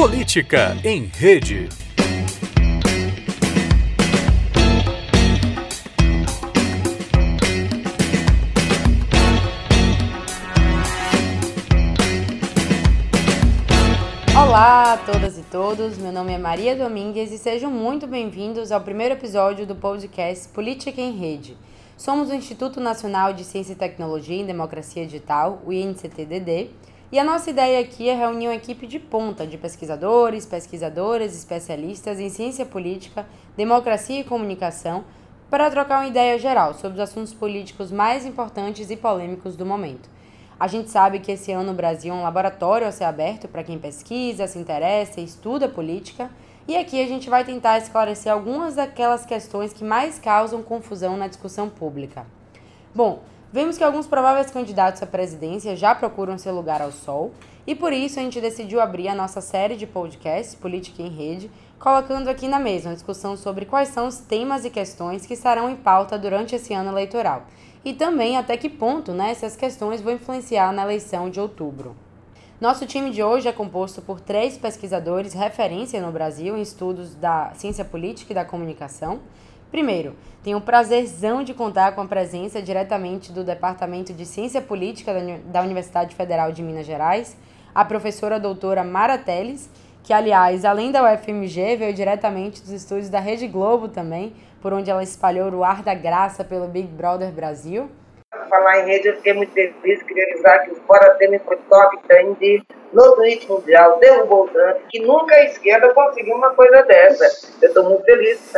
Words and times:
Política 0.00 0.78
em 0.82 1.10
Rede. 1.14 1.68
Olá 14.34 14.94
a 14.94 14.96
todas 14.96 15.36
e 15.36 15.42
todos, 15.42 15.98
meu 15.98 16.10
nome 16.10 16.32
é 16.32 16.38
Maria 16.38 16.74
Domingues 16.74 17.30
e 17.30 17.36
sejam 17.36 17.70
muito 17.70 18.06
bem-vindos 18.06 18.72
ao 18.72 18.80
primeiro 18.80 19.16
episódio 19.16 19.66
do 19.66 19.76
podcast 19.76 20.48
Política 20.48 20.98
em 20.98 21.12
Rede. 21.12 21.58
Somos 21.94 22.30
o 22.30 22.34
Instituto 22.34 22.80
Nacional 22.80 23.34
de 23.34 23.44
Ciência 23.44 23.74
e 23.74 23.76
Tecnologia 23.76 24.40
em 24.40 24.46
Democracia 24.46 25.04
Digital, 25.04 25.60
o 25.66 25.70
INCTDD, 25.70 26.70
e 27.12 27.18
a 27.18 27.24
nossa 27.24 27.50
ideia 27.50 27.80
aqui 27.80 28.08
é 28.08 28.14
reunir 28.14 28.46
uma 28.46 28.54
equipe 28.54 28.86
de 28.86 29.00
ponta 29.00 29.44
de 29.46 29.58
pesquisadores, 29.58 30.46
pesquisadoras, 30.46 31.36
especialistas 31.36 32.20
em 32.20 32.28
ciência 32.28 32.64
política, 32.64 33.26
democracia 33.56 34.20
e 34.20 34.24
comunicação 34.24 35.04
para 35.50 35.70
trocar 35.70 35.98
uma 35.98 36.06
ideia 36.06 36.38
geral 36.38 36.72
sobre 36.74 36.94
os 36.94 37.00
assuntos 37.00 37.34
políticos 37.34 37.90
mais 37.90 38.24
importantes 38.24 38.90
e 38.90 38.96
polêmicos 38.96 39.56
do 39.56 39.66
momento. 39.66 40.08
A 40.58 40.68
gente 40.68 40.90
sabe 40.90 41.18
que 41.18 41.32
esse 41.32 41.50
ano 41.50 41.72
o 41.72 41.74
Brasil 41.74 42.14
é 42.14 42.16
um 42.16 42.22
laboratório 42.22 42.86
a 42.86 42.92
ser 42.92 43.04
aberto 43.04 43.48
para 43.48 43.64
quem 43.64 43.78
pesquisa, 43.78 44.46
se 44.46 44.58
interessa 44.58 45.20
e 45.20 45.24
estuda 45.24 45.68
política, 45.68 46.30
e 46.68 46.76
aqui 46.76 47.02
a 47.02 47.08
gente 47.08 47.28
vai 47.28 47.44
tentar 47.44 47.78
esclarecer 47.78 48.30
algumas 48.30 48.76
daquelas 48.76 49.26
questões 49.26 49.72
que 49.72 49.82
mais 49.82 50.18
causam 50.18 50.62
confusão 50.62 51.16
na 51.16 51.26
discussão 51.26 51.68
pública. 51.68 52.24
Bom, 52.94 53.22
Vemos 53.52 53.76
que 53.76 53.82
alguns 53.82 54.06
prováveis 54.06 54.48
candidatos 54.48 55.02
à 55.02 55.06
presidência 55.06 55.74
já 55.74 55.92
procuram 55.92 56.38
seu 56.38 56.54
lugar 56.54 56.80
ao 56.80 56.92
sol, 56.92 57.32
e 57.66 57.74
por 57.74 57.92
isso 57.92 58.20
a 58.20 58.22
gente 58.22 58.40
decidiu 58.40 58.80
abrir 58.80 59.08
a 59.08 59.14
nossa 59.14 59.40
série 59.40 59.74
de 59.74 59.88
podcasts 59.88 60.54
Política 60.54 61.02
em 61.02 61.08
Rede, 61.08 61.50
colocando 61.76 62.28
aqui 62.28 62.46
na 62.46 62.60
mesa 62.60 62.90
uma 62.90 62.94
discussão 62.94 63.36
sobre 63.36 63.66
quais 63.66 63.88
são 63.88 64.06
os 64.06 64.18
temas 64.18 64.64
e 64.64 64.70
questões 64.70 65.26
que 65.26 65.34
estarão 65.34 65.68
em 65.68 65.74
pauta 65.74 66.16
durante 66.16 66.54
esse 66.54 66.72
ano 66.72 66.90
eleitoral, 66.90 67.42
e 67.84 67.92
também 67.92 68.36
até 68.36 68.56
que 68.56 68.68
ponto 68.68 69.12
né, 69.12 69.32
essas 69.32 69.56
questões 69.56 70.00
vão 70.00 70.12
influenciar 70.12 70.72
na 70.72 70.84
eleição 70.84 71.28
de 71.28 71.40
outubro. 71.40 71.96
Nosso 72.60 72.86
time 72.86 73.10
de 73.10 73.20
hoje 73.20 73.48
é 73.48 73.52
composto 73.52 74.00
por 74.00 74.20
três 74.20 74.56
pesquisadores 74.58 75.32
referência 75.32 76.00
no 76.00 76.12
Brasil 76.12 76.56
em 76.56 76.62
estudos 76.62 77.16
da 77.16 77.50
ciência 77.54 77.84
política 77.84 78.32
e 78.32 78.34
da 78.34 78.44
comunicação 78.44 79.18
Primeiro, 79.70 80.16
tenho 80.42 80.58
o 80.58 80.62
prazerzão 80.62 81.44
de 81.44 81.54
contar 81.54 81.94
com 81.94 82.00
a 82.00 82.06
presença 82.06 82.60
diretamente 82.60 83.30
do 83.30 83.44
Departamento 83.44 84.12
de 84.12 84.26
Ciência 84.26 84.60
Política 84.60 85.12
da 85.44 85.62
Universidade 85.62 86.14
Federal 86.16 86.50
de 86.50 86.62
Minas 86.62 86.86
Gerais, 86.86 87.36
a 87.72 87.84
professora 87.84 88.40
doutora 88.40 88.82
Mara 88.82 89.16
Teles, 89.16 89.70
que, 90.02 90.12
aliás, 90.12 90.64
além 90.64 90.90
da 90.90 91.04
UFMG, 91.04 91.76
veio 91.76 91.94
diretamente 91.94 92.62
dos 92.62 92.72
estúdios 92.72 93.08
da 93.08 93.20
Rede 93.20 93.46
Globo 93.46 93.88
também, 93.88 94.34
por 94.60 94.72
onde 94.72 94.90
ela 94.90 95.02
espalhou 95.02 95.52
o 95.52 95.62
ar 95.62 95.82
da 95.82 95.94
graça 95.94 96.42
pelo 96.42 96.66
Big 96.66 96.88
Brother 96.88 97.30
Brasil. 97.30 97.88
Falar 98.48 98.80
em 98.80 98.86
rede, 98.86 99.08
eu 99.08 99.16
fiquei 99.16 99.34
muito 99.34 99.52
feliz, 99.52 100.02
queria 100.02 100.24
avisar 100.32 100.64
que 100.64 100.72
o 100.72 100.76
Fora 100.86 101.14
Temer 101.14 101.40
foi 101.44 101.56
top 101.68 101.98
trend 102.08 102.64
no 102.92 103.14
tweet 103.14 103.48
mundial, 103.48 103.98
derrubou 104.00 104.44
o 104.44 104.48
Trump, 104.48 104.78
que 104.88 104.98
nunca 105.00 105.34
a 105.34 105.44
esquerda 105.44 105.92
conseguiu 105.94 106.34
uma 106.34 106.50
coisa 106.50 106.82
dessa. 106.82 107.52
Eu 107.62 107.68
estou 107.68 107.84
muito 107.84 108.04
feliz. 108.04 108.52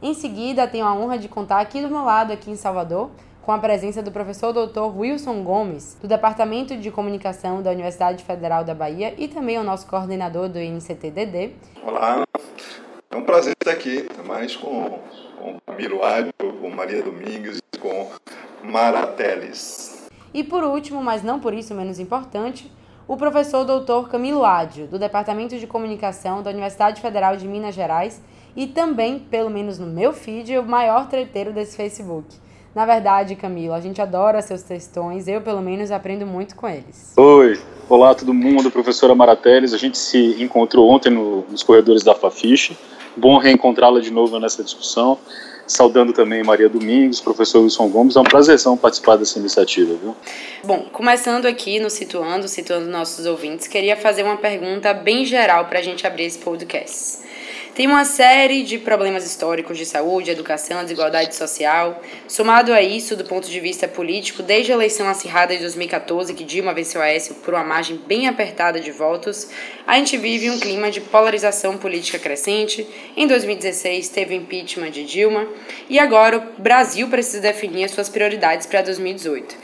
Em 0.00 0.14
seguida, 0.14 0.66
tenho 0.66 0.84
a 0.84 0.94
honra 0.94 1.18
de 1.18 1.28
contar 1.28 1.60
aqui 1.60 1.80
do 1.80 1.88
meu 1.88 2.04
lado, 2.04 2.32
aqui 2.32 2.50
em 2.50 2.56
Salvador, 2.56 3.10
com 3.42 3.50
a 3.50 3.58
presença 3.58 4.02
do 4.02 4.12
professor 4.12 4.52
Dr. 4.52 4.96
Wilson 4.96 5.42
Gomes, 5.42 5.96
do 6.00 6.06
Departamento 6.06 6.76
de 6.76 6.90
Comunicação 6.90 7.60
da 7.62 7.70
Universidade 7.70 8.22
Federal 8.22 8.64
da 8.64 8.74
Bahia 8.74 9.14
e 9.18 9.26
também 9.26 9.58
o 9.58 9.64
nosso 9.64 9.86
coordenador 9.86 10.48
do 10.48 10.60
INCTDD. 10.60 11.54
Olá, 11.84 12.22
é 13.10 13.16
um 13.16 13.24
prazer 13.24 13.54
estar 13.60 13.72
aqui, 13.72 14.06
mais 14.24 14.56
com, 14.56 15.00
com 15.38 15.58
Camilo 15.66 16.04
Ádio, 16.04 16.32
com 16.38 16.70
Maria 16.70 17.02
Domingues 17.02 17.58
e 17.74 17.78
com 17.78 18.08
Mara 18.62 19.08
Teles. 19.08 20.08
E 20.32 20.44
por 20.44 20.62
último, 20.62 21.02
mas 21.02 21.22
não 21.22 21.40
por 21.40 21.52
isso 21.52 21.74
menos 21.74 21.98
importante, 21.98 22.72
o 23.08 23.16
professor 23.16 23.64
Dr. 23.64 24.08
Camilo 24.08 24.44
Ádio, 24.44 24.86
do 24.86 24.98
Departamento 24.98 25.58
de 25.58 25.66
Comunicação 25.66 26.42
da 26.42 26.50
Universidade 26.50 27.00
Federal 27.00 27.36
de 27.36 27.48
Minas 27.48 27.74
Gerais 27.74 28.22
e 28.56 28.66
também, 28.66 29.18
pelo 29.18 29.50
menos 29.50 29.78
no 29.78 29.86
meu 29.86 30.12
feed, 30.12 30.56
o 30.58 30.62
maior 30.62 31.08
treteiro 31.08 31.52
desse 31.52 31.76
Facebook. 31.76 32.26
Na 32.74 32.86
verdade, 32.86 33.36
Camilo, 33.36 33.74
a 33.74 33.80
gente 33.80 34.00
adora 34.00 34.40
seus 34.40 34.62
textões, 34.62 35.28
eu 35.28 35.42
pelo 35.42 35.60
menos 35.60 35.90
aprendo 35.90 36.26
muito 36.26 36.56
com 36.56 36.66
eles. 36.66 37.12
Oi, 37.16 37.60
olá 37.86 38.14
todo 38.14 38.32
mundo, 38.32 38.70
professora 38.70 39.14
Marateles, 39.14 39.74
a 39.74 39.78
gente 39.78 39.98
se 39.98 40.42
encontrou 40.42 40.88
ontem 40.88 41.10
no, 41.10 41.44
nos 41.50 41.62
corredores 41.62 42.02
da 42.02 42.14
Fafiche, 42.14 42.76
bom 43.14 43.36
reencontrá-la 43.36 44.00
de 44.00 44.10
novo 44.10 44.40
nessa 44.40 44.64
discussão, 44.64 45.18
saudando 45.66 46.14
também 46.14 46.42
Maria 46.42 46.68
Domingos, 46.68 47.20
professor 47.20 47.60
Wilson 47.60 47.88
Gomes, 47.90 48.16
é 48.16 48.20
um 48.20 48.24
prazerzão 48.24 48.74
participar 48.74 49.16
dessa 49.16 49.38
iniciativa, 49.38 49.94
viu? 49.94 50.16
Bom, 50.64 50.86
começando 50.90 51.44
aqui 51.44 51.78
no 51.78 51.90
Situando, 51.90 52.48
situando 52.48 52.88
nossos 52.88 53.26
ouvintes, 53.26 53.66
queria 53.66 53.98
fazer 53.98 54.22
uma 54.22 54.38
pergunta 54.38 54.94
bem 54.94 55.26
geral 55.26 55.66
para 55.66 55.78
a 55.78 55.82
gente 55.82 56.06
abrir 56.06 56.24
esse 56.24 56.38
podcast. 56.38 57.18
Tem 57.74 57.86
uma 57.86 58.04
série 58.04 58.64
de 58.64 58.76
problemas 58.76 59.24
históricos 59.24 59.78
de 59.78 59.86
saúde, 59.86 60.30
educação, 60.30 60.82
desigualdade 60.82 61.34
social. 61.34 62.02
Somado 62.28 62.70
a 62.70 62.82
isso, 62.82 63.16
do 63.16 63.24
ponto 63.24 63.48
de 63.48 63.60
vista 63.60 63.88
político, 63.88 64.42
desde 64.42 64.72
a 64.72 64.74
eleição 64.74 65.08
acirrada 65.08 65.54
de 65.54 65.60
2014, 65.60 66.34
que 66.34 66.44
Dilma 66.44 66.74
venceu 66.74 67.00
a 67.00 67.04
Aécio 67.04 67.34
por 67.36 67.54
uma 67.54 67.64
margem 67.64 67.96
bem 67.96 68.28
apertada 68.28 68.78
de 68.78 68.90
votos, 68.90 69.48
a 69.86 69.96
gente 69.96 70.18
vive 70.18 70.50
um 70.50 70.60
clima 70.60 70.90
de 70.90 71.00
polarização 71.00 71.78
política 71.78 72.18
crescente. 72.18 72.86
Em 73.16 73.26
2016 73.26 74.10
teve 74.10 74.34
o 74.34 74.36
impeachment 74.36 74.90
de 74.90 75.04
Dilma 75.04 75.48
e 75.88 75.98
agora 75.98 76.38
o 76.38 76.60
Brasil 76.60 77.08
precisa 77.08 77.40
definir 77.40 77.84
as 77.84 77.92
suas 77.92 78.10
prioridades 78.10 78.66
para 78.66 78.82
2018. 78.82 79.56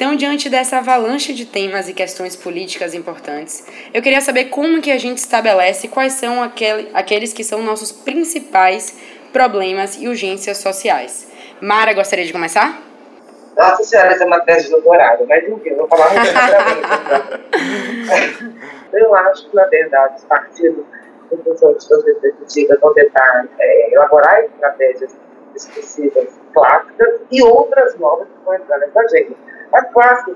Então, 0.00 0.16
diante 0.16 0.48
dessa 0.48 0.78
avalanche 0.78 1.34
de 1.34 1.44
temas 1.44 1.86
e 1.86 1.92
questões 1.92 2.34
políticas 2.34 2.94
importantes, 2.94 3.66
eu 3.92 4.00
queria 4.00 4.22
saber 4.22 4.46
como 4.46 4.80
que 4.80 4.90
a 4.90 4.96
gente 4.96 5.18
estabelece 5.18 5.88
quais 5.88 6.14
são 6.14 6.42
aquele, 6.42 6.88
aqueles 6.94 7.34
que 7.34 7.44
são 7.50 7.62
nossos 7.62 7.90
principais 7.90 8.96
problemas 9.32 9.96
e 9.96 10.06
urgências 10.06 10.58
sociais. 10.58 11.28
Mara, 11.60 11.92
gostaria 11.92 12.24
de 12.24 12.32
começar? 12.32 12.80
Nossa 13.56 13.82
senhora, 13.82 14.10
essa 14.12 14.22
é 14.22 14.26
uma 14.26 14.38
tese 14.40 14.66
de 14.66 14.70
doutorado, 14.70 15.26
mas 15.26 15.46
enfim, 15.46 15.74
vou 15.74 15.88
falar 15.88 16.14
muito 16.14 16.30
rapidamente. 16.30 16.88
eu 18.94 19.14
acho 19.16 19.50
que, 19.50 19.56
na 19.56 19.64
verdade, 19.64 20.14
os 20.18 20.24
partidos, 20.24 20.84
em 21.32 21.36
função 21.38 21.74
de 21.74 21.82
suas 21.82 22.04
perspectivas, 22.04 22.78
vão 22.80 22.94
tentar 22.94 23.46
é, 23.58 23.92
elaborar 23.92 24.44
estratégias 24.44 25.16
discursivas 25.52 26.28
clássicas 26.54 27.20
e 27.32 27.42
outras 27.42 27.98
novas 27.98 28.28
que 28.28 28.44
vão 28.44 28.54
entrar 28.54 28.78
nessa 28.78 29.00
agenda. 29.00 29.34
As 29.72 29.84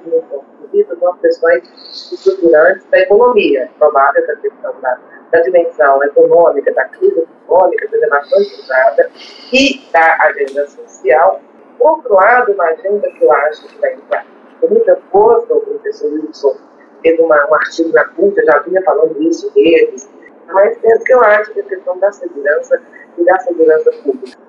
meu 0.07 0.23
ponto 0.23 0.45
de 0.61 0.79
vista, 0.79 0.97
são 0.97 1.17
questões 1.19 1.65
estruturantes 2.13 2.87
da 2.91 2.99
economia, 3.01 3.69
provável 3.79 4.27
da 4.27 4.37
questão 4.37 4.75
da 4.81 4.99
da 5.35 5.41
dimensão 5.41 6.03
econômica, 6.05 6.73
da 6.73 6.85
crise 6.85 7.27
econômica, 7.45 7.89
da 7.89 7.99
relação 7.99 8.39
cruzada 8.39 9.11
e 9.53 9.83
da 9.93 10.17
agenda 10.21 10.65
social. 10.69 11.41
Por 11.77 11.91
outro 11.91 12.15
lado, 12.15 12.53
uma 12.53 12.65
agenda 12.67 13.11
que 13.11 13.25
eu 13.25 13.33
acho 13.33 13.67
que 13.67 13.81
vai 13.81 13.95
entrar 13.95 14.25
com 14.61 14.69
muita 14.69 14.97
força, 15.11 15.53
o 15.53 15.61
professor 15.61 16.13
Wilson 16.13 16.57
fez 17.03 17.19
uma, 17.19 17.51
um 17.51 17.55
artigo 17.55 17.93
na 17.93 18.05
CUT, 18.05 18.37
já 18.45 18.61
vinha 18.61 18.81
falando 18.83 19.21
isso 19.23 19.53
deles, 19.53 20.09
mas 20.47 20.79
penso 20.79 21.03
que 21.03 21.13
eu 21.13 21.21
acho 21.21 21.53
que 21.53 21.61
a 21.61 21.65
questão 21.65 21.99
da 21.99 22.13
segurança 22.13 22.81
e 23.19 23.25
da 23.25 23.37
segurança 23.41 23.91
pública. 24.05 24.44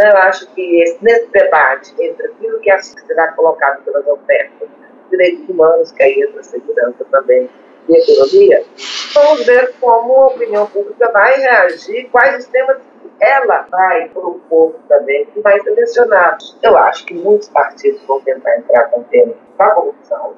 Então, 0.00 0.12
eu 0.12 0.16
acho 0.16 0.46
que 0.54 0.82
esse, 0.82 1.04
nesse 1.04 1.26
debate 1.26 1.94
entre 2.00 2.28
aquilo 2.28 2.58
que 2.60 2.70
será 3.06 3.32
colocado 3.32 3.84
pelas 3.84 4.06
ofertas, 4.06 4.66
direitos 5.10 5.46
humanos, 5.46 5.92
que 5.92 6.02
aí 6.02 6.22
entra 6.22 6.42
segurança 6.42 7.04
também, 7.10 7.50
e 7.86 7.96
economia, 7.98 8.64
vamos 9.12 9.44
ver 9.44 9.74
como 9.78 10.14
a 10.14 10.26
opinião 10.28 10.66
pública 10.68 11.10
vai 11.12 11.38
reagir, 11.38 12.08
quais 12.10 12.38
os 12.38 12.46
temas 12.46 12.78
ela 13.20 13.66
vai 13.70 14.08
propor 14.08 14.74
também, 14.88 15.26
que 15.26 15.40
vai 15.40 15.60
ser 15.60 15.72
mencionado. 15.72 16.46
Eu 16.62 16.78
acho 16.78 17.04
que 17.04 17.12
muitos 17.12 17.50
partidos 17.50 18.02
vão 18.06 18.22
tentar 18.22 18.56
entrar 18.56 18.84
com 18.84 19.00
o 19.00 19.04
tema 19.04 19.34
da 19.58 19.70
corrupção. 19.72 20.34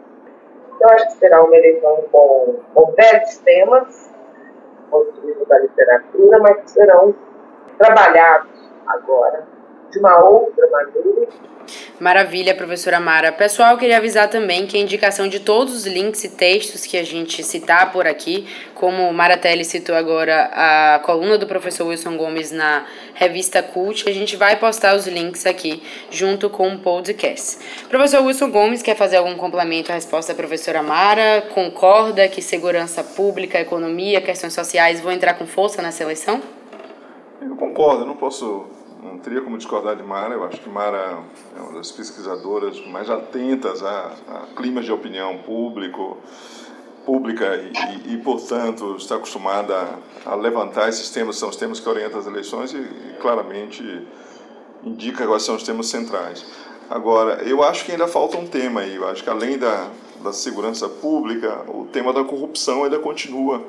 Eu 0.81 0.89
acho 0.89 1.07
que 1.07 1.19
será 1.19 1.41
uma 1.41 1.57
eleição 1.57 2.05
com, 2.11 2.59
com 2.75 2.93
velhos 2.97 3.39
temas, 3.39 4.11
vista 5.25 5.45
da 5.47 5.59
literatura, 5.61 6.39
mas 6.41 6.57
que 6.63 6.71
serão 6.73 7.15
trabalhados 7.79 8.51
agora 8.89 9.52
de 9.93 9.99
uma 9.99 10.25
outra 10.25 10.67
maneira. 10.71 11.29
Maravilha, 12.01 12.55
professora 12.55 12.99
Mara. 12.99 13.31
Pessoal, 13.31 13.73
eu 13.73 13.79
queria 13.79 13.99
avisar 13.99 14.29
também 14.29 14.67
que 14.67 14.77
a 14.77 14.81
indicação 14.81 15.29
de 15.29 15.39
todos 15.39 15.75
os 15.75 15.87
links 15.87 16.25
e 16.25 16.31
textos 16.31 16.85
que 16.85 16.97
a 16.97 17.05
gente 17.05 17.45
citar 17.45 17.93
por 17.93 18.07
aqui, 18.07 18.47
como 18.75 19.13
Mara 19.13 19.37
Telly 19.37 19.65
citou 19.65 19.95
agora 19.95 20.51
a 20.53 21.01
coluna 21.05 21.39
do 21.39 21.47
professor 21.47 21.87
Wilson 21.87 22.17
Gomes 22.17 22.51
na 22.51 22.85
revista 23.15 23.63
Cult, 23.63 24.09
a 24.09 24.13
gente 24.13 24.35
vai 24.35 24.57
postar 24.57 24.97
os 24.97 25.07
links 25.07 25.47
aqui 25.47 25.83
junto 26.11 26.51
com 26.51 26.75
o 26.75 26.79
podcast. 26.79 27.59
Professor 27.89 28.25
Wilson 28.25 28.51
Gomes, 28.51 28.83
quer 28.83 28.97
fazer 28.97 29.19
algum 29.19 29.37
complemento 29.37 29.93
à 29.93 29.95
resposta 29.95 30.33
da 30.33 30.37
professora 30.37 30.83
Mara? 30.83 31.45
Concorda 31.55 32.27
que 32.27 32.43
segurança 32.43 33.05
pública, 33.05 33.61
economia, 33.61 34.21
questões 34.21 34.55
sociais 34.55 35.01
vão 35.01 35.13
entrar 35.13 35.35
com 35.35 35.47
força 35.47 35.81
nessa 35.81 36.03
eleição? 36.03 36.41
Eu 37.41 37.55
concordo, 37.57 38.05
não 38.05 38.17
posso 38.17 38.67
não 39.13 39.19
teria 39.19 39.43
como 39.43 39.59
discordar 39.59 39.95
de 39.95 40.03
Mara. 40.03 40.35
Eu 40.35 40.45
acho 40.45 40.59
que 40.61 40.69
Mara 40.69 41.23
é 41.57 41.61
uma 41.61 41.73
das 41.75 41.93
pesquisadoras 41.93 42.85
mais 42.87 43.11
atentas 43.11 43.83
a, 43.83 44.13
a 44.29 44.55
climas 44.57 44.85
de 44.85 44.93
opinião 44.93 45.39
público, 45.39 46.17
pública 47.05 47.57
e, 47.57 48.09
e, 48.09 48.15
e, 48.15 48.17
portanto, 48.19 48.97
está 48.97 49.17
acostumada 49.17 49.99
a, 50.25 50.35
levantar 50.35 50.89
esses 50.89 51.11
temas, 51.11 51.37
são 51.37 51.51
os 51.51 51.57
temas 51.57 51.79
que 51.79 51.89
orientam 51.89 52.19
as 52.19 52.27
eleições 52.27 52.73
e, 52.73 52.79
e 52.79 53.17
claramente 53.21 54.07
indica 54.83 55.27
quais 55.27 55.43
são 55.43 55.57
os 55.57 55.63
temas 55.63 55.87
centrais. 55.89 56.45
Agora, 56.89 57.43
eu 57.43 57.63
acho 57.63 57.85
que 57.85 57.93
ainda 57.93 58.09
falta 58.09 58.37
um 58.37 58.47
tema 58.47 58.81
aí. 58.81 58.97
Eu 58.97 59.09
acho 59.09 59.23
que 59.23 59.31
além 59.31 59.59
da, 59.59 59.89
da 60.23 60.33
segurança 60.33 60.89
pública, 60.89 61.65
o 61.69 61.87
tema 61.87 62.13
da 62.13 62.25
corrupção 62.25 62.85
ainda 62.85 62.99
continua 62.99 63.63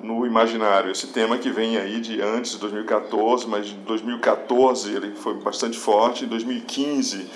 no 0.00 0.26
imaginário. 0.26 0.90
Esse 0.90 1.08
tema 1.08 1.38
que 1.38 1.50
vem 1.50 1.76
aí 1.76 2.00
de 2.00 2.20
antes 2.20 2.52
de 2.52 2.58
2014, 2.58 3.46
mas 3.46 3.68
em 3.68 3.80
2014 3.84 4.94
ele 4.94 5.12
foi 5.16 5.34
bastante 5.34 5.78
forte, 5.78 6.24
em 6.24 6.28
2015 6.28 7.26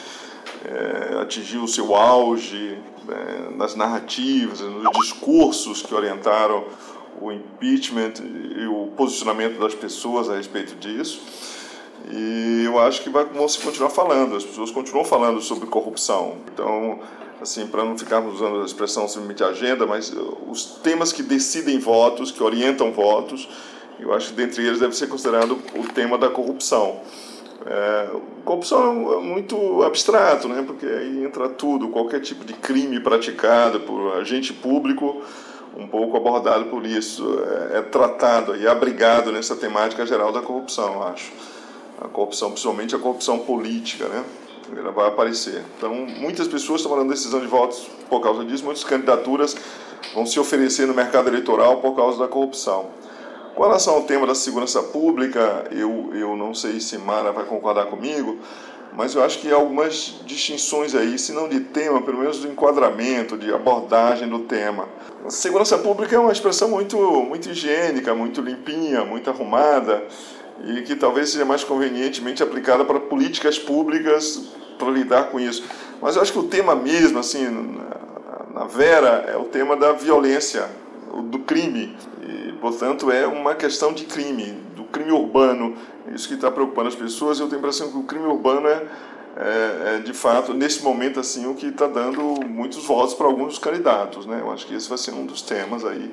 é, 0.65 1.19
atingiu 1.21 1.63
o 1.63 1.69
seu 1.69 1.95
auge 1.95 2.79
é, 3.09 3.57
nas 3.57 3.75
narrativas, 3.75 4.61
nos 4.61 4.91
discursos 5.01 5.83
que 5.83 5.95
orientaram 5.95 6.65
o 7.21 7.31
impeachment 7.31 8.15
e 8.57 8.67
o 8.67 8.89
posicionamento 8.97 9.59
das 9.59 9.75
pessoas 9.75 10.29
a 10.31 10.37
respeito 10.37 10.75
disso. 10.77 11.21
E 12.11 12.63
eu 12.65 12.79
acho 12.79 13.03
que 13.03 13.11
vai, 13.11 13.25
vão 13.25 13.47
se 13.47 13.59
continuar 13.59 13.91
falando, 13.91 14.37
as 14.37 14.45
pessoas 14.45 14.71
continuam 14.71 15.05
falando 15.05 15.41
sobre 15.41 15.67
corrupção. 15.67 16.37
Então, 16.53 17.01
assim, 17.41 17.67
para 17.67 17.85
não 17.85 17.97
ficarmos 17.97 18.35
usando 18.35 18.61
a 18.61 18.65
expressão 18.65 19.09
simplesmente 19.09 19.43
agenda, 19.43 19.87
mas 19.87 20.11
uh, 20.13 20.39
os 20.49 20.65
temas 20.83 21.13
que 21.13 21.23
decidem 21.23 21.79
votos, 21.79 22.31
que 22.31 22.43
orientam 22.43 22.93
votos, 22.93 23.49
eu 23.99 24.13
acho 24.13 24.29
que 24.31 24.35
dentre 24.35 24.67
eles 24.67 24.81
deve 24.81 24.95
ser 24.97 25.09
considerado 25.09 25.59
o 25.75 25.89
tema 25.93 26.17
da 26.17 26.29
corrupção. 26.29 27.01
É, 27.67 28.09
corrupção 28.45 29.13
é 29.13 29.21
muito 29.21 29.83
abstrato, 29.83 30.49
né? 30.49 30.65
porque 30.67 30.87
aí 30.87 31.25
entra 31.25 31.49
tudo, 31.49 31.89
qualquer 31.89 32.21
tipo 32.21 32.45
de 32.45 32.55
crime 32.55 32.99
praticado 33.01 33.81
por 33.81 34.17
agente 34.17 34.53
público, 34.53 35.23
um 35.77 35.87
pouco 35.87 36.17
abordado 36.17 36.65
por 36.67 36.87
isso, 36.87 37.39
é, 37.73 37.79
é 37.79 37.83
tratado 37.83 38.57
e 38.57 38.67
abrigado 38.67 39.31
nessa 39.31 39.55
temática 39.55 40.07
geral 40.07 40.33
da 40.33 40.41
corrupção, 40.41 41.03
acho. 41.03 41.33
A 42.01 42.09
corrupção, 42.09 42.51
principalmente 42.51 42.97
a 42.97 42.99
corrupção 42.99 43.41
política, 43.41 44.09
né? 44.09 44.25
Ela 44.77 44.91
vai 44.91 45.09
aparecer. 45.09 45.63
Então, 45.77 45.95
muitas 45.95 46.47
pessoas 46.49 46.83
tomando 46.83 47.09
decisão 47.09 47.41
de 47.41 47.47
votos 47.47 47.89
por 48.09 48.21
causa 48.21 48.45
disso, 48.45 48.65
muitas 48.65 48.85
candidaturas 48.85 49.57
vão 50.15 50.27
se 50.27 50.39
oferecer 50.41 50.87
no 50.87 50.95
mercado 50.95 51.29
eleitoral 51.29 51.79
por 51.79 51.95
causa 51.95 52.19
da 52.19 52.29
corrupção. 52.29 52.91
Com 53.55 53.63
relação 53.63 53.95
ao 53.95 54.03
tema 54.03 54.27
da 54.27 54.35
segurança 54.35 54.83
pública, 54.83 55.67
eu, 55.71 56.11
eu 56.15 56.37
não 56.37 56.55
sei 56.55 56.81
se 56.81 56.97
Mara 56.97 57.33
vai 57.33 57.45
concordar 57.45 57.87
comigo, 57.87 58.39
mas 58.97 59.15
eu 59.15 59.23
acho 59.23 59.39
que 59.39 59.53
há 59.53 59.57
algumas 59.57 60.21
distinções 60.25 60.95
aí, 60.95 61.19
se 61.19 61.33
não 61.33 61.49
de 61.49 61.61
tema, 61.61 62.03
pelo 62.03 62.19
menos 62.19 62.39
do 62.39 62.49
enquadramento, 62.49 63.37
de 63.37 63.53
abordagem 63.53 64.29
do 64.29 64.41
tema. 64.41 64.89
A 65.25 65.31
segurança 65.31 65.79
pública 65.79 66.17
é 66.17 66.19
uma 66.19 66.33
expressão 66.33 66.71
muito, 66.71 66.97
muito 66.99 67.51
higiênica, 67.51 68.15
muito 68.15 68.41
limpinha, 68.41 69.05
muito 69.05 69.31
arrumada, 69.31 70.05
e 70.65 70.83
que 70.83 70.95
talvez 70.95 71.31
seja 71.31 71.45
mais 71.45 71.65
convenientemente 71.65 72.43
aplicada 72.43 72.85
para 72.85 73.01
políticas 73.01 73.59
públicas 73.59 74.51
para 74.79 74.91
lidar 74.91 75.25
com 75.31 75.39
isso. 75.39 75.65
Mas 76.01 76.17
eu 76.17 76.23
acho 76.23 76.33
que 76.33 76.39
o 76.39 76.45
tema 76.45 76.75
mesmo, 76.75 77.19
assim, 77.19 77.47
na 78.55 78.65
Vera, 78.65 79.27
é 79.29 79.37
o 79.37 79.45
tema 79.45 79.77
da 79.77 79.93
violência, 79.93 80.69
do 81.25 81.41
crime. 81.41 81.97
E, 82.23 82.53
portanto, 82.61 83.11
é 83.11 83.27
uma 83.27 83.55
questão 83.55 83.93
de 83.93 84.05
crime, 84.05 84.57
do 84.75 84.85
crime 84.85 85.13
urbano. 85.13 85.77
Isso 86.15 86.29
que 86.29 86.35
está 86.35 86.51
preocupando 86.51 86.89
as 86.89 86.95
pessoas. 86.95 87.39
Eu 87.39 87.47
tenho 87.47 87.59
a 87.59 87.61
impressão 87.61 87.91
que 87.91 87.99
o 87.99 88.03
crime 88.05 88.27
urbano 88.27 88.67
é, 88.67 88.83
é, 89.37 89.97
é 89.97 89.99
de 89.99 90.13
fato, 90.13 90.55
nesse 90.55 90.83
momento, 90.83 91.21
assim, 91.21 91.47
o 91.47 91.55
que 91.55 91.67
está 91.67 91.87
dando 91.87 92.23
muitos 92.47 92.85
votos 92.85 93.15
para 93.15 93.27
alguns 93.27 93.49
dos 93.49 93.59
candidatos. 93.59 94.27
Né? 94.27 94.39
Eu 94.41 94.51
acho 94.51 94.67
que 94.67 94.75
esse 94.75 94.89
vai 94.89 94.99
ser 94.99 95.13
um 95.13 95.27
dos 95.27 95.43
temas 95.43 95.85
aí 95.85 96.13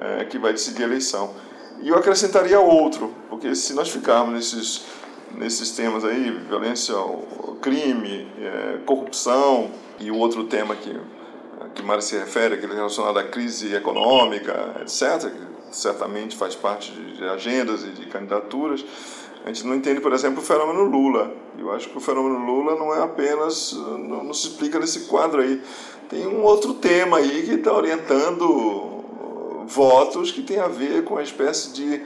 é, 0.00 0.24
que 0.24 0.38
vai 0.38 0.52
decidir 0.52 0.82
a 0.82 0.86
eleição. 0.86 1.30
E 1.82 1.88
eu 1.88 1.96
acrescentaria 1.96 2.60
outro, 2.60 3.12
porque 3.28 3.56
se 3.56 3.74
nós 3.74 3.90
ficarmos 3.90 4.34
nesses, 4.34 4.84
nesses 5.36 5.72
temas 5.72 6.04
aí, 6.04 6.30
violência, 6.48 6.94
crime, 7.60 8.28
é, 8.38 8.78
corrupção, 8.86 9.68
e 9.98 10.08
o 10.08 10.16
outro 10.16 10.44
tema 10.44 10.76
que, 10.76 10.96
que 11.74 11.82
Mara 11.82 12.00
se 12.00 12.16
refere, 12.16 12.54
aquele 12.54 12.74
relacionado 12.74 13.18
à 13.18 13.24
crise 13.24 13.74
econômica, 13.74 14.76
etc., 14.80 15.28
que 15.30 15.76
certamente 15.76 16.36
faz 16.36 16.54
parte 16.54 16.92
de 16.92 17.24
agendas 17.24 17.82
e 17.82 17.88
de 17.88 18.06
candidaturas, 18.06 18.84
a 19.44 19.48
gente 19.48 19.66
não 19.66 19.74
entende, 19.74 20.00
por 20.00 20.12
exemplo, 20.12 20.40
o 20.40 20.44
fenômeno 20.44 20.84
Lula. 20.84 21.32
Eu 21.58 21.72
acho 21.72 21.88
que 21.88 21.98
o 21.98 22.00
fenômeno 22.00 22.46
Lula 22.46 22.76
não 22.76 22.94
é 22.94 23.02
apenas, 23.02 23.72
não, 23.72 24.22
não 24.22 24.32
se 24.32 24.46
explica 24.46 24.78
nesse 24.78 25.00
quadro 25.06 25.40
aí. 25.40 25.60
Tem 26.08 26.28
um 26.28 26.44
outro 26.44 26.74
tema 26.74 27.16
aí 27.16 27.42
que 27.42 27.54
está 27.54 27.72
orientando 27.72 29.01
votos 29.66 30.30
que 30.30 30.42
tem 30.42 30.58
a 30.58 30.68
ver 30.68 31.04
com 31.04 31.16
a 31.16 31.22
espécie 31.22 31.72
de 31.72 32.02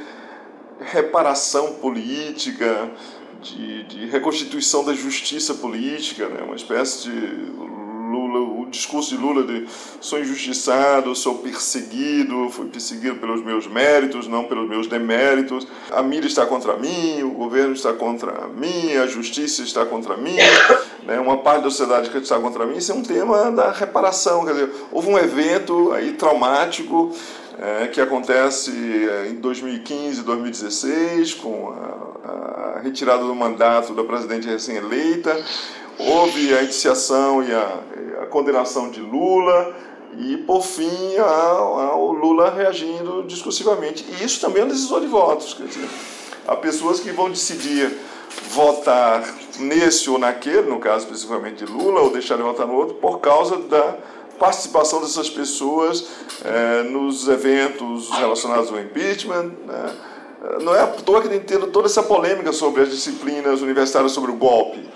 reparação 0.81 1.75
política, 1.75 2.91
de, 3.41 3.85
de 3.85 4.07
reconstituição 4.07 4.85
da 4.85 4.93
justiça 4.93 5.55
política, 5.55 6.29
né? 6.29 6.43
uma 6.43 6.57
espécie 6.57 7.09
de 7.09 7.57
Lula, 8.07 8.63
o 8.63 8.67
discurso 8.71 9.11
de 9.11 9.17
Lula 9.17 9.43
de 9.43 9.67
sou 10.01 10.19
injustiçado, 10.19 11.15
sou 11.15 11.39
perseguido, 11.39 12.49
fui 12.51 12.67
perseguido 12.67 13.17
pelos 13.17 13.43
meus 13.45 13.67
méritos, 13.67 14.29
não 14.29 14.45
pelos 14.45 14.69
meus 14.69 14.87
deméritos. 14.87 15.67
A 15.91 16.03
mídia 16.03 16.29
está 16.29 16.47
contra 16.47 16.77
mim, 16.77 17.23
o 17.23 17.31
governo 17.31 17.75
está 17.75 17.93
contra 17.93 18.49
mim, 18.49 18.95
a 18.97 19.07
justiça 19.07 19.63
está 19.63 19.85
contra 19.85 20.17
mim, 20.17 20.37
né? 21.05 21.19
uma 21.19 21.39
parte 21.39 21.65
da 21.65 21.71
sociedade 21.71 22.11
que 22.11 22.19
está 22.19 22.39
contra 22.39 22.65
mim. 22.65 22.77
Isso 22.77 22.93
é 22.93 22.95
um 22.95 23.03
tema 23.03 23.51
da 23.51 23.73
reparação. 23.73 24.45
Quer 24.45 24.53
dizer, 24.53 24.71
houve 24.93 25.09
um 25.09 25.19
evento 25.19 25.93
aí 25.93 26.13
traumático 26.13 27.13
é, 27.59 27.87
que 27.89 28.01
acontece 28.01 28.71
é, 28.71 29.29
em 29.29 29.37
2015 29.37 30.21
e 30.21 30.23
2016, 30.23 31.35
com 31.35 31.71
a, 31.71 32.77
a, 32.77 32.81
retirada 32.81 33.25
do 33.25 33.35
mandato 33.35 33.95
da 33.95 34.05
presidente 34.05 34.47
recém-eleita. 34.47 35.43
Houve 35.99 36.55
a 36.55 36.63
indiciação 36.63 37.43
e 37.43 37.53
a, 37.53 37.81
a, 38.23 38.27
condenação 38.27 38.91
de 38.91 39.01
Lula, 39.01 39.75
e, 40.19 40.39
por 40.39 40.63
fim, 40.63 41.15
o 41.19 42.13
Lula 42.13 42.51
reagindo 42.51 43.23
discursivamente. 43.25 44.05
E 44.09 44.25
isso 44.25 44.41
também 44.41 44.63
é 44.63 44.65
um 44.65 44.69
decisor 44.69 45.01
de 45.01 45.07
votos. 45.07 45.53
Quer 45.53 45.67
dizer, 45.67 45.89
há 46.47 46.57
pessoas 46.57 47.01
que 47.01 47.11
vão 47.11 47.29
decidir 47.29 47.95
votar 48.51 49.23
nesse 49.59 50.09
ou 50.09 50.19
naquele, 50.19 50.63
no 50.63 50.79
caso 50.79 51.05
especificamente 51.05 51.65
de 51.65 51.71
Lula, 51.71 52.01
ou 52.01 52.11
deixar 52.11 52.37
de 52.37 52.43
votar 52.43 52.67
no 52.67 52.75
outro, 52.75 52.95
por 52.95 53.21
causa 53.21 53.59
da 53.59 53.97
participação 54.39 55.01
dessas 55.01 55.29
pessoas 55.29 56.07
é, 56.45 56.83
nos 56.85 57.29
eventos 57.29 58.11
relacionados 58.11 58.71
ao 58.71 58.79
impeachment. 58.79 59.53
Né? 59.67 59.95
Não 60.63 60.75
é 60.75 60.83
à 60.83 60.87
toa 60.87 61.23
que 61.23 61.29
tem 61.29 61.41
tido 61.41 61.69
toda 61.69 61.87
essa 61.87 62.03
polêmica 62.03 62.53
sobre 62.53 62.83
as 62.83 62.91
disciplinas 62.91 63.63
universitárias 63.63 64.13
sobre 64.13 64.31
o 64.31 64.35
golpe. 64.35 64.89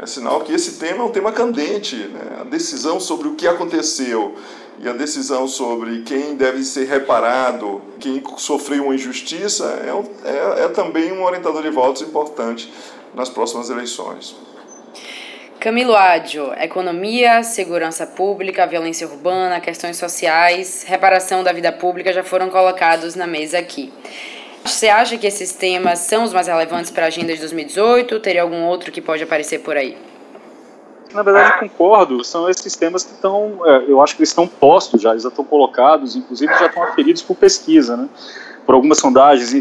É 0.00 0.06
sinal 0.06 0.40
que 0.40 0.52
esse 0.52 0.72
tema 0.72 1.02
é 1.02 1.06
um 1.06 1.10
tema 1.10 1.32
candente. 1.32 1.96
Né? 1.96 2.38
A 2.40 2.44
decisão 2.44 3.00
sobre 3.00 3.28
o 3.28 3.34
que 3.34 3.46
aconteceu 3.46 4.34
e 4.78 4.88
a 4.88 4.92
decisão 4.92 5.46
sobre 5.46 6.02
quem 6.02 6.34
deve 6.34 6.64
ser 6.64 6.86
reparado, 6.86 7.80
quem 8.00 8.22
sofreu 8.36 8.84
uma 8.84 8.94
injustiça, 8.94 9.64
é, 9.64 10.28
é, 10.28 10.64
é 10.64 10.68
também 10.68 11.12
um 11.12 11.22
orientador 11.22 11.62
de 11.62 11.70
votos 11.70 12.02
importante 12.02 12.72
nas 13.14 13.28
próximas 13.28 13.70
eleições. 13.70 14.36
Camilo 15.64 15.96
Ádio, 15.96 16.52
economia, 16.60 17.42
segurança 17.42 18.06
pública, 18.06 18.66
violência 18.66 19.08
urbana, 19.08 19.58
questões 19.60 19.96
sociais, 19.96 20.84
reparação 20.86 21.42
da 21.42 21.54
vida 21.54 21.72
pública 21.72 22.12
já 22.12 22.22
foram 22.22 22.50
colocados 22.50 23.14
na 23.14 23.26
mesa 23.26 23.60
aqui. 23.60 23.90
Você 24.62 24.90
acha 24.90 25.16
que 25.16 25.26
esses 25.26 25.54
temas 25.54 26.00
são 26.00 26.24
os 26.24 26.34
mais 26.34 26.48
relevantes 26.48 26.90
para 26.90 27.04
a 27.04 27.06
agenda 27.06 27.32
de 27.32 27.40
2018? 27.40 28.20
Teria 28.20 28.42
algum 28.42 28.62
outro 28.64 28.92
que 28.92 29.00
pode 29.00 29.22
aparecer 29.22 29.60
por 29.60 29.74
aí? 29.74 29.96
na 31.14 31.22
verdade 31.22 31.60
concordo, 31.60 32.24
são 32.24 32.50
esses 32.50 32.74
temas 32.76 33.04
que 33.04 33.12
estão, 33.12 33.60
é, 33.64 33.84
eu 33.88 34.02
acho 34.02 34.16
que 34.16 34.20
eles 34.20 34.30
estão 34.30 34.48
postos 34.48 35.00
já, 35.00 35.12
eles 35.12 35.22
já 35.22 35.28
estão 35.28 35.44
colocados, 35.44 36.16
inclusive 36.16 36.52
já 36.58 36.66
estão 36.66 36.82
aferidos 36.82 37.22
por 37.22 37.36
pesquisa, 37.36 37.96
né? 37.96 38.08
por 38.66 38.74
algumas 38.74 38.98
sondagens, 38.98 39.54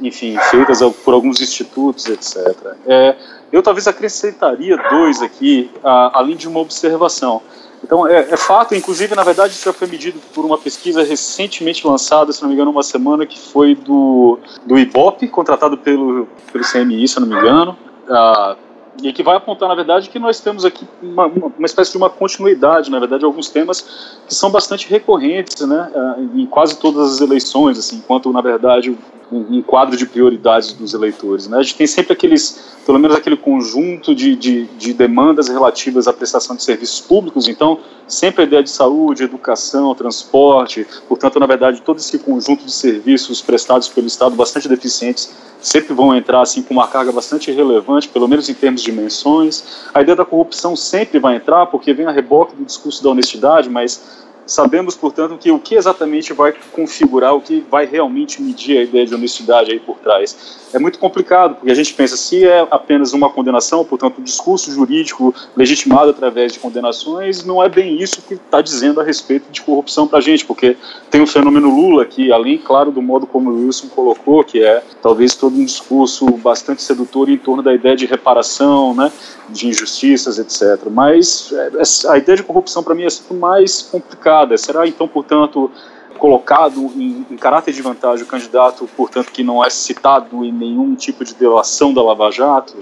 enfim, 0.00 0.36
feitas 0.50 0.80
por 1.04 1.14
alguns 1.14 1.40
institutos, 1.40 2.06
etc. 2.06 2.56
É, 2.86 3.16
eu 3.52 3.62
talvez 3.62 3.86
acrescentaria 3.86 4.76
dois 4.90 5.22
aqui, 5.22 5.70
a, 5.82 6.18
além 6.18 6.36
de 6.36 6.48
uma 6.48 6.60
observação. 6.60 7.42
Então, 7.84 8.06
é, 8.06 8.20
é, 8.30 8.36
fato, 8.36 8.74
inclusive, 8.74 9.14
na 9.14 9.24
verdade, 9.24 9.54
isso 9.54 9.64
já 9.64 9.72
foi 9.72 9.88
medido 9.88 10.20
por 10.32 10.44
uma 10.44 10.56
pesquisa 10.56 11.02
recentemente 11.02 11.86
lançada, 11.86 12.32
se 12.32 12.40
não 12.40 12.48
me 12.48 12.54
engano, 12.54 12.70
uma 12.70 12.82
semana, 12.82 13.26
que 13.26 13.38
foi 13.38 13.74
do, 13.74 14.38
do 14.64 14.78
IBOP, 14.78 15.26
contratado 15.28 15.76
pelo, 15.76 16.28
pelo 16.52 16.64
CMI, 16.64 17.08
se 17.08 17.18
não 17.18 17.26
me 17.26 17.34
engano, 17.34 17.76
ah, 18.08 18.56
e 19.02 19.12
que 19.12 19.22
vai 19.22 19.36
apontar, 19.36 19.68
na 19.68 19.74
verdade, 19.74 20.10
que 20.10 20.18
nós 20.18 20.40
temos 20.40 20.64
aqui 20.64 20.86
uma, 21.02 21.26
uma, 21.26 21.64
espécie 21.64 21.92
de 21.92 21.96
uma 21.96 22.10
continuidade, 22.10 22.90
na 22.90 22.98
verdade, 22.98 23.24
alguns 23.24 23.48
temas 23.48 24.18
que 24.26 24.34
são 24.34 24.50
bastante 24.50 24.88
recorrentes, 24.88 25.66
né, 25.66 25.90
ah, 25.94 26.16
em 26.34 26.46
quase 26.46 26.76
todas 26.78 27.14
as 27.14 27.20
eleições, 27.20 27.78
assim, 27.78 27.96
enquanto, 27.96 28.30
na 28.32 28.40
verdade, 28.40 28.96
um, 29.32 29.56
um 29.58 29.62
quadro 29.62 29.96
de 29.96 30.06
prioridades 30.06 30.72
dos 30.74 30.92
eleitores. 30.92 31.48
Né? 31.48 31.58
A 31.58 31.62
gente 31.62 31.76
tem 31.76 31.86
sempre 31.86 32.12
aqueles, 32.12 32.76
pelo 32.84 32.98
menos 32.98 33.16
aquele 33.16 33.36
conjunto 33.36 34.14
de, 34.14 34.34
de, 34.34 34.66
de 34.66 34.92
demandas 34.92 35.48
relativas 35.48 36.08
à 36.08 36.12
prestação 36.12 36.56
de 36.56 36.62
serviços 36.62 37.00
públicos, 37.00 37.48
então, 37.48 37.78
sempre 38.06 38.42
a 38.42 38.46
ideia 38.46 38.62
de 38.62 38.70
saúde, 38.70 39.22
educação, 39.24 39.94
transporte, 39.94 40.86
portanto, 41.08 41.38
na 41.38 41.46
verdade, 41.46 41.82
todo 41.82 41.98
esse 41.98 42.18
conjunto 42.18 42.64
de 42.64 42.72
serviços 42.72 43.40
prestados 43.40 43.88
pelo 43.88 44.06
Estado 44.06 44.34
bastante 44.34 44.68
deficientes 44.68 45.32
sempre 45.60 45.94
vão 45.94 46.14
entrar 46.14 46.42
assim 46.42 46.60
com 46.60 46.74
uma 46.74 46.88
carga 46.88 47.12
bastante 47.12 47.50
relevante, 47.52 48.08
pelo 48.08 48.26
menos 48.26 48.48
em 48.48 48.54
termos 48.54 48.82
de 48.82 48.90
dimensões. 48.90 49.86
A 49.94 50.02
ideia 50.02 50.16
da 50.16 50.24
corrupção 50.24 50.74
sempre 50.74 51.20
vai 51.20 51.36
entrar, 51.36 51.66
porque 51.66 51.94
vem 51.94 52.06
a 52.06 52.10
reboque 52.10 52.56
do 52.56 52.64
discurso 52.64 53.02
da 53.02 53.10
honestidade, 53.10 53.70
mas 53.70 54.22
Sabemos, 54.46 54.96
portanto, 54.96 55.38
que 55.38 55.50
o 55.50 55.58
que 55.58 55.74
exatamente 55.74 56.32
vai 56.32 56.52
configurar, 56.72 57.34
o 57.34 57.40
que 57.40 57.64
vai 57.70 57.86
realmente 57.86 58.42
medir 58.42 58.78
a 58.78 58.82
ideia 58.82 59.06
de 59.06 59.14
honestidade 59.14 59.70
aí 59.70 59.78
por 59.78 59.98
trás. 59.98 60.60
É 60.72 60.78
muito 60.78 60.98
complicado, 60.98 61.56
porque 61.56 61.70
a 61.70 61.74
gente 61.74 61.92
pensa, 61.94 62.16
se 62.16 62.44
é 62.44 62.66
apenas 62.70 63.12
uma 63.12 63.30
condenação, 63.30 63.84
portanto, 63.84 64.18
o 64.18 64.22
discurso 64.22 64.70
jurídico 64.70 65.34
legitimado 65.54 66.10
através 66.10 66.52
de 66.52 66.58
condenações, 66.58 67.44
não 67.44 67.62
é 67.62 67.68
bem 67.68 68.02
isso 68.02 68.22
que 68.22 68.34
está 68.34 68.60
dizendo 68.60 69.00
a 69.00 69.04
respeito 69.04 69.50
de 69.50 69.62
corrupção 69.62 70.08
para 70.08 70.18
a 70.18 70.22
gente, 70.22 70.44
porque 70.44 70.76
tem 71.10 71.20
o 71.20 71.26
fenômeno 71.26 71.68
Lula, 71.74 72.04
que 72.04 72.32
além, 72.32 72.58
claro, 72.58 72.90
do 72.90 73.02
modo 73.02 73.26
como 73.26 73.50
o 73.50 73.66
Wilson 73.66 73.88
colocou, 73.88 74.42
que 74.42 74.62
é 74.62 74.82
talvez 75.02 75.34
todo 75.34 75.54
um 75.54 75.64
discurso 75.64 76.26
bastante 76.38 76.82
sedutor 76.82 77.28
em 77.28 77.36
torno 77.36 77.62
da 77.62 77.74
ideia 77.74 77.94
de 77.94 78.06
reparação, 78.06 78.94
né, 78.94 79.12
de 79.50 79.68
injustiças, 79.68 80.38
etc. 80.38 80.88
Mas 80.90 81.52
é, 81.52 82.10
a 82.10 82.18
ideia 82.18 82.36
de 82.36 82.42
corrupção 82.42 82.82
para 82.82 82.94
mim 82.94 83.04
é 83.04 83.10
sempre 83.10 83.36
mais 83.36 83.82
complicada. 83.82 84.31
Será 84.56 84.86
então, 84.86 85.06
portanto, 85.06 85.70
colocado 86.18 86.92
em, 86.96 87.26
em, 87.30 87.36
caráter 87.36 87.72
de 87.72 87.82
vantagem 87.82 88.24
o 88.24 88.28
candidato, 88.28 88.88
portanto, 88.96 89.30
que 89.32 89.42
não 89.42 89.64
é 89.64 89.70
citado 89.70 90.44
em 90.44 90.52
nenhum 90.52 90.94
tipo 90.94 91.24
de 91.24 91.34
delação 91.34 91.92
da 91.92 92.02
Lava 92.02 92.30
Jato? 92.30 92.74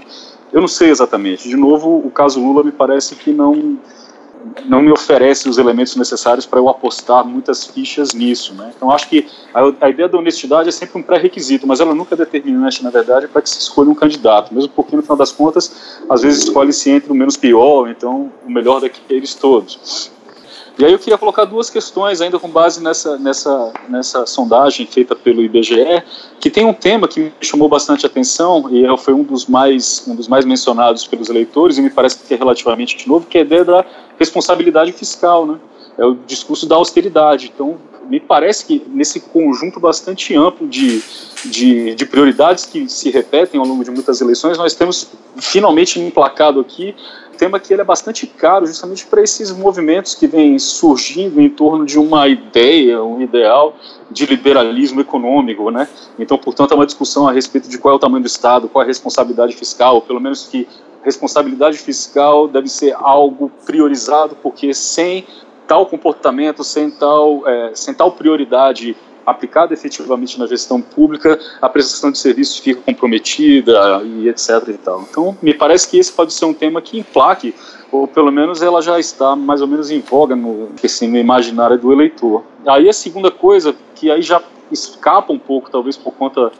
Eu 0.51 0.61
não 0.61 0.67
sei 0.67 0.89
exatamente. 0.89 1.47
De 1.47 1.55
novo, 1.55 1.97
o 2.05 2.11
caso 2.11 2.39
Lula 2.39 2.63
me 2.63 2.71
parece 2.71 3.15
que 3.15 3.31
não 3.31 3.79
não 4.65 4.81
me 4.81 4.91
oferece 4.91 5.47
os 5.47 5.57
elementos 5.57 5.95
necessários 5.95 6.45
para 6.45 6.59
eu 6.59 6.67
apostar 6.69 7.25
muitas 7.25 7.65
fichas 7.65 8.13
nisso. 8.13 8.53
Né? 8.53 8.71
Então, 8.75 8.91
acho 8.91 9.07
que 9.07 9.27
a, 9.53 9.85
a 9.85 9.89
ideia 9.89 10.09
da 10.09 10.17
honestidade 10.17 10.69
é 10.69 10.71
sempre 10.71 10.99
um 10.99 11.03
pré-requisito, 11.03 11.67
mas 11.67 11.79
ela 11.79 11.93
nunca 11.93 12.15
é 12.15 12.17
determinante, 12.17 12.83
na 12.83 12.89
verdade, 12.89 13.27
para 13.27 13.41
que 13.41 13.49
se 13.49 13.59
escolha 13.59 13.89
um 13.89 13.95
candidato, 13.95 14.53
mesmo 14.53 14.71
porque, 14.75 14.95
no 14.95 15.01
final 15.01 15.17
das 15.17 15.31
contas, 15.31 16.01
às 16.09 16.21
vezes 16.21 16.43
escolhe-se 16.43 16.89
entre 16.89 17.11
o 17.11 17.15
menos 17.15 17.37
pior, 17.37 17.89
então 17.89 18.31
o 18.45 18.51
melhor 18.51 18.81
daqueles 18.81 19.35
todos. 19.35 20.11
E 20.79 20.85
aí 20.85 20.91
eu 20.91 20.99
queria 20.99 21.17
colocar 21.17 21.45
duas 21.45 21.69
questões 21.69 22.21
ainda 22.21 22.39
com 22.39 22.47
base 22.47 22.81
nessa, 22.81 23.17
nessa, 23.17 23.73
nessa 23.89 24.25
sondagem 24.25 24.85
feita 24.85 25.15
pelo 25.15 25.41
IBGE, 25.41 26.03
que 26.39 26.49
tem 26.49 26.65
um 26.65 26.73
tema 26.73 27.07
que 27.07 27.19
me 27.19 27.33
chamou 27.41 27.67
bastante 27.67 28.05
atenção 28.05 28.67
e 28.71 28.85
é, 28.85 28.97
foi 28.97 29.13
um 29.13 29.23
dos 29.23 29.45
mais, 29.45 30.03
um 30.07 30.15
dos 30.15 30.27
mais 30.27 30.45
mencionados 30.45 31.05
pelos 31.05 31.29
eleitores 31.29 31.77
e 31.77 31.81
me 31.81 31.89
parece 31.89 32.19
que 32.19 32.33
é 32.33 32.37
relativamente 32.37 33.07
novo, 33.07 33.27
que 33.27 33.37
é 33.37 33.41
a 33.41 33.43
ideia 33.43 33.65
da 33.65 33.85
responsabilidade 34.17 34.91
fiscal, 34.91 35.45
né? 35.45 35.59
É 35.97 36.05
o 36.05 36.15
discurso 36.15 36.65
da 36.65 36.75
austeridade. 36.75 37.51
Então, 37.53 37.77
me 38.07 38.19
parece 38.19 38.65
que 38.65 38.81
nesse 38.87 39.19
conjunto 39.19 39.79
bastante 39.79 40.35
amplo 40.35 40.67
de, 40.67 41.01
de, 41.45 41.95
de, 41.95 42.05
prioridades 42.05 42.65
que 42.65 42.89
se 42.89 43.09
repetem 43.09 43.59
ao 43.59 43.65
longo 43.65 43.83
de 43.83 43.91
muitas 43.91 44.19
eleições, 44.21 44.57
nós 44.57 44.73
temos 44.73 45.09
finalmente 45.37 45.99
emplacado 45.99 46.59
aqui 46.59 46.95
tema 47.41 47.59
que 47.59 47.73
ele 47.73 47.81
é 47.81 47.83
bastante 47.83 48.27
caro 48.27 48.67
justamente 48.67 49.07
para 49.07 49.19
esses 49.19 49.51
movimentos 49.51 50.13
que 50.13 50.27
vêm 50.27 50.59
surgindo 50.59 51.41
em 51.41 51.49
torno 51.49 51.87
de 51.87 51.97
uma 51.97 52.27
ideia, 52.27 53.03
um 53.03 53.19
ideal 53.19 53.75
de 54.11 54.27
liberalismo 54.27 55.01
econômico, 55.01 55.71
né? 55.71 55.87
Então, 56.19 56.37
portanto, 56.37 56.73
é 56.73 56.75
uma 56.75 56.85
discussão 56.85 57.27
a 57.27 57.31
respeito 57.31 57.67
de 57.67 57.79
qual 57.79 57.95
é 57.95 57.97
o 57.97 57.99
tamanho 57.99 58.21
do 58.21 58.27
Estado, 58.27 58.69
qual 58.69 58.83
é 58.83 58.85
a 58.85 58.87
responsabilidade 58.87 59.55
fiscal, 59.55 60.03
pelo 60.03 60.21
menos 60.21 60.45
que 60.45 60.67
responsabilidade 61.03 61.79
fiscal 61.79 62.47
deve 62.47 62.69
ser 62.69 62.93
algo 62.95 63.51
priorizado, 63.65 64.37
porque 64.43 64.71
sem 64.71 65.25
tal 65.67 65.87
comportamento, 65.87 66.63
sem 66.63 66.91
tal, 66.91 67.47
é, 67.47 67.71
sem 67.73 67.91
tal 67.91 68.11
prioridade 68.11 68.95
aplicada 69.25 69.73
efetivamente 69.73 70.39
na 70.39 70.47
gestão 70.47 70.81
pública, 70.81 71.39
a 71.61 71.69
prestação 71.69 72.11
de 72.11 72.17
serviços 72.17 72.57
fica 72.57 72.81
comprometida 72.81 74.01
e 74.03 74.27
etc. 74.29 74.67
E 74.69 74.73
tal. 74.73 75.05
Então, 75.09 75.37
me 75.41 75.53
parece 75.53 75.87
que 75.89 75.97
esse 75.97 76.11
pode 76.11 76.33
ser 76.33 76.45
um 76.45 76.53
tema 76.53 76.81
que 76.81 76.99
emplaque, 76.99 77.53
ou 77.91 78.07
pelo 78.07 78.31
menos 78.31 78.61
ela 78.61 78.81
já 78.81 78.99
está 78.99 79.35
mais 79.35 79.61
ou 79.61 79.67
menos 79.67 79.91
em 79.91 79.99
voga 79.99 80.35
no, 80.35 80.69
assim, 80.83 81.07
no 81.07 81.17
imaginário 81.17 81.77
do 81.77 81.91
eleitor. 81.91 82.43
Aí 82.65 82.89
a 82.89 82.93
segunda 82.93 83.31
coisa, 83.31 83.75
que 83.95 84.09
aí 84.09 84.21
já 84.21 84.41
escapa 84.71 85.33
um 85.33 85.39
pouco, 85.39 85.69
talvez 85.69 85.97
por 85.97 86.13
conta 86.13 86.51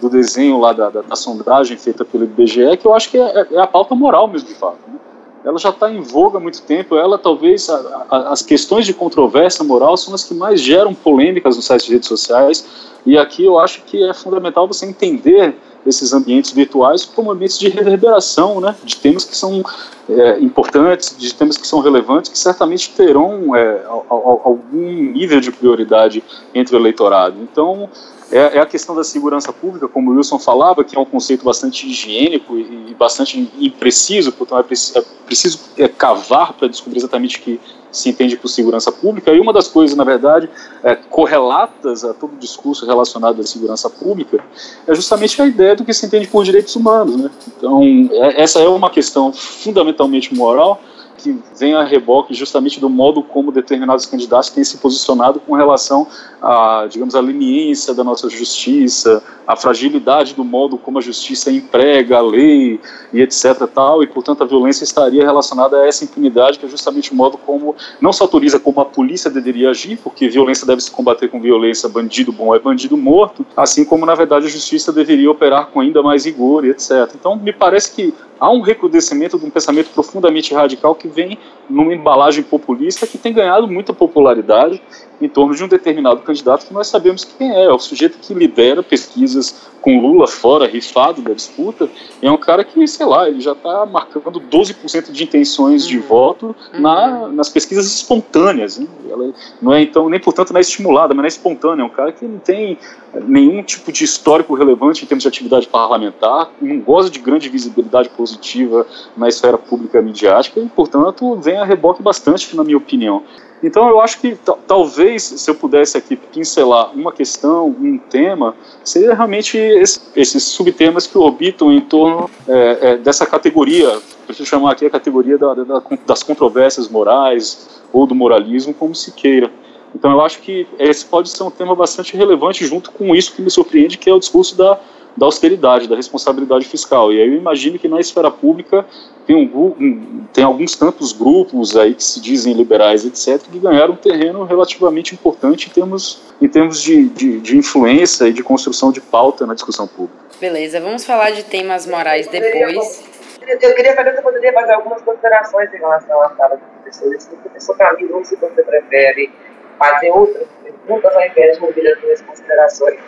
do 0.00 0.08
desenho 0.08 0.58
lá 0.58 0.72
da, 0.72 0.88
da, 0.90 1.02
da 1.02 1.16
sondagem 1.16 1.76
feita 1.76 2.04
pelo 2.04 2.24
IBGE, 2.24 2.76
que 2.78 2.86
eu 2.86 2.94
acho 2.94 3.10
que 3.10 3.18
é, 3.18 3.46
é 3.52 3.60
a 3.60 3.66
pauta 3.66 3.94
moral 3.94 4.26
mesmo, 4.26 4.48
de 4.48 4.54
fato. 4.54 4.78
Né? 4.88 4.98
Ela 5.44 5.58
já 5.58 5.70
está 5.70 5.90
em 5.90 6.00
voga 6.00 6.38
há 6.38 6.40
muito 6.40 6.62
tempo. 6.62 6.96
Ela, 6.96 7.16
talvez, 7.18 7.68
a, 7.70 8.06
a, 8.10 8.32
as 8.32 8.42
questões 8.42 8.84
de 8.84 8.92
controvérsia 8.92 9.64
moral 9.64 9.96
são 9.96 10.14
as 10.14 10.24
que 10.24 10.34
mais 10.34 10.60
geram 10.60 10.94
polêmicas 10.94 11.56
nos 11.56 11.64
sites 11.64 11.86
de 11.86 11.92
redes 11.92 12.08
sociais. 12.08 12.66
E 13.06 13.16
aqui 13.16 13.44
eu 13.44 13.58
acho 13.58 13.82
que 13.82 14.02
é 14.02 14.12
fundamental 14.12 14.68
você 14.68 14.86
entender 14.86 15.56
esses 15.86 16.12
ambientes 16.12 16.52
virtuais 16.52 17.04
como 17.04 17.30
ambientes 17.30 17.58
de 17.58 17.68
reverberação, 17.68 18.60
né, 18.60 18.76
de 18.84 18.96
temas 18.96 19.24
que 19.24 19.34
são 19.34 19.62
é, 20.08 20.38
importantes, 20.38 21.16
de 21.16 21.32
temas 21.34 21.56
que 21.56 21.66
são 21.66 21.80
relevantes, 21.80 22.30
que 22.30 22.38
certamente 22.38 22.90
terão 22.90 23.56
é, 23.56 23.82
algum 23.88 25.12
nível 25.12 25.40
de 25.40 25.50
prioridade 25.50 26.22
entre 26.54 26.76
o 26.76 26.78
eleitorado. 26.78 27.36
Então, 27.40 27.88
é, 28.30 28.56
é, 28.56 28.60
a 28.60 28.66
questão 28.66 28.94
da 28.94 29.02
segurança 29.02 29.52
pública, 29.52 29.88
como 29.88 30.10
o 30.10 30.14
Wilson 30.14 30.38
falava, 30.38 30.84
que 30.84 30.96
é 30.96 31.00
um 31.00 31.04
conceito 31.04 31.44
bastante 31.44 31.88
higiênico 31.88 32.56
e, 32.56 32.90
e 32.90 32.94
bastante 32.94 33.50
impreciso, 33.58 34.32
portanto 34.32 34.60
é 34.60 34.62
preciso, 34.62 34.98
é 34.98 35.04
preciso 35.26 35.60
é, 35.76 35.88
cavar 35.88 36.52
para 36.52 36.68
descobrir 36.68 36.98
exatamente 36.98 37.38
o 37.38 37.42
que 37.42 37.60
se 37.90 38.08
entende 38.08 38.36
por 38.36 38.48
segurança 38.48 38.92
pública. 38.92 39.32
E 39.32 39.40
uma 39.40 39.52
das 39.52 39.66
coisas, 39.66 39.96
na 39.96 40.04
verdade, 40.04 40.48
é, 40.84 40.94
correlatas 40.94 42.04
a 42.04 42.14
todo 42.14 42.34
o 42.34 42.36
discurso 42.36 42.86
relacionado 42.86 43.40
à 43.40 43.44
segurança 43.44 43.90
pública 43.90 44.42
é 44.86 44.94
justamente 44.94 45.40
a 45.42 45.46
ideia 45.46 45.74
do 45.74 45.84
que 45.84 45.92
se 45.92 46.06
entende 46.06 46.28
por 46.28 46.44
direitos 46.44 46.76
humanos. 46.76 47.16
Né? 47.16 47.30
Então, 47.56 47.82
é, 48.12 48.42
essa 48.42 48.60
é 48.60 48.68
uma 48.68 48.90
questão 48.90 49.32
fundamentalmente 49.32 50.32
moral 50.32 50.80
que 51.20 51.38
vem 51.58 51.74
a 51.74 51.84
reboque 51.84 52.34
justamente 52.34 52.80
do 52.80 52.88
modo 52.88 53.22
como 53.22 53.52
determinados 53.52 54.06
candidatos 54.06 54.50
têm 54.50 54.64
se 54.64 54.78
posicionado 54.78 55.40
com 55.40 55.54
relação 55.54 56.06
a, 56.40 56.86
digamos, 56.88 57.14
a 57.14 57.20
leniência 57.20 57.92
da 57.92 58.02
nossa 58.02 58.28
justiça, 58.28 59.22
a 59.46 59.56
fragilidade 59.56 60.34
do 60.34 60.44
modo 60.44 60.78
como 60.78 60.98
a 60.98 61.00
justiça 61.00 61.50
emprega 61.50 62.18
a 62.18 62.20
lei 62.20 62.80
e 63.12 63.20
etc. 63.20 63.66
Tal, 63.72 64.02
e, 64.02 64.06
portanto, 64.06 64.42
a 64.42 64.46
violência 64.46 64.84
estaria 64.84 65.24
relacionada 65.24 65.78
a 65.78 65.86
essa 65.86 66.04
impunidade, 66.04 66.58
que 66.58 66.66
é 66.66 66.68
justamente 66.68 67.12
o 67.12 67.14
modo 67.14 67.36
como 67.36 67.74
não 68.00 68.12
se 68.12 68.22
autoriza 68.22 68.58
como 68.58 68.80
a 68.80 68.84
polícia 68.84 69.30
deveria 69.30 69.70
agir, 69.70 69.98
porque 69.98 70.28
violência 70.28 70.66
deve 70.66 70.80
se 70.80 70.90
combater 70.90 71.28
com 71.28 71.40
violência, 71.40 71.88
bandido 71.88 72.32
bom 72.32 72.54
é 72.54 72.58
bandido 72.58 72.96
morto, 72.96 73.44
assim 73.56 73.84
como, 73.84 74.06
na 74.06 74.14
verdade, 74.14 74.46
a 74.46 74.48
justiça 74.48 74.92
deveria 74.92 75.30
operar 75.30 75.66
com 75.66 75.80
ainda 75.80 76.02
mais 76.02 76.24
rigor 76.24 76.64
e 76.64 76.70
etc. 76.70 77.10
Então, 77.14 77.36
me 77.36 77.52
parece 77.52 77.92
que 77.92 78.14
há 78.40 78.50
um 78.50 78.60
recrudescimento 78.60 79.38
de 79.38 79.44
um 79.44 79.50
pensamento 79.50 79.90
profundamente 79.90 80.54
radical 80.54 80.94
que 80.94 81.06
vem 81.10 81.38
numa 81.68 81.94
embalagem 81.94 82.42
populista 82.42 83.06
que 83.06 83.18
tem 83.18 83.32
ganhado 83.32 83.68
muita 83.68 83.92
popularidade 83.92 84.80
em 85.20 85.28
torno 85.28 85.54
de 85.54 85.62
um 85.62 85.68
determinado 85.68 86.22
candidato 86.22 86.66
que 86.66 86.72
nós 86.72 86.86
sabemos 86.86 87.24
quem 87.24 87.50
é, 87.52 87.64
é 87.64 87.72
o 87.72 87.78
sujeito 87.78 88.18
que 88.18 88.32
lidera 88.32 88.82
pesquisas 88.82 89.70
com 89.80 89.98
Lula 90.00 90.26
fora, 90.26 90.66
rifado 90.66 91.22
da 91.22 91.32
disputa, 91.32 91.88
e 92.20 92.26
é 92.26 92.30
um 92.30 92.36
cara 92.36 92.62
que, 92.62 92.86
sei 92.86 93.06
lá, 93.06 93.28
ele 93.28 93.40
já 93.40 93.52
está 93.52 93.86
marcando 93.86 94.40
12% 94.40 95.10
de 95.10 95.24
intenções 95.24 95.84
uhum. 95.84 95.90
de 95.90 95.98
voto 95.98 96.56
uhum. 96.74 96.80
na, 96.80 97.28
nas 97.28 97.48
pesquisas 97.48 97.86
espontâneas. 97.86 98.78
Né? 98.78 98.86
Ela 99.08 99.32
não 99.60 99.72
é, 99.72 99.82
então, 99.82 100.08
nem 100.08 100.20
portanto, 100.20 100.52
não 100.52 100.58
é 100.58 100.60
estimulada, 100.60 101.14
mas 101.14 101.18
não 101.18 101.24
é 101.24 101.28
espontânea. 101.28 101.82
É 101.82 101.84
um 101.84 101.90
cara 101.90 102.12
que 102.12 102.24
não 102.24 102.38
tem 102.38 102.78
nenhum 103.26 103.62
tipo 103.62 103.90
de 103.90 104.04
histórico 104.04 104.54
relevante 104.54 105.04
em 105.04 105.06
termos 105.06 105.22
de 105.22 105.28
atividade 105.28 105.66
parlamentar, 105.66 106.50
não 106.60 106.78
goza 106.80 107.10
de 107.10 107.18
grande 107.18 107.48
visibilidade 107.48 108.08
positiva 108.10 108.86
na 109.16 109.28
esfera 109.28 109.58
pública 109.58 110.00
midiática, 110.02 110.60
e, 110.60 110.68
portanto, 110.68 111.36
vem 111.36 111.56
a 111.56 111.64
reboque 111.64 112.02
bastante, 112.02 112.54
na 112.54 112.62
minha 112.62 112.76
opinião. 112.76 113.22
Então 113.62 113.88
eu 113.88 114.00
acho 114.00 114.20
que 114.20 114.38
talvez 114.66 115.22
se 115.22 115.50
eu 115.50 115.54
pudesse 115.54 115.96
aqui 115.96 116.16
pincelar 116.16 116.92
uma 116.94 117.12
questão, 117.12 117.68
um 117.68 117.98
tema, 117.98 118.54
seria 118.82 119.14
realmente 119.14 119.58
esse, 119.58 120.00
esses 120.16 120.42
subtemas 120.44 121.06
que 121.06 121.18
orbitam 121.18 121.70
em 121.72 121.80
torno 121.80 122.30
é, 122.48 122.78
é, 122.80 122.96
dessa 122.96 123.26
categoria, 123.26 123.98
eu 124.28 124.46
chamar 124.46 124.72
aqui 124.72 124.86
a 124.86 124.90
categoria 124.90 125.36
da, 125.36 125.54
da, 125.54 125.82
das 126.06 126.22
controvérsias 126.22 126.88
morais 126.88 127.82
ou 127.92 128.06
do 128.06 128.14
moralismo, 128.14 128.72
como 128.72 128.94
se 128.94 129.12
queira. 129.12 129.50
Então 129.94 130.10
eu 130.10 130.20
acho 130.20 130.40
que 130.40 130.66
esse 130.78 131.04
pode 131.04 131.28
ser 131.28 131.42
um 131.42 131.50
tema 131.50 131.74
bastante 131.74 132.16
relevante 132.16 132.64
junto 132.64 132.90
com 132.92 133.14
isso 133.14 133.34
que 133.34 133.42
me 133.42 133.50
surpreende, 133.50 133.98
que 133.98 134.08
é 134.08 134.14
o 134.14 134.20
discurso 134.20 134.56
da, 134.56 134.78
da 135.16 135.26
austeridade, 135.26 135.88
da 135.88 135.96
responsabilidade 135.96 136.66
fiscal. 136.66 137.12
E 137.12 137.20
aí 137.20 137.28
eu 137.28 137.34
imagino 137.34 137.78
que 137.78 137.88
na 137.88 138.00
esfera 138.00 138.30
pública 138.30 138.84
tem, 139.26 139.36
um, 139.36 140.24
tem 140.32 140.44
alguns 140.44 140.76
tantos 140.76 141.12
grupos 141.12 141.76
aí 141.76 141.94
que 141.94 142.04
se 142.04 142.20
dizem 142.20 142.54
liberais, 142.54 143.04
etc., 143.04 143.40
que 143.50 143.58
ganharam 143.58 143.94
um 143.94 143.96
terreno 143.96 144.44
relativamente 144.44 145.14
importante 145.14 145.68
em 145.68 145.72
termos, 145.72 146.22
em 146.40 146.48
termos 146.48 146.82
de, 146.82 147.08
de, 147.08 147.40
de 147.40 147.56
influência 147.56 148.26
e 148.26 148.32
de 148.32 148.42
construção 148.42 148.92
de 148.92 149.00
pauta 149.00 149.46
na 149.46 149.54
discussão 149.54 149.86
pública. 149.86 150.18
Beleza, 150.40 150.80
vamos 150.80 151.04
falar 151.04 151.30
de 151.30 151.44
temas 151.44 151.86
morais 151.86 152.26
depois. 152.28 153.08
Eu 153.46 153.74
queria 153.74 153.94
saber 153.94 154.10
se 154.10 154.16
você 154.16 154.22
poderia 154.22 154.52
fazer 154.52 154.72
algumas 154.72 155.02
considerações 155.02 155.72
em 155.74 155.78
relação 155.78 156.22
à 156.22 156.28
fala 156.30 156.56
do 156.56 156.62
professor. 156.82 157.20
Se 157.20 157.34
o 157.34 157.36
professor 157.38 157.76
Camilo, 157.76 158.16
ou 158.16 158.24
se 158.24 158.36
você 158.36 158.62
prefere 158.62 159.30
fazer 159.78 160.10
outras 160.10 160.46
perguntas 160.62 161.16
ao 161.16 161.26
invés 161.26 161.56
de 161.56 161.64
ouvir 161.64 161.88
as 161.90 162.02
minhas 162.02 162.20
considerações. 162.20 162.98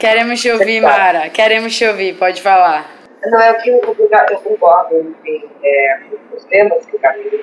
Queremos 0.00 0.40
te 0.40 0.50
ouvir, 0.50 0.80
Mara. 0.80 1.28
Queremos 1.28 1.76
te 1.76 1.86
ouvir. 1.86 2.16
Pode 2.16 2.40
falar. 2.40 2.90
Não, 3.26 3.38
é 3.38 3.52
o 3.52 3.58
que 3.58 3.68
eu, 3.68 3.76
eu 3.76 4.38
concordo, 4.38 4.98
enfim, 4.98 5.46
é, 5.62 6.00
os 6.34 6.42
temas 6.44 6.86
que 6.86 6.96
o 6.96 6.98
Camilo 6.98 7.38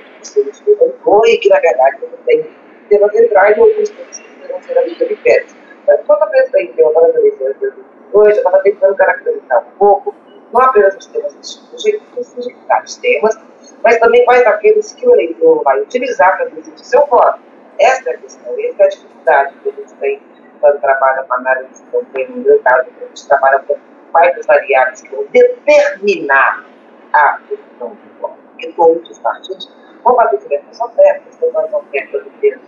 levantou 0.66 1.22
e 1.28 1.38
que, 1.38 1.50
na 1.50 1.60
verdade, 1.60 1.98
não 2.02 2.18
tem 2.26 2.50
temas 2.90 3.12
centrais 3.12 3.56
ou 3.60 3.66
outros 3.66 3.90
temas 3.90 4.18
que 4.18 4.28
precisam 4.28 4.62
ser 4.64 4.78
ali 4.80 4.96
periféricos. 4.96 5.56
Mas, 5.86 6.02
quando 6.08 6.24
eu 6.24 6.30
pensei 6.30 6.64
em 6.64 6.80
eleições 6.80 7.54
de 7.54 7.60
2002, 7.60 7.76
eu 8.14 8.32
estava 8.32 8.58
tentando 8.64 8.96
caracterizar 8.96 9.60
um 9.60 9.78
pouco, 9.78 10.16
não 10.52 10.62
apenas 10.62 10.96
os 10.96 11.06
temas 11.06 11.36
específicos, 11.40 12.36
vários 12.68 12.96
temas, 12.96 13.40
mas 13.84 14.00
também 14.00 14.26
quais 14.26 14.44
aqueles 14.48 14.94
que 14.94 15.08
o 15.08 15.14
eleitor 15.14 15.62
vai 15.62 15.80
utilizar 15.80 16.36
para 16.36 16.48
decidir 16.48 16.84
seu 16.84 17.06
voto. 17.06 17.40
Essa 17.80 18.10
é 18.10 18.14
a 18.16 18.18
questão, 18.18 18.52
essa 18.58 18.82
é 18.82 18.86
a 18.86 18.90
dificuldade 18.90 19.54
que 19.62 19.70
a 19.70 19.72
gente 19.74 19.94
tem 20.00 20.22
quando 20.60 20.80
trabalha 20.80 21.24
com 21.24 21.34
análise 21.36 21.84
de 21.84 21.90
campanha, 21.90 22.30
no 22.30 22.38
meu 22.38 22.60
caso, 22.60 22.88
a 22.90 23.06
gente 23.06 23.28
trabalha 23.28 23.60
com 23.60 23.78
quais 24.12 24.38
as 24.38 24.46
variáveis 24.46 25.02
que 25.02 25.16
vão 25.16 25.26
determinar 25.32 26.66
a 27.14 27.40
decisão 27.50 27.90
do 27.90 28.20
voto. 28.20 28.38
Porque 28.52 28.72
todos 28.74 29.10
os 29.10 29.20
partidos 29.20 29.72
vão 30.04 30.16
fazer 30.16 30.38
diversas 30.38 30.80
ofertas, 30.80 31.36
tem 31.36 31.50
uma 31.50 31.78
oferta 31.78 32.20
do 32.20 32.30
termo, 32.42 32.62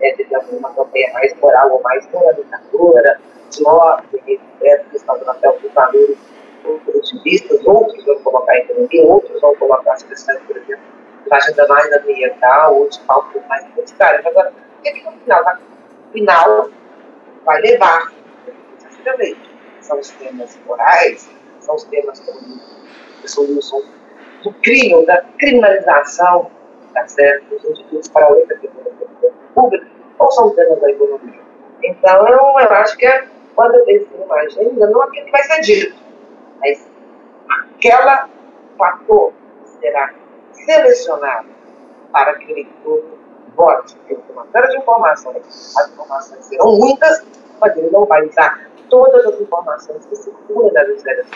é, 0.00 0.12
digamos, 0.14 0.50
uma 0.52 0.72
campanha 0.74 1.12
mais 1.12 1.34
moral 1.40 1.72
ou 1.72 1.82
mais 1.82 2.08
moralizadora, 2.10 3.20
de 3.50 3.66
ordem, 3.66 4.20
etc., 4.26 4.84
questão 4.90 5.14
até 5.26 5.50
os 5.50 5.72
valores 5.72 6.18
positivistas, 6.84 7.64
outros 7.64 8.04
vão 8.04 8.18
colocar 8.20 8.52
a 8.52 8.58
economia, 8.58 9.06
outros 9.06 9.40
vão 9.40 9.54
colocar 9.54 9.92
as 9.92 10.02
questões, 10.02 10.40
por 10.42 10.56
exemplo, 10.56 10.84
de 11.24 11.34
agenda 11.34 11.66
mais 11.68 11.92
ambiental 11.92 12.74
ou 12.74 12.88
de 12.88 12.98
pautas 13.00 13.42
mais 13.48 13.64
identitárias. 13.66 14.26
Agora, 14.26 14.50
o 14.50 14.82
que, 14.82 14.88
é 14.88 14.92
que 14.92 15.04
no 15.04 15.12
final, 15.12 15.44
no 15.44 16.12
final 16.12 16.70
vai 17.46 17.60
levar 17.62 18.12
necessariamente? 18.72 19.56
São 19.80 19.98
os 20.00 20.10
temas 20.10 20.58
morais, 20.66 21.30
são 21.60 21.76
os 21.76 21.84
temas 21.84 22.20
como 22.20 22.60
solução 23.24 23.82
do 24.42 24.52
crime, 24.54 25.06
da 25.06 25.22
criminalização, 25.38 26.50
tá 26.92 27.06
certo, 27.06 27.48
dos 27.50 27.64
indivíduos 27.64 28.08
para 28.08 28.28
outra 28.28 28.58
pública, 29.54 29.86
ou 30.18 30.30
são 30.32 30.50
temas 30.50 30.80
da 30.80 30.90
economia. 30.90 31.40
Então, 31.82 32.28
eu, 32.28 32.56
acho 32.56 32.96
que 32.96 33.06
é, 33.06 33.26
quando 33.54 33.76
eu 33.76 33.84
penso 33.84 34.08
numa 34.16 34.34
agenda, 34.36 34.86
não 34.88 35.02
aquilo 35.02 35.26
que 35.26 35.32
vai 35.32 35.42
ser 35.44 35.60
dito, 35.60 35.96
mas 36.60 36.88
aquela 37.48 38.28
fator 38.76 39.32
será 39.80 40.12
selecionado 40.52 41.48
para 42.12 42.34
que 42.34 42.68
o 42.84 43.15
eleitor 43.56 43.76
vote. 43.76 43.96
Tem 44.06 44.18
uma 44.30 44.46
série 44.52 44.68
de 44.68 44.76
informações. 44.78 45.74
As 45.76 45.90
informações 45.90 46.44
serão 46.44 46.76
muitas, 46.76 47.24
mas 47.60 47.76
ele 47.76 47.90
não 47.90 48.04
vai 48.04 48.24
usar 48.26 48.68
todas 48.88 49.26
as 49.26 49.40
informações 49.40 50.04
que 50.06 50.16
circulam 50.16 50.72
nas 50.72 50.88
esferas 50.88 51.26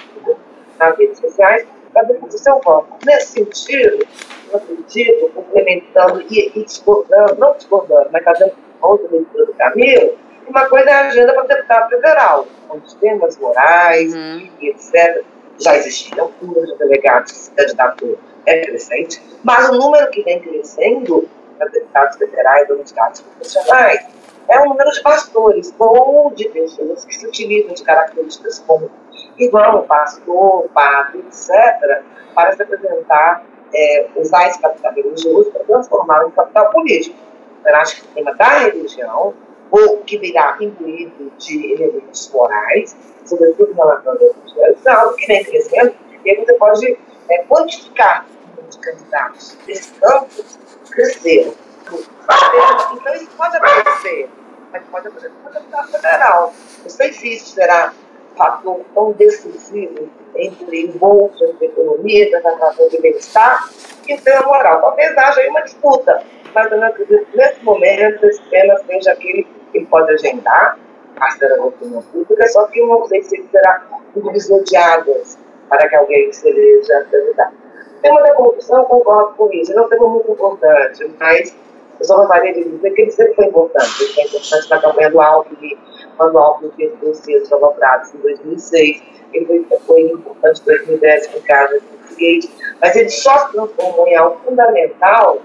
nas 0.78 0.96
redes 0.96 1.18
sociais 1.18 1.66
para 1.92 2.04
definir 2.04 2.38
seu 2.38 2.60
voto. 2.60 2.88
Nesse 3.04 3.32
sentido, 3.32 4.06
eu 4.50 4.56
acredito, 4.56 5.28
complementando 5.34 6.22
e, 6.30 6.52
e 6.54 6.64
discordando, 6.64 7.34
não 7.38 7.54
discordando, 7.54 8.08
mas 8.12 8.22
fazendo 8.24 8.52
outra 8.80 9.08
leitura 9.10 9.46
do 9.46 9.54
caminho, 9.54 10.12
uma 10.46 10.68
coisa 10.68 10.88
é 10.88 10.92
a 10.92 11.06
agenda 11.08 11.34
para 11.34 11.42
deputado 11.42 11.88
federal, 11.90 12.46
onde 12.70 12.96
temas 12.96 13.36
morais 13.38 14.14
uhum. 14.14 14.48
e 14.60 14.70
etc. 14.70 15.24
Já 15.58 15.76
existiam 15.76 16.30
número 16.40 16.66
de 16.66 16.78
delegados 16.78 17.48
de 17.48 17.50
candidatura 17.50 18.16
é 18.46 18.64
crescente, 18.64 19.20
mas 19.42 19.68
o 19.68 19.72
número 19.72 20.10
que 20.10 20.22
vem 20.22 20.40
crescendo 20.40 21.28
para 21.60 21.68
deputados 21.68 22.16
federais 22.16 22.70
ou 22.70 22.80
estados 22.80 23.20
profissionais 23.20 24.06
é 24.48 24.58
o 24.60 24.68
número 24.70 24.90
de 24.90 25.02
pastores 25.02 25.72
ou 25.78 26.32
de 26.34 26.48
pessoas 26.48 27.04
que 27.04 27.14
se 27.14 27.26
utilizam 27.26 27.74
de 27.74 27.84
características 27.84 28.58
como 28.66 28.90
irmão, 29.38 29.84
pastor, 29.84 30.68
padre, 30.74 31.20
etc., 31.28 32.02
para 32.34 32.56
se 32.56 32.62
apresentar, 32.62 33.44
é, 33.72 34.08
usar 34.16 34.48
esse 34.48 34.60
capital 34.60 34.92
religioso 34.92 35.52
para 35.52 35.64
transformar 35.64 36.26
em 36.26 36.30
capital 36.30 36.70
político. 36.70 37.16
Eu 37.64 37.76
acho 37.76 37.96
que 37.96 38.08
o 38.08 38.14
tema 38.14 38.34
da 38.34 38.58
religião, 38.58 39.34
ou 39.70 39.98
que 39.98 40.18
virá 40.18 40.56
imbuído 40.60 41.30
de 41.38 41.74
elementos 41.74 42.30
morais, 42.32 42.96
sobretudo 43.24 43.72
na 43.74 43.84
relação 43.84 44.16
religiosa, 44.18 44.78
é 44.84 44.90
algo 44.90 45.14
que 45.14 45.26
vem 45.26 45.44
crescendo, 45.44 45.94
e 46.24 46.30
aí 46.30 46.44
você 46.44 46.54
pode 46.54 46.98
é, 47.30 47.38
quantificar 47.44 48.26
número 48.60 48.70
de 48.70 48.78
candidatos 48.78 49.56
desse 49.66 49.92
campo 49.94 50.44
cresceram. 50.90 51.54
Então, 51.86 53.14
isso 53.14 53.30
pode 53.36 53.56
acontecer, 53.56 54.28
mas 54.72 54.82
pode 54.90 55.08
acontecer 55.08 55.32
no 55.44 55.50
deputado 55.50 55.90
federal. 55.90 56.54
Não 56.82 56.90
sei 56.90 57.12
se 57.12 57.34
isso 57.34 57.54
será 57.54 57.92
fator 58.36 58.80
tão 58.94 59.12
decisivo 59.12 60.08
entre 60.36 60.86
entre 60.86 61.66
economia, 61.66 62.24
entre 62.24 62.48
a 62.48 62.56
razão 62.56 62.88
de 62.88 63.00
bem-estar, 63.00 63.68
e 64.08 64.16
tema 64.18 64.46
moral. 64.46 64.80
Talvez 64.80 65.16
haja 65.18 65.40
aí 65.40 65.48
uma 65.48 65.60
disputa, 65.62 66.22
mas 66.54 66.70
eu 66.70 66.78
não 66.78 66.86
acredito 66.86 67.26
que 67.26 67.36
nesse 67.36 67.62
momento 67.64 68.24
esse 68.24 68.42
tema 68.48 68.76
seja 68.86 69.12
aquele 69.12 69.46
que 69.72 69.84
pode 69.86 70.12
agendar 70.12 70.78
a 71.18 71.30
ser 71.32 71.52
a 71.52 71.64
opinião 71.64 72.02
pública, 72.02 72.48
só 72.48 72.66
que 72.68 72.80
eu 72.80 72.86
não 72.86 73.06
sei 73.06 73.22
se 73.22 73.36
ele 73.36 73.48
será 73.50 73.84
um 74.16 74.20
divisor 74.20 74.62
de 74.64 74.76
águas 74.76 75.38
para 75.68 75.88
que 75.88 75.96
alguém 75.96 76.32
se 76.32 76.48
eleja 76.48 77.06
candidato. 77.10 77.69
O 78.00 78.02
tema 78.02 78.22
da 78.22 78.32
corrupção, 78.32 78.82
concordo 78.86 79.34
com 79.34 79.52
isso, 79.52 79.78
é 79.78 79.80
um 79.82 79.86
tema 79.86 80.08
muito 80.08 80.32
importante, 80.32 81.06
mas 81.20 81.54
eu 81.98 82.06
só 82.06 82.16
gostaria 82.16 82.54
de 82.54 82.64
dizer 82.64 82.90
que 82.92 83.02
ele 83.02 83.10
sempre 83.10 83.34
foi 83.34 83.44
importante. 83.44 84.02
Ele 84.02 84.12
foi 84.14 84.24
importante 84.24 84.70
na 84.70 84.80
campanha 84.80 85.10
do 85.10 85.20
Alckmin, 85.20 85.78
quando 86.16 86.34
o 86.34 86.38
Alckmin 86.38 86.70
fez 86.70 86.98
conselhos 86.98 87.48
salvaprados 87.48 88.14
em 88.14 88.18
2006. 88.20 89.02
Ele 89.34 89.44
foi, 89.44 89.78
foi 89.80 90.00
importante 90.00 90.62
em 90.62 90.64
2010 90.64 91.26
com 91.26 91.38
o 91.40 91.42
caso 91.42 91.74
do 91.74 92.16
Gate, 92.16 92.50
mas 92.80 92.96
ele 92.96 93.10
só 93.10 93.36
se 93.36 93.52
transformou 93.52 94.08
em 94.08 94.16
algo 94.16 94.40
fundamental 94.46 95.38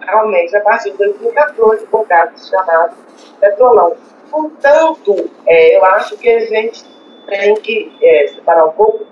realmente 0.00 0.56
a 0.56 0.60
partir 0.62 0.90
de 0.90 0.98
2014, 0.98 1.86
com 1.86 1.98
o 1.98 2.06
caso 2.06 2.50
chamado 2.50 2.96
Petrolão. 3.38 3.96
Portanto, 4.32 5.30
é, 5.46 5.76
eu 5.76 5.84
acho 5.84 6.16
que 6.18 6.28
a 6.28 6.40
gente 6.40 6.84
tem 7.28 7.54
que 7.54 7.96
é, 8.02 8.26
separar 8.34 8.66
um 8.66 8.72
pouco 8.72 9.06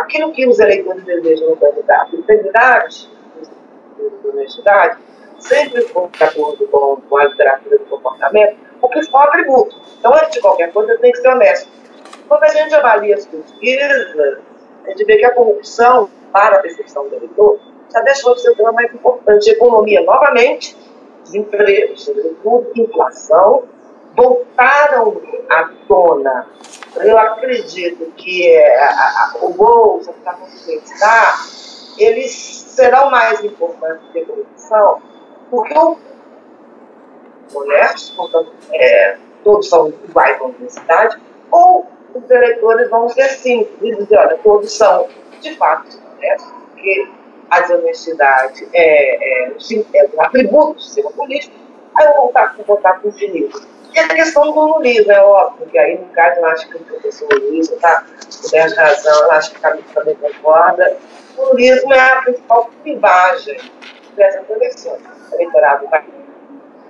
aquilo 0.00 0.32
que 0.32 0.46
os 0.46 0.58
eleitores 0.58 1.04
desejam 1.04 1.50
no 1.50 1.56
candidato. 1.56 2.16
Integridade, 2.16 3.10
honestidade, 4.24 4.98
sempre 5.38 5.82
for 5.82 6.08
de 6.10 6.24
acordo 6.24 6.66
com, 6.68 7.00
com 7.08 7.18
a 7.18 7.24
literatura 7.24 7.78
do 7.78 7.84
comportamento, 7.86 8.56
porque 8.80 9.00
um 9.12 9.18
atributo. 9.18 9.76
Então, 9.98 10.14
antes 10.14 10.30
de 10.30 10.40
qualquer 10.40 10.72
coisa, 10.72 10.96
tem 10.98 11.12
que 11.12 11.18
ser 11.18 11.28
honesto. 11.28 11.70
Quando 12.28 12.44
a 12.44 12.48
gente 12.48 12.74
avalia 12.74 13.14
as 13.14 13.26
pesquisas, 13.26 14.14
a 14.84 14.90
gente 14.90 15.04
vê 15.04 15.16
que 15.16 15.24
a 15.24 15.34
corrupção, 15.34 16.10
para 16.32 16.56
a 16.56 16.60
percepção 16.60 17.08
do 17.08 17.16
eleitor, 17.16 17.58
já 17.92 18.00
deixou 18.02 18.34
de 18.34 18.42
ser 18.42 18.50
o 18.50 18.56
tema 18.56 18.72
mais 18.72 18.92
importante. 18.92 19.50
Economia, 19.50 20.02
novamente, 20.02 20.76
desemprego, 21.24 21.96
sobretudo, 21.96 22.70
inflação, 22.76 23.64
voltaram 24.18 25.22
à 25.48 25.70
tona. 25.86 26.46
Eu 26.96 27.16
acredito 27.16 28.12
que 28.16 28.48
é, 28.48 28.82
a, 28.82 28.88
a, 28.88 29.36
o 29.42 29.52
Bolsa, 29.52 30.12
que 30.12 30.72
está 30.72 31.38
eles 31.96 32.32
serão 32.32 33.10
mais 33.10 33.42
importantes 33.42 34.04
a 34.16 34.24
corrupção, 34.24 35.02
porque 35.50 35.74
o 35.78 35.98
honestos, 37.54 38.10
portanto, 38.10 38.52
é, 38.72 39.16
todos 39.42 39.68
são 39.68 39.88
iguais 39.88 40.38
na 40.38 40.46
universidade, 40.46 41.16
ou 41.50 41.86
os 42.14 42.30
eleitores 42.30 42.90
vão 42.90 43.08
ser 43.08 43.28
simples 43.30 43.76
e 43.80 44.02
dizer, 44.02 44.18
olha, 44.18 44.38
todos 44.38 44.72
são 44.72 45.08
de 45.40 45.56
fato 45.56 45.88
honestos, 46.16 46.52
porque 46.70 47.08
a 47.50 47.60
desonestidade 47.60 48.68
é, 48.72 49.46
é, 49.46 49.52
é 49.94 50.10
um 50.14 50.22
atributo 50.22 50.74
do 50.74 50.82
sistema 50.82 51.10
político, 51.12 51.54
aí 51.96 52.06
eu 52.06 52.12
vou 52.12 52.22
voltar, 52.22 52.54
vou 52.56 52.66
votar 52.66 53.00
com 53.00 53.08
o 53.08 53.12
cinismo. 53.12 53.77
E 53.94 53.98
a 53.98 54.08
questão 54.08 54.52
do 54.52 54.60
lulismo, 54.74 55.10
é 55.10 55.20
óbvio, 55.20 55.66
que 55.66 55.78
aí 55.78 55.98
no 55.98 56.08
caso 56.08 56.40
eu 56.40 56.46
acho 56.46 56.68
que 56.68 56.76
o 56.76 56.80
professor 56.80 57.28
Luiz 57.32 57.70
está 57.70 58.04
tem 58.50 58.60
razão, 58.60 59.24
eu 59.24 59.32
acho 59.32 59.50
que 59.50 59.58
o 59.58 59.60
Camilo 59.60 59.84
também 59.94 60.14
concorda. 60.16 60.96
O 61.36 61.44
lulismo 61.46 61.92
é 61.92 62.00
a 62.00 62.22
principal 62.22 62.70
clivagem 62.82 63.58
dessas 64.16 64.48
eleições. 64.48 65.00
O 65.30 65.34
eleitorado 65.34 65.86
vai 65.88 66.04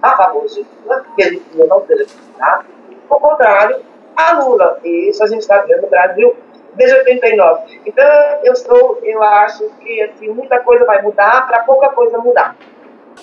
a 0.03 0.17
favor 0.17 0.47
de 0.47 0.65
Lula, 0.85 1.05
que 1.15 1.23
ele 1.23 1.43
não 1.55 1.85
seja 1.87 2.07
candidato, 2.07 2.67
ao 3.11 3.21
contrário, 3.21 3.81
a 4.17 4.33
Lula. 4.33 4.79
E 4.85 5.09
isso 5.09 5.23
a 5.23 5.27
gente 5.27 5.41
está 5.41 5.59
vendo 5.59 5.83
no 5.83 5.89
Brasil 5.89 6.37
desde 6.75 6.97
89. 6.99 7.81
Então, 7.85 8.05
eu 8.45 8.55
sou, 8.55 9.01
eu 9.03 9.23
acho 9.23 9.69
que 9.81 10.03
assim, 10.03 10.29
muita 10.29 10.61
coisa 10.61 10.85
vai 10.85 11.03
mudar 11.03 11.47
para 11.47 11.65
pouca 11.65 11.89
coisa 11.91 12.19
mudar. 12.19 12.57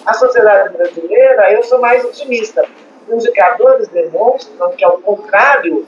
A 0.05 0.13
sociedade 0.13 0.75
brasileira, 0.75 1.51
eu 1.53 1.63
sou 1.63 1.79
mais 1.79 2.03
otimista. 2.03 2.65
Indicadores 3.09 3.87
demonstram 3.89 4.71
que, 4.71 4.83
ao 4.83 4.97
contrário 4.99 5.87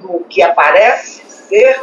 do 0.00 0.20
que 0.24 0.42
aparece 0.42 1.22
ser, 1.28 1.80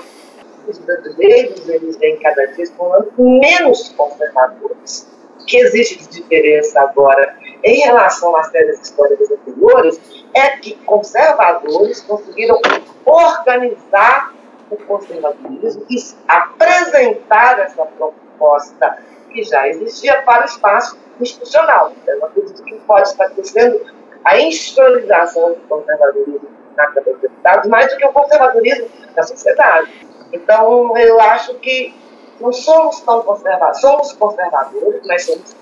os 0.68 0.78
brasileiros 0.78 1.68
eles 1.68 1.98
vêm 1.98 2.18
cada 2.20 2.54
se 2.54 2.72
tornando 2.72 3.12
menos 3.18 3.90
conservadores. 3.90 5.08
O 5.42 5.46
que 5.46 5.58
existe 5.58 5.98
de 5.98 6.22
diferença 6.22 6.82
agora 6.82 7.36
em 7.64 7.80
relação 7.80 8.36
às 8.36 8.48
séries 8.52 8.80
históricas 8.82 9.32
anteriores 9.32 10.00
é 10.34 10.50
que 10.58 10.76
conservadores 10.86 12.02
conseguiram 12.02 12.60
organizar 13.06 14.34
o 14.70 14.78
conservadorismo 14.78 15.86
e 15.90 15.98
apresentar 16.28 17.60
essa 17.60 17.86
proposta 17.86 19.00
que 19.32 19.44
já 19.44 19.68
existia 19.68 20.22
para 20.22 20.44
o 20.44 20.46
espaço 20.46 20.98
institucional. 21.20 21.92
Então, 22.02 22.16
eu 22.16 22.26
acredito 22.26 22.64
que 22.64 22.76
pode 22.82 23.10
estar 23.10 23.30
crescendo 23.30 23.82
a 24.24 24.40
institucionalização 24.40 25.54
do 25.54 25.68
conservadorismo 25.68 26.50
na 26.76 26.88
Câmara 26.88 27.14
dos 27.14 27.22
Deputados 27.22 27.70
mais 27.70 27.92
do 27.92 27.98
que 27.98 28.06
o 28.06 28.14
conservadorismo 28.14 28.88
na 29.16 29.24
sociedade. 29.24 30.08
Então, 30.32 30.98
eu 30.98 31.20
acho 31.20 31.56
que 31.56 31.94
não 32.40 32.54
somos 32.54 33.02
tão 33.02 33.22
conservadores, 33.24 33.82
somos 33.82 34.14
conservadores, 34.14 35.02
mas 35.06 35.26
somos 35.26 35.56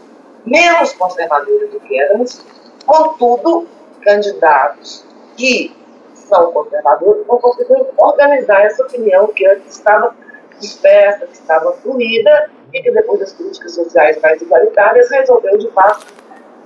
menos 0.45 0.93
conservadores 0.93 1.71
do 1.71 1.79
que 1.79 1.99
éramos, 1.99 2.43
contudo, 2.85 3.67
candidatos 4.01 5.03
que 5.35 5.75
são 6.13 6.51
conservadores 6.51 7.25
vão 7.25 7.39
conseguir 7.39 7.85
organizar 7.97 8.61
essa 8.63 8.83
opinião 8.83 9.27
que 9.27 9.45
antes 9.47 9.75
estava 9.75 10.15
dispersa, 10.59 11.25
que 11.27 11.33
estava 11.33 11.71
fluida, 11.73 12.49
e 12.73 12.81
que 12.81 12.91
depois 12.91 13.19
das 13.19 13.33
políticas 13.33 13.73
sociais 13.73 14.19
mais 14.21 14.41
igualitárias 14.41 15.09
resolveu, 15.09 15.57
de 15.57 15.69
fato, 15.71 16.05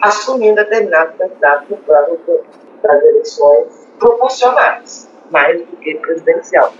assumir 0.01 0.55
determinado 0.55 1.17
candidato 1.17 1.77
das 2.81 3.03
eleições 3.03 3.87
proporcionais, 3.99 5.09
mais 5.29 5.59
do 5.59 5.77
que 5.77 5.95
presidencial. 5.95 6.73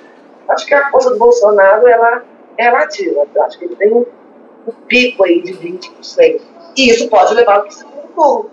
Acho 0.49 0.65
que 0.65 0.73
a 0.73 0.89
força 0.89 1.11
do 1.11 1.17
Bolsonaro 1.17 1.87
ela 1.87 2.23
é 2.57 2.63
relativa. 2.63 3.25
Acho 3.41 3.59
que 3.59 3.65
ele 3.65 3.75
tem 3.75 3.93
um, 3.93 4.05
pico 4.87 5.23
aí 5.23 5.41
de 5.41 5.53
20%. 5.53 6.41
E 6.75 6.89
isso 6.89 7.09
pode 7.09 7.33
levar 7.33 7.59
ao 7.59 7.71
segundo 7.71 8.07
turno. 8.15 8.51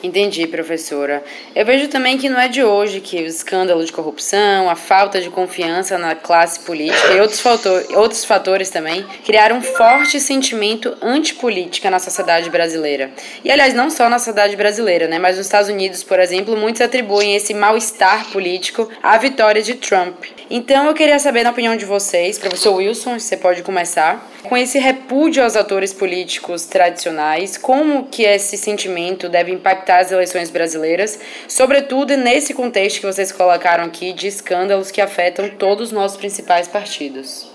Entendi, 0.00 0.46
professora. 0.46 1.24
Eu 1.56 1.66
vejo 1.66 1.88
também 1.88 2.16
que 2.16 2.28
não 2.28 2.38
é 2.38 2.46
de 2.46 2.62
hoje 2.62 3.00
que 3.00 3.16
o 3.16 3.26
escândalo 3.26 3.84
de 3.84 3.92
corrupção, 3.92 4.70
a 4.70 4.76
falta 4.76 5.20
de 5.20 5.28
confiança 5.28 5.98
na 5.98 6.14
classe 6.14 6.60
política 6.60 7.14
e 7.14 7.20
outros, 7.20 7.40
fator, 7.40 7.84
outros 7.96 8.24
fatores 8.24 8.70
também 8.70 9.04
criaram 9.24 9.56
um 9.56 9.62
forte 9.62 10.20
sentimento 10.20 10.96
antipolítica 11.02 11.90
na 11.90 11.98
sociedade 11.98 12.48
brasileira. 12.48 13.10
E, 13.44 13.50
aliás, 13.50 13.74
não 13.74 13.90
só 13.90 14.08
na 14.08 14.20
sociedade 14.20 14.54
brasileira, 14.54 15.08
né, 15.08 15.18
mas 15.18 15.36
nos 15.36 15.46
Estados 15.46 15.68
Unidos, 15.68 16.04
por 16.04 16.20
exemplo, 16.20 16.56
muitos 16.56 16.80
atribuem 16.80 17.34
esse 17.34 17.52
mal-estar 17.52 18.26
político 18.26 18.88
à 19.02 19.18
vitória 19.18 19.62
de 19.62 19.74
Trump. 19.74 20.24
Então, 20.48 20.86
eu 20.86 20.94
queria 20.94 21.18
saber, 21.18 21.42
na 21.42 21.50
opinião 21.50 21.76
de 21.76 21.84
vocês, 21.84 22.38
professor 22.38 22.74
Wilson, 22.74 23.18
você 23.18 23.36
pode 23.36 23.62
começar, 23.62 24.24
com 24.42 24.56
esse 24.56 24.78
repúdio 24.78 25.42
aos 25.42 25.56
atores 25.56 25.92
políticos 25.92 26.64
tradicionais, 26.64 27.56
como 27.56 28.06
que 28.06 28.22
esse 28.22 28.56
sentimento 28.56 29.28
deve 29.28 29.52
impactar 29.52 30.00
as 30.00 30.12
eleições 30.12 30.50
brasileiras, 30.50 31.18
sobretudo 31.48 32.16
nesse 32.16 32.54
contexto 32.54 33.00
que 33.00 33.06
vocês 33.06 33.32
colocaram 33.32 33.84
aqui 33.84 34.12
de 34.12 34.28
escândalos 34.28 34.90
que 34.90 35.00
afetam 35.00 35.48
todos 35.48 35.88
os 35.88 35.92
nossos 35.92 36.16
principais 36.16 36.68
partidos? 36.68 37.50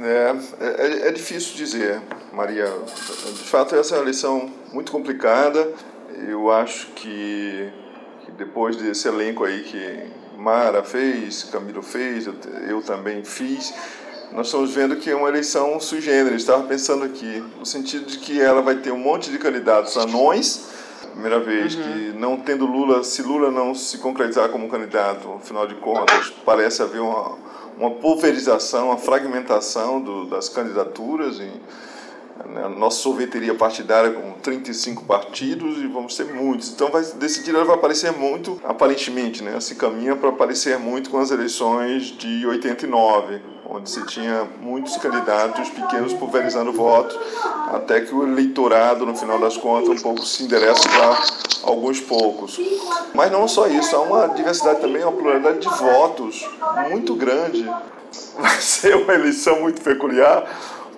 É, 0.00 1.04
é, 1.04 1.08
é 1.08 1.12
difícil 1.12 1.56
dizer, 1.56 2.00
Maria. 2.32 2.66
De 2.66 3.44
fato, 3.44 3.74
essa 3.74 3.94
é 3.94 3.98
uma 3.98 4.04
eleição 4.04 4.50
muito 4.72 4.92
complicada. 4.92 5.68
Eu 6.28 6.50
acho 6.50 6.86
que, 6.88 7.68
que 8.24 8.30
depois 8.32 8.76
desse 8.76 9.08
elenco 9.08 9.44
aí 9.44 9.62
que 9.62 10.18
Mara 10.36 10.84
fez, 10.84 11.44
Camilo 11.44 11.82
fez, 11.82 12.26
eu, 12.26 12.34
eu 12.68 12.82
também 12.82 13.24
fiz. 13.24 13.74
Nós 14.32 14.46
estamos 14.46 14.74
vendo 14.74 14.96
que 14.96 15.10
é 15.10 15.16
uma 15.16 15.28
eleição 15.28 15.80
sui 15.80 16.00
generis. 16.00 16.42
Estava 16.42 16.62
pensando 16.64 17.04
aqui, 17.04 17.42
no 17.58 17.64
sentido 17.64 18.06
de 18.06 18.18
que 18.18 18.40
ela 18.40 18.60
vai 18.60 18.76
ter 18.76 18.92
um 18.92 18.98
monte 18.98 19.30
de 19.30 19.38
candidatos 19.38 19.96
anões, 19.96 20.68
primeira 21.12 21.40
vez 21.40 21.74
uhum. 21.74 21.82
que 21.82 22.18
não 22.18 22.36
tendo 22.36 22.66
Lula, 22.66 23.02
se 23.02 23.22
Lula 23.22 23.50
não 23.50 23.74
se 23.74 23.98
concretizar 23.98 24.50
como 24.50 24.68
candidato, 24.68 25.32
afinal 25.34 25.66
de 25.66 25.74
contas, 25.76 26.32
parece 26.44 26.82
haver 26.82 27.00
uma, 27.00 27.38
uma 27.76 27.90
pulverização, 27.92 28.86
uma 28.88 28.98
fragmentação 28.98 30.00
do, 30.00 30.26
das 30.26 30.48
candidaturas 30.48 31.40
em, 31.40 31.50
a 32.64 32.68
nossa 32.68 32.98
sorveteria 32.98 33.54
partidária 33.54 34.10
com 34.10 34.32
35 34.40 35.04
partidos 35.04 35.78
e 35.78 35.86
vamos 35.86 36.16
ter 36.16 36.24
muitos. 36.24 36.72
Então, 36.72 36.88
vai 36.90 37.02
decidir, 37.02 37.52
vai 37.52 37.74
aparecer 37.74 38.12
muito, 38.12 38.60
aparentemente, 38.64 39.42
né, 39.42 39.58
se 39.60 39.74
caminha 39.74 40.14
para 40.14 40.28
aparecer 40.28 40.78
muito 40.78 41.10
com 41.10 41.18
as 41.18 41.30
eleições 41.30 42.04
de 42.04 42.46
89, 42.46 43.40
onde 43.68 43.90
se 43.90 44.04
tinha 44.06 44.46
muitos 44.60 44.96
candidatos 44.96 45.68
pequenos 45.68 46.14
pulverizando 46.14 46.72
votos, 46.72 47.18
até 47.72 48.00
que 48.00 48.14
o 48.14 48.22
eleitorado, 48.22 49.04
no 49.04 49.14
final 49.14 49.38
das 49.38 49.56
contas, 49.56 50.00
um 50.00 50.02
pouco 50.02 50.24
se 50.24 50.44
endereça 50.44 50.88
para 50.88 51.22
alguns 51.64 52.00
poucos. 52.00 52.58
Mas 53.14 53.30
não 53.30 53.46
só 53.46 53.66
isso, 53.66 53.94
há 53.94 54.00
uma 54.00 54.26
diversidade 54.28 54.80
também, 54.80 55.02
uma 55.02 55.12
pluralidade 55.12 55.58
de 55.58 55.68
votos 55.68 56.48
muito 56.88 57.14
grande. 57.14 57.68
Vai 58.38 58.56
ser 58.60 58.96
uma 58.96 59.12
eleição 59.12 59.60
muito 59.60 59.82
peculiar, 59.82 60.48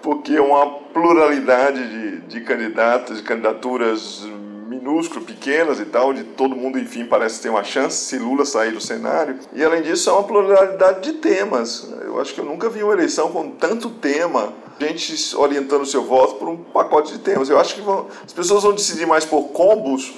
porque 0.03 0.35
é 0.35 0.41
uma 0.41 0.67
pluralidade 0.93 1.89
de, 1.89 2.21
de 2.23 2.41
candidatos, 2.41 3.19
de 3.19 3.23
candidaturas 3.23 4.27
minúsculas, 4.69 5.25
pequenas 5.25 5.81
e 5.81 5.85
tal, 5.85 6.11
onde 6.11 6.23
todo 6.23 6.55
mundo, 6.55 6.79
enfim, 6.79 7.05
parece 7.05 7.43
ter 7.43 7.49
uma 7.49 7.65
chance 7.65 8.05
se 8.05 8.19
Lula 8.19 8.45
sair 8.45 8.73
do 8.73 8.81
cenário. 8.81 9.37
E, 9.53 9.65
além 9.65 9.83
disso, 9.83 10.09
é 10.09 10.13
uma 10.13 10.23
pluralidade 10.23 11.01
de 11.01 11.19
temas. 11.19 11.93
Eu 12.03 12.21
acho 12.21 12.33
que 12.33 12.41
eu 12.41 12.45
nunca 12.45 12.69
vi 12.69 12.83
uma 12.83 12.93
eleição 12.93 13.31
com 13.31 13.51
tanto 13.51 13.91
tema, 13.91 14.53
gente 14.81 15.37
orientando 15.37 15.85
seu 15.85 16.05
voto 16.05 16.37
por 16.37 16.49
um 16.49 16.57
pacote 16.57 17.13
de 17.13 17.19
temas. 17.19 17.49
Eu 17.49 17.59
acho 17.59 17.75
que 17.75 17.81
vão, 17.81 18.07
as 18.25 18.33
pessoas 18.33 18.63
vão 18.63 18.73
decidir 18.73 19.07
mais 19.07 19.25
por 19.25 19.49
combos 19.49 20.13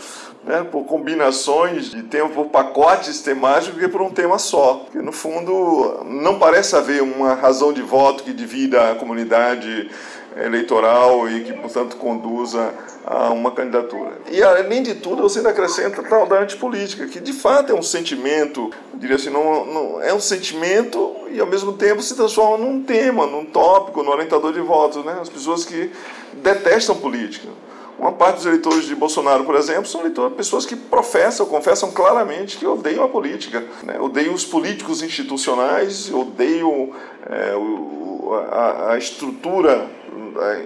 né, 0.45 0.67
por 0.71 0.85
combinações 0.85 1.91
de 1.91 2.03
tema, 2.03 2.29
por 2.29 2.47
pacotes 2.47 3.21
temáticos, 3.21 3.79
que 3.79 3.89
por 3.89 4.03
um 4.03 4.11
tema 4.11 4.39
só. 4.39 4.83
Porque, 4.85 5.01
no 5.01 5.13
fundo, 5.13 6.05
não 6.05 6.39
parece 6.39 6.75
haver 6.77 7.03
uma 7.03 7.35
razão 7.35 7.73
de 7.73 7.83
voto 7.83 8.25
que 8.25 8.33
divida 8.33 8.91
a 8.91 8.95
comunidade 8.95 9.91
eleitoral 10.37 11.29
e 11.29 11.45
que, 11.45 11.53
portanto, 11.53 11.97
conduza 11.97 12.73
a 13.05 13.31
uma 13.31 13.51
candidatura. 13.51 14.13
E, 14.31 14.43
além 14.43 14.83
de 14.83 14.95
tudo, 14.95 15.23
você 15.23 15.39
ainda 15.39 15.51
acrescenta 15.51 16.01
a 16.01 16.05
tal 16.05 16.27
da 16.27 16.41
antipolítica, 16.41 17.07
que 17.07 17.21
de 17.21 17.33
fato 17.33 17.73
é 17.73 17.75
um 17.75 17.83
sentimento, 17.83 18.71
diria 18.95 19.17
assim, 19.17 19.31
não, 19.31 19.67
não, 19.67 20.03
é 20.03 20.15
um 20.15 20.21
sentimento 20.21 21.17
e, 21.31 21.41
ao 21.41 21.47
mesmo 21.47 21.73
tempo, 21.73 22.03
se 22.03 22.15
transforma 22.15 22.65
num 22.65 22.83
tema, 22.83 23.27
num 23.27 23.45
tópico, 23.45 24.03
no 24.03 24.11
orientador 24.11 24.53
de 24.53 24.61
votos. 24.61 25.05
Né? 25.05 25.19
As 25.21 25.29
pessoas 25.29 25.65
que 25.65 25.91
detestam 26.35 26.97
política. 26.97 27.49
Uma 28.03 28.11
parte 28.11 28.39
dos 28.39 28.47
eleitores 28.47 28.85
de 28.87 28.97
Bolsonaro, 28.97 29.45
por 29.45 29.55
exemplo, 29.55 29.87
são 29.87 30.01
eleitores, 30.01 30.37
pessoas 30.37 30.67
que 30.67 30.75
professam, 30.75 31.47
confessam 31.47 31.93
claramente 31.93 32.57
que 32.57 32.67
odeiam 32.67 33.05
a 33.05 33.09
política, 33.09 33.63
né? 33.85 33.97
odeiam 34.01 34.35
os 34.35 34.45
políticos 34.45 35.05
institucionais, 35.05 36.13
odeiam 36.13 36.91
é, 37.31 37.55
o, 37.55 38.35
a, 38.51 38.95
a 38.95 38.99
estrutura 38.99 39.89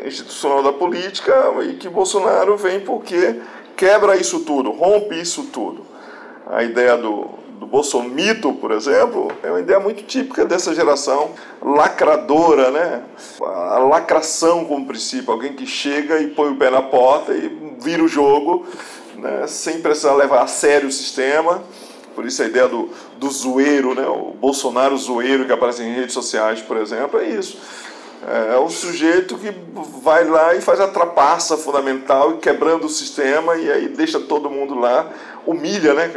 institucional 0.07 0.63
da 0.63 0.73
política 0.73 1.35
e 1.69 1.75
que 1.75 1.91
Bolsonaro 1.91 2.57
vem 2.57 2.81
porque 2.81 3.39
quebra 3.77 4.17
isso 4.17 4.41
tudo, 4.41 4.71
rompe 4.71 5.21
isso 5.21 5.45
tudo. 5.53 5.85
a 6.47 6.63
ideia 6.63 6.97
do, 6.97 7.29
do 7.59 7.67
bolsomito, 7.67 8.53
por 8.55 8.71
exemplo, 8.71 9.33
é 9.43 9.51
uma 9.51 9.61
ideia 9.61 9.81
muito 9.81 10.03
típica 10.05 10.45
dessa 10.45 10.75
geração 10.75 11.31
lacradora, 11.63 12.71
né? 12.71 13.03
A 13.41 13.79
lacração 13.79 14.65
como 14.65 14.87
princípio, 14.87 15.33
alguém 15.33 15.55
que 15.55 15.67
chega 15.67 16.21
e 16.21 16.29
põe 16.29 16.51
o 16.51 16.57
pé 16.57 16.71
na 16.71 16.83
porta 16.83 17.33
e 17.33 17.77
vira 17.81 18.03
o 18.03 18.09
jogo, 18.09 18.67
né? 19.17 19.47
sem 19.47 19.81
precisar 19.81 20.15
levar 20.15 20.43
a 20.43 20.47
sério 20.47 20.89
o 20.89 20.93
sistema. 20.93 21.63
Por 22.15 22.25
isso 22.25 22.43
a 22.43 22.47
ideia 22.47 22.69
do, 22.69 22.89
do 23.19 23.31
zoeiro, 23.31 23.95
né? 23.95 24.07
o 24.07 24.35
Bolsonaro 24.39 24.97
zoeiro 24.97 25.45
que 25.45 25.53
aparece 25.53 25.83
em 25.83 25.95
redes 25.95 26.15
sociais, 26.15 26.63
por 26.63 26.77
exemplo, 26.77 27.21
é 27.21 27.29
isso 27.29 27.59
é, 28.27 28.55
é 28.55 28.59
o 28.59 28.69
sujeito 28.69 29.37
que 29.39 29.55
vai 30.03 30.25
lá 30.25 30.55
e 30.55 30.61
faz 30.61 30.81
a 30.81 30.89
trapaça 30.89 31.57
fundamental 31.57 32.39
quebrando 32.39 32.87
o 32.87 32.89
sistema 32.89 33.57
e 33.57 33.71
aí 33.71 33.89
deixa 33.89 34.19
todo 34.19 34.51
mundo 34.51 34.75
lá, 34.75 35.11
humilha, 35.47 35.95
né? 35.95 36.11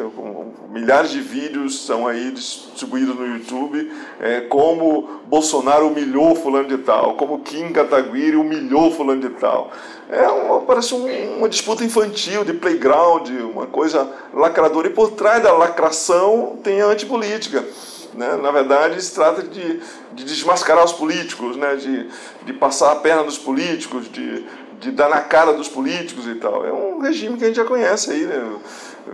Milhares 0.69 1.09
de 1.11 1.19
vídeos 1.19 1.85
são 1.85 2.07
aí 2.07 2.31
distribuídos 2.31 3.15
no 3.15 3.25
YouTube, 3.25 3.91
é, 4.19 4.41
como 4.41 5.21
Bolsonaro 5.25 5.87
humilhou 5.87 6.35
fulano 6.35 6.67
de 6.67 6.77
tal, 6.77 7.15
como 7.15 7.39
Kim 7.39 7.71
Kataguiri 7.71 8.35
humilhou 8.35 8.91
fulano 8.91 9.21
de 9.21 9.29
tal. 9.29 9.71
É 10.09 10.27
uma, 10.27 10.61
parece 10.61 10.93
um, 10.93 11.37
uma 11.37 11.49
disputa 11.49 11.83
infantil, 11.83 12.43
de 12.43 12.53
playground, 12.53 13.29
uma 13.51 13.65
coisa 13.65 14.09
lacradora. 14.33 14.87
E 14.87 14.91
por 14.91 15.11
trás 15.11 15.41
da 15.41 15.51
lacração 15.51 16.59
tem 16.63 16.81
a 16.81 16.85
antipolítica. 16.85 17.65
Né? 18.13 18.37
Na 18.41 18.51
verdade, 18.51 19.01
se 19.01 19.13
trata 19.13 19.43
de, 19.43 19.79
de 20.13 20.23
desmascarar 20.23 20.83
os 20.83 20.93
políticos, 20.93 21.55
né? 21.55 21.75
de, 21.75 22.09
de 22.45 22.53
passar 22.53 22.91
a 22.91 22.95
perna 22.95 23.23
dos 23.23 23.37
políticos, 23.37 24.11
de, 24.11 24.45
de 24.79 24.91
dar 24.91 25.09
na 25.09 25.19
cara 25.21 25.53
dos 25.53 25.67
políticos 25.67 26.25
e 26.25 26.35
tal. 26.35 26.65
É 26.65 26.71
um 26.71 26.99
regime 26.99 27.37
que 27.37 27.43
a 27.43 27.47
gente 27.47 27.57
já 27.57 27.65
conhece 27.65 28.11
aí, 28.11 28.25
né? 28.25 28.57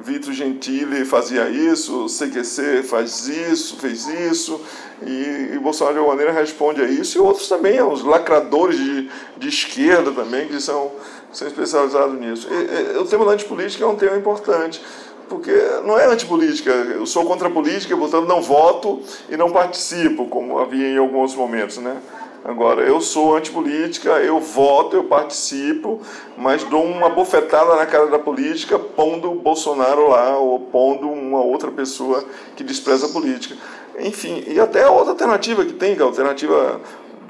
Vitor 0.03 0.33
Gentili 0.33 1.05
fazia 1.05 1.49
isso, 1.49 2.07
CQC 2.07 2.83
faz 2.83 3.27
isso, 3.27 3.77
fez 3.77 4.07
isso, 4.07 4.59
e, 5.05 5.51
e 5.53 5.59
Bolsonaro 5.59 5.95
de 5.95 5.99
alguma 5.99 6.17
maneira 6.17 6.37
responde 6.37 6.81
a 6.81 6.85
isso, 6.85 7.17
e 7.17 7.21
outros 7.21 7.47
também, 7.47 7.81
os 7.81 8.03
lacradores 8.03 8.77
de, 8.77 9.09
de 9.37 9.47
esquerda 9.47 10.11
também, 10.11 10.47
que 10.47 10.59
são, 10.59 10.91
são 11.31 11.47
especializados 11.47 12.19
nisso. 12.19 12.47
E, 12.51 12.95
e, 12.95 12.97
o 12.97 13.05
tema 13.05 13.25
da 13.25 13.31
antipolítica 13.31 13.85
é 13.85 13.87
um 13.87 13.95
tema 13.95 14.17
importante 14.17 14.81
porque 15.27 15.51
não 15.83 15.97
é 15.97 16.05
antipolítica. 16.05 16.69
Eu 16.69 17.05
sou 17.07 17.25
contra 17.25 17.47
a 17.47 17.51
política, 17.51 17.97
portanto 17.97 18.27
não 18.27 18.41
voto 18.41 19.01
e 19.27 19.35
não 19.35 19.51
participo, 19.51 20.27
como 20.27 20.59
havia 20.59 20.87
em 20.87 20.97
alguns 20.97 21.33
momentos, 21.33 21.77
né? 21.77 21.97
Agora, 22.45 22.83
eu 22.83 23.01
sou 23.01 23.35
antipolítica, 23.35 24.19
eu 24.19 24.39
voto, 24.39 24.95
eu 24.95 25.05
participo, 25.05 25.99
mas 26.37 26.63
dou 26.63 26.85
uma 26.85 27.09
bofetada 27.09 27.75
na 27.75 27.87
cara 27.87 28.05
da 28.05 28.19
política 28.19 28.77
pondo 28.77 29.31
o 29.31 29.35
Bolsonaro 29.39 30.09
lá 30.09 30.37
ou 30.37 30.59
pondo 30.59 31.09
uma 31.09 31.41
outra 31.41 31.71
pessoa 31.71 32.23
que 32.55 32.63
despreza 32.63 33.07
a 33.07 33.09
política. 33.09 33.55
Enfim, 33.97 34.43
e 34.45 34.59
até 34.59 34.87
outra 34.87 35.13
alternativa 35.13 35.65
que 35.65 35.73
tem, 35.73 35.95
que 35.95 36.01
é 36.01 36.03
a 36.03 36.07
alternativa 36.07 36.79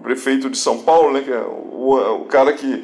prefeito 0.04 0.50
de 0.50 0.58
São 0.58 0.80
Paulo, 0.80 1.14
né, 1.14 1.22
que 1.22 1.32
é 1.32 1.40
o, 1.40 2.24
o 2.24 2.26
cara 2.26 2.52
que 2.52 2.84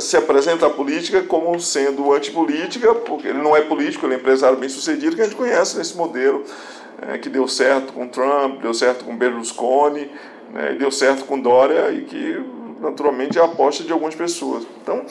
se 0.00 0.16
apresenta 0.16 0.66
à 0.66 0.70
política 0.70 1.24
como 1.24 1.60
sendo 1.60 2.10
antipolítica, 2.10 2.94
porque 2.94 3.28
ele 3.28 3.42
não 3.42 3.54
é 3.54 3.60
político, 3.60 4.06
ele 4.06 4.14
é 4.14 4.16
empresário 4.16 4.56
bem 4.56 4.70
sucedido, 4.70 5.14
que 5.14 5.20
a 5.20 5.24
gente 5.24 5.36
conhece 5.36 5.76
nesse 5.76 5.94
modelo, 5.94 6.42
é, 7.02 7.18
que 7.18 7.28
deu 7.28 7.46
certo 7.46 7.92
com 7.92 8.08
Trump, 8.08 8.62
deu 8.62 8.72
certo 8.72 9.04
com 9.04 9.14
Berlusconi, 9.14 10.10
né, 10.52 10.72
e 10.74 10.78
deu 10.78 10.90
certo 10.90 11.24
com 11.24 11.38
Dória, 11.38 11.90
e 11.90 12.02
que 12.02 12.44
naturalmente 12.80 13.38
é 13.38 13.40
a 13.40 13.44
aposta 13.44 13.84
de 13.84 13.92
algumas 13.92 14.14
pessoas. 14.14 14.66
Então, 14.82 15.04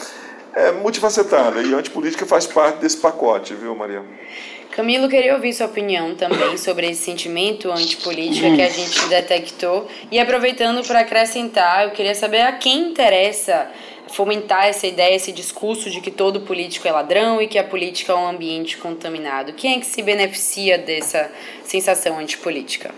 é 0.54 0.72
multifacetada, 0.72 1.62
e 1.62 1.74
a 1.74 1.78
antipolítica 1.78 2.26
faz 2.26 2.48
parte 2.48 2.80
desse 2.80 2.98
pacote, 2.98 3.54
viu, 3.54 3.76
Maria? 3.76 4.04
Camilo, 4.72 5.08
queria 5.08 5.34
ouvir 5.34 5.54
sua 5.54 5.68
opinião 5.68 6.16
também 6.16 6.56
sobre 6.60 6.90
esse 6.90 7.02
sentimento 7.02 7.72
antipolítica 7.72 8.54
que 8.54 8.62
a 8.62 8.70
gente 8.70 9.08
detectou. 9.08 9.88
E 10.12 10.20
aproveitando 10.20 10.86
para 10.86 11.00
acrescentar, 11.00 11.86
eu 11.86 11.92
queria 11.92 12.14
saber 12.14 12.42
a 12.42 12.52
quem 12.52 12.90
interessa 12.90 13.70
fomentar 14.10 14.66
essa 14.66 14.86
ideia, 14.86 15.16
esse 15.16 15.32
discurso 15.32 15.90
de 15.90 16.02
que 16.02 16.12
todo 16.12 16.42
político 16.42 16.88
é 16.88 16.92
ladrão 16.92 17.42
e 17.42 17.48
que 17.48 17.58
a 17.58 17.64
política 17.64 18.12
é 18.12 18.16
um 18.16 18.28
ambiente 18.28 18.78
contaminado. 18.78 19.54
Quem 19.54 19.76
é 19.76 19.80
que 19.80 19.86
se 19.86 20.02
beneficia 20.02 20.78
dessa 20.78 21.32
sensação 21.64 22.20
antipolítica? 22.20 22.94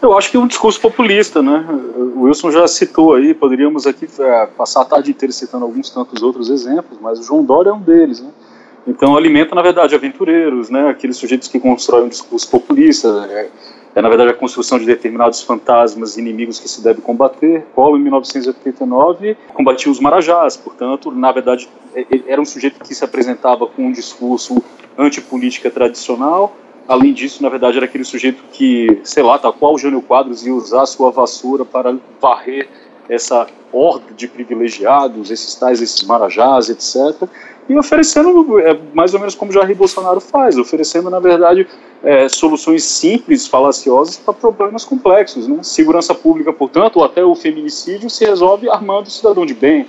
Eu 0.00 0.16
acho 0.16 0.30
que 0.30 0.36
é 0.36 0.40
um 0.40 0.46
discurso 0.46 0.80
populista, 0.80 1.42
né? 1.42 1.66
O 1.96 2.22
Wilson 2.22 2.52
já 2.52 2.68
citou 2.68 3.14
aí, 3.14 3.34
poderíamos 3.34 3.86
aqui 3.86 4.06
é, 4.20 4.46
passar 4.46 4.82
a 4.82 4.84
tarde 4.84 5.10
inteira 5.10 5.32
citando 5.32 5.64
alguns 5.64 5.90
tantos 5.90 6.22
outros 6.22 6.50
exemplos, 6.50 6.98
mas 7.00 7.18
o 7.18 7.22
João 7.24 7.44
Dória 7.44 7.70
é 7.70 7.72
um 7.72 7.80
deles, 7.80 8.20
né? 8.20 8.30
Então 8.86 9.16
alimenta, 9.16 9.54
na 9.54 9.60
verdade, 9.60 9.94
aventureiros, 9.94 10.70
né? 10.70 10.88
aqueles 10.88 11.16
sujeitos 11.16 11.46
que 11.48 11.60
constroem 11.60 12.04
um 12.04 12.08
discurso 12.08 12.48
populista, 12.48 13.28
é, 13.30 13.50
é, 13.94 14.00
na 14.00 14.08
verdade 14.08 14.30
a 14.30 14.34
construção 14.34 14.78
de 14.78 14.86
determinados 14.86 15.42
fantasmas 15.42 16.16
inimigos 16.16 16.58
que 16.58 16.68
se 16.68 16.82
deve 16.82 17.02
combater, 17.02 17.66
qual 17.74 17.96
em 17.98 18.00
1989 18.00 19.36
combatia 19.52 19.92
os 19.92 20.00
marajás, 20.00 20.56
portanto, 20.56 21.10
na 21.10 21.30
verdade, 21.30 21.68
é, 21.94 22.06
era 22.28 22.40
um 22.40 22.46
sujeito 22.46 22.80
que 22.80 22.94
se 22.94 23.04
apresentava 23.04 23.66
com 23.66 23.86
um 23.86 23.92
discurso 23.92 24.62
antipolítica 24.96 25.70
tradicional, 25.70 26.56
além 26.88 27.12
disso, 27.12 27.42
na 27.42 27.50
verdade, 27.50 27.76
era 27.76 27.84
aquele 27.84 28.04
sujeito 28.04 28.42
que, 28.50 29.00
sei 29.04 29.22
lá, 29.22 29.38
tal 29.38 29.52
qual 29.52 29.74
o 29.74 29.78
Jânio 29.78 30.00
Quadros 30.00 30.46
ia 30.46 30.54
usar 30.54 30.86
sua 30.86 31.10
vassoura 31.10 31.64
para 31.64 31.94
varrer 32.20 32.66
essa 33.08 33.46
horda 33.70 34.14
de 34.16 34.26
privilegiados, 34.26 35.30
esses 35.30 35.54
tais, 35.54 35.82
esses 35.82 36.02
marajás, 36.04 36.70
etc., 36.70 37.28
e 37.68 37.78
oferecendo, 37.78 38.58
é, 38.60 38.78
mais 38.94 39.12
ou 39.12 39.20
menos 39.20 39.34
como 39.34 39.52
Jair 39.52 39.76
Bolsonaro 39.76 40.20
faz, 40.20 40.56
oferecendo, 40.56 41.10
na 41.10 41.20
verdade, 41.20 41.68
é, 42.02 42.26
soluções 42.26 42.82
simples, 42.82 43.46
falaciosas 43.46 44.16
para 44.16 44.32
problemas 44.32 44.86
complexos. 44.86 45.46
Né? 45.46 45.58
Segurança 45.62 46.14
pública, 46.14 46.50
portanto, 46.50 46.96
ou 46.96 47.04
até 47.04 47.22
o 47.22 47.34
feminicídio 47.34 48.08
se 48.08 48.24
resolve 48.24 48.70
armando 48.70 49.08
o 49.08 49.10
cidadão 49.10 49.44
de 49.44 49.52
bem. 49.52 49.86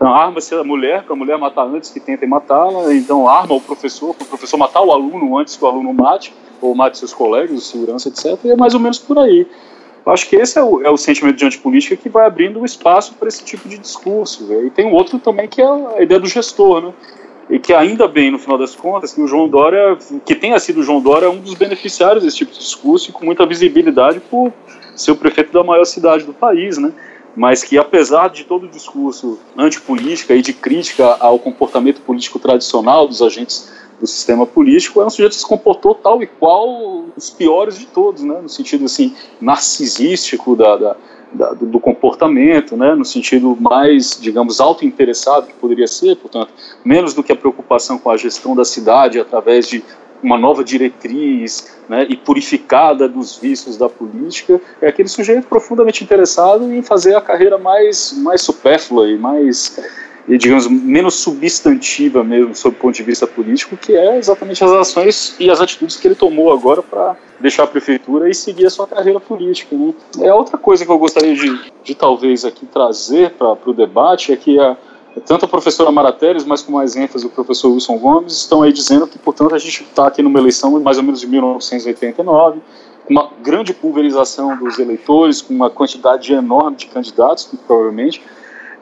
Então, 0.00 0.14
arma-se 0.14 0.54
a 0.54 0.64
mulher, 0.64 1.02
para 1.02 1.12
a 1.12 1.16
mulher 1.16 1.36
matar 1.36 1.66
antes 1.66 1.90
que 1.90 2.00
tentem 2.00 2.26
matá-la, 2.26 2.94
então 2.94 3.28
arma 3.28 3.54
o 3.54 3.60
professor, 3.60 4.14
para 4.14 4.24
o 4.24 4.28
professor 4.28 4.56
matar 4.56 4.80
o 4.80 4.90
aluno 4.90 5.36
antes 5.36 5.58
que 5.58 5.62
o 5.62 5.68
aluno 5.68 5.92
mate, 5.92 6.34
ou 6.58 6.74
mate 6.74 6.96
seus 6.96 7.12
colegas, 7.12 7.64
segurança, 7.64 8.08
etc. 8.08 8.42
E 8.44 8.50
é 8.50 8.56
mais 8.56 8.72
ou 8.72 8.80
menos 8.80 8.98
por 8.98 9.18
aí. 9.18 9.46
Eu 10.06 10.10
acho 10.10 10.26
que 10.26 10.36
esse 10.36 10.58
é 10.58 10.62
o, 10.62 10.80
é 10.80 10.88
o 10.88 10.96
sentimento 10.96 11.36
de 11.36 11.44
antipolítica 11.44 11.96
que 11.98 12.08
vai 12.08 12.24
abrindo 12.24 12.60
o 12.60 12.64
espaço 12.64 13.12
para 13.16 13.28
esse 13.28 13.44
tipo 13.44 13.68
de 13.68 13.76
discurso. 13.76 14.50
E 14.64 14.70
tem 14.70 14.90
outro 14.90 15.18
também 15.18 15.46
que 15.46 15.60
é 15.60 15.66
a 15.66 16.00
ideia 16.00 16.18
do 16.18 16.26
gestor, 16.26 16.80
né? 16.80 16.94
e 17.50 17.58
que 17.58 17.74
ainda 17.74 18.08
bem, 18.08 18.30
no 18.30 18.38
final 18.38 18.56
das 18.56 18.74
contas, 18.74 19.12
que 19.12 19.20
o 19.20 19.26
João 19.26 19.50
Dória, 19.50 19.98
que 20.24 20.34
tenha 20.34 20.58
sido 20.58 20.80
o 20.80 20.82
João 20.82 21.02
Dória 21.02 21.28
um 21.28 21.40
dos 21.40 21.52
beneficiários 21.52 22.24
desse 22.24 22.38
tipo 22.38 22.52
de 22.52 22.58
discurso 22.58 23.10
e 23.10 23.12
com 23.12 23.26
muita 23.26 23.44
visibilidade 23.44 24.18
por 24.18 24.50
ser 24.96 25.10
o 25.10 25.16
prefeito 25.16 25.52
da 25.52 25.62
maior 25.62 25.84
cidade 25.84 26.24
do 26.24 26.32
país, 26.32 26.78
né? 26.78 26.90
Mas 27.36 27.62
que 27.62 27.78
apesar 27.78 28.28
de 28.28 28.44
todo 28.44 28.66
o 28.66 28.68
discurso 28.68 29.38
antipolítica 29.56 30.34
e 30.34 30.42
de 30.42 30.52
crítica 30.52 31.16
ao 31.20 31.38
comportamento 31.38 32.00
político 32.00 32.38
tradicional 32.38 33.06
dos 33.06 33.22
agentes 33.22 33.70
do 34.00 34.06
sistema 34.06 34.46
político, 34.46 35.00
é 35.00 35.06
um 35.06 35.10
sujeito 35.10 35.32
que 35.32 35.38
se 35.38 35.46
comportou 35.46 35.94
tal 35.94 36.22
e 36.22 36.26
qual 36.26 37.04
os 37.16 37.30
piores 37.30 37.78
de 37.78 37.86
todos, 37.86 38.22
né? 38.22 38.40
No 38.40 38.48
sentido 38.48 38.86
assim 38.86 39.14
narcisístico 39.40 40.56
da, 40.56 40.76
da 40.76 40.96
da, 41.32 41.52
do, 41.52 41.78
comportamento, 41.78 42.76
né, 42.76 42.94
no 42.94 43.04
sentido 43.04 43.56
mais, 43.60 44.18
digamos, 44.20 44.60
auto-interessado 44.60 45.46
que 45.46 45.54
poderia 45.54 45.86
ser, 45.86 46.16
portanto, 46.16 46.52
menos 46.84 47.14
do 47.14 47.22
que 47.22 47.32
a 47.32 47.36
preocupação 47.36 47.98
com 47.98 48.10
a 48.10 48.16
gestão 48.16 48.56
da 48.56 48.64
cidade 48.64 49.20
através 49.20 49.68
de 49.68 49.84
uma 50.22 50.38
nova 50.38 50.62
diretriz 50.62 51.76
né, 51.88 52.06
e 52.08 52.16
purificada 52.16 53.08
dos 53.08 53.36
vícios 53.36 53.76
da 53.76 53.88
política, 53.88 54.60
é 54.80 54.88
aquele 54.88 55.08
sujeito 55.08 55.46
profundamente 55.46 56.04
interessado 56.04 56.72
em 56.72 56.82
fazer 56.82 57.14
a 57.14 57.20
carreira 57.20 57.58
mais, 57.58 58.12
mais 58.18 58.42
supérflua 58.42 59.08
e 59.08 59.18
mais 59.18 59.78
e 60.28 60.38
digamos 60.38 60.68
menos 60.68 61.14
substantiva 61.14 62.22
mesmo 62.22 62.54
sob 62.54 62.76
o 62.76 62.78
ponto 62.78 62.94
de 62.94 63.02
vista 63.02 63.26
político, 63.26 63.76
que 63.76 63.96
é 63.96 64.16
exatamente 64.16 64.62
as 64.62 64.70
ações 64.70 65.34
e 65.40 65.50
as 65.50 65.60
atitudes 65.60 65.96
que 65.96 66.06
ele 66.06 66.14
tomou 66.14 66.52
agora 66.52 66.82
para 66.82 67.16
deixar 67.40 67.64
a 67.64 67.66
prefeitura 67.66 68.28
e 68.28 68.34
seguir 68.34 68.66
a 68.66 68.70
sua 68.70 68.86
carreira 68.86 69.18
política. 69.18 69.74
Né? 69.74 69.92
É 70.20 70.32
outra 70.32 70.56
coisa 70.56 70.84
que 70.84 70.90
eu 70.90 70.98
gostaria 70.98 71.34
de, 71.34 71.72
de 71.82 71.94
talvez 71.94 72.44
aqui 72.44 72.64
trazer 72.66 73.30
para 73.30 73.56
o 73.66 73.72
debate 73.72 74.32
é 74.32 74.36
que 74.36 74.58
a, 74.60 74.76
tanto 75.26 75.44
a 75.44 75.48
professora 75.48 75.90
Mara 75.90 76.16
mas 76.46 76.62
com 76.62 76.72
mais 76.72 76.94
ênfase 76.94 77.26
o 77.26 77.30
professor 77.30 77.72
Wilson 77.72 77.98
Gomes, 77.98 78.34
estão 78.34 78.62
aí 78.62 78.72
dizendo 78.72 79.06
que, 79.06 79.18
portanto, 79.18 79.54
a 79.54 79.58
gente 79.58 79.82
está 79.82 80.06
aqui 80.06 80.22
numa 80.22 80.38
eleição 80.38 80.78
mais 80.80 80.98
ou 80.98 81.02
menos 81.02 81.20
de 81.20 81.26
1989, 81.26 82.60
com 83.06 83.12
uma 83.12 83.30
grande 83.42 83.74
pulverização 83.74 84.56
dos 84.56 84.78
eleitores, 84.78 85.42
com 85.42 85.52
uma 85.52 85.68
quantidade 85.68 86.32
enorme 86.32 86.76
de 86.76 86.86
candidatos, 86.86 87.48
provavelmente, 87.66 88.22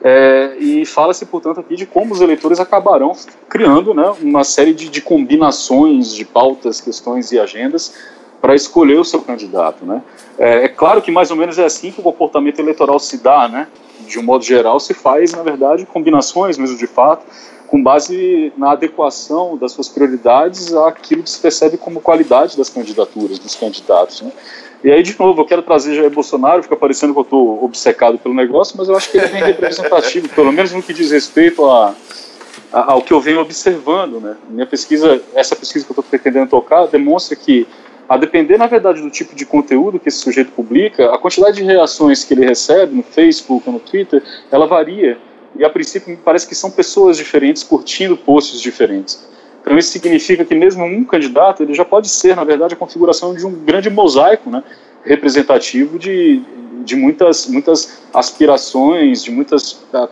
é, 0.03 0.57
e 0.61 0.87
fala-se, 0.87 1.27
portanto, 1.27 1.61
aqui 1.61 1.75
de 1.75 1.87
como 1.87 2.13
os 2.13 2.21
eleitores 2.21 2.61
acabarão 2.61 3.13
criando 3.49 3.93
né, 3.93 4.15
uma 4.23 4.45
série 4.45 4.73
de, 4.73 4.89
de 4.89 5.01
combinações 5.01 6.15
de 6.15 6.25
pautas, 6.25 6.81
questões 6.81 7.33
e 7.33 7.39
agendas 7.39 7.95
para 8.41 8.55
escolher 8.55 9.01
o 9.01 9.05
seu 9.05 9.21
candidato. 9.21 9.85
Né? 9.85 10.03
É, 10.39 10.65
é, 10.65 10.69
claro 10.69 11.03
que 11.03 11.11
mais 11.11 11.31
ou 11.31 11.37
menos 11.37 11.59
é 11.59 11.65
assim 11.65 11.91
que 11.91 12.01
o 12.01 12.03
comportamento 12.03 12.61
eleitoral 12.61 12.99
se 13.01 13.19
dá, 13.19 13.49
né? 13.49 13.67
De 14.07 14.19
um 14.19 14.23
modo 14.23 14.45
geral, 14.45 14.79
se 14.79 14.95
faz, 14.95 15.33
na 15.33 15.43
verdade, 15.43 15.87
combinações 15.87 16.57
mesmo 16.59 16.77
de 16.77 16.87
fato, 16.87 17.25
com 17.69 17.83
base 17.83 18.53
na 18.57 18.73
adequação 18.73 19.57
das 19.57 19.73
suas 19.73 19.89
prioridades 19.89 20.75
àquilo 20.75 21.23
que 21.23 21.31
se 21.31 21.39
percebe 21.39 21.77
como 21.77 22.01
qualidade 22.01 22.57
das 22.57 22.71
candidaturas, 22.71 23.39
dos 23.39 23.55
candidatos. 23.55 24.23
Né? 24.23 24.33
E 24.83 24.91
aí, 24.91 25.03
de 25.03 25.19
novo, 25.19 25.43
eu 25.43 25.45
quero 25.45 25.63
trazer 25.63 25.95
Jair 25.95 26.11
Bolsonaro, 26.11 26.63
fica 26.63 26.77
parecendo 26.77 27.13
que 27.13 27.19
eu 27.19 27.25
estou 27.25 27.65
obcecado 27.65 28.19
pelo 28.19 28.35
negócio, 28.35 28.75
mas 28.79 28.89
eu 28.89 28.97
acho 28.97 29.11
que 29.11 29.19
ele 29.19 29.27
é 29.27 29.29
bem 29.29 29.43
representativo, 29.43 30.29
pelo 30.35 30.53
menos 30.53 30.73
no 30.73 30.83
que 30.83 30.95
diz 30.95 31.11
respeito 31.11 31.67
a, 31.67 31.95
a, 32.73 32.93
ao 32.93 33.03
que 33.03 33.13
eu 33.13 33.21
venho 33.21 33.41
observando. 33.41 34.21
Né? 34.21 34.37
Minha 34.49 34.67
pesquisa, 34.67 35.21
essa 35.35 35.55
pesquisa 35.55 35.85
que 35.85 35.91
eu 35.91 35.95
estou 35.95 36.05
pretendendo 36.05 36.49
tocar, 36.49 36.87
demonstra 36.87 37.37
que, 37.37 37.67
a 38.09 38.17
depender, 38.17 38.57
na 38.57 38.67
verdade, 38.67 39.03
do 39.03 39.11
tipo 39.11 39.35
de 39.35 39.45
conteúdo 39.45 40.01
que 40.01 40.09
esse 40.09 40.19
sujeito 40.19 40.51
publica, 40.53 41.13
a 41.13 41.19
quantidade 41.19 41.57
de 41.57 41.63
reações 41.63 42.25
que 42.25 42.33
ele 42.33 42.47
recebe 42.47 42.95
no 42.95 43.03
Facebook 43.03 43.65
ou 43.67 43.75
no 43.75 43.81
Twitter, 43.81 44.23
ela 44.51 44.67
varia. 44.67 45.19
E, 45.57 45.65
a 45.65 45.69
princípio, 45.69 46.11
me 46.11 46.17
parece 46.17 46.47
que 46.47 46.55
são 46.55 46.71
pessoas 46.71 47.17
diferentes 47.17 47.63
curtindo 47.63 48.17
posts 48.17 48.61
diferentes. 48.61 49.29
Então 49.61 49.77
isso 49.77 49.91
significa 49.91 50.45
que 50.45 50.55
mesmo 50.55 50.85
um 50.85 51.05
candidato 51.05 51.63
ele 51.63 51.75
já 51.75 51.85
pode 51.85 52.09
ser, 52.09 52.35
na 52.35 52.45
verdade, 52.45 52.75
a 52.75 52.77
configuração 52.77 53.35
de 53.35 53.47
um 53.47 53.53
grande 53.53 53.91
mosaico, 53.91 54.49
né, 54.49 54.63
representativo 55.05 55.99
de, 55.99 56.43
de 56.85 56.97
muitas 56.97 57.47
muitas 57.47 58.01
aspirações, 58.15 59.23
de 59.23 59.31
muitas 59.31 59.85
a, 59.93 60.09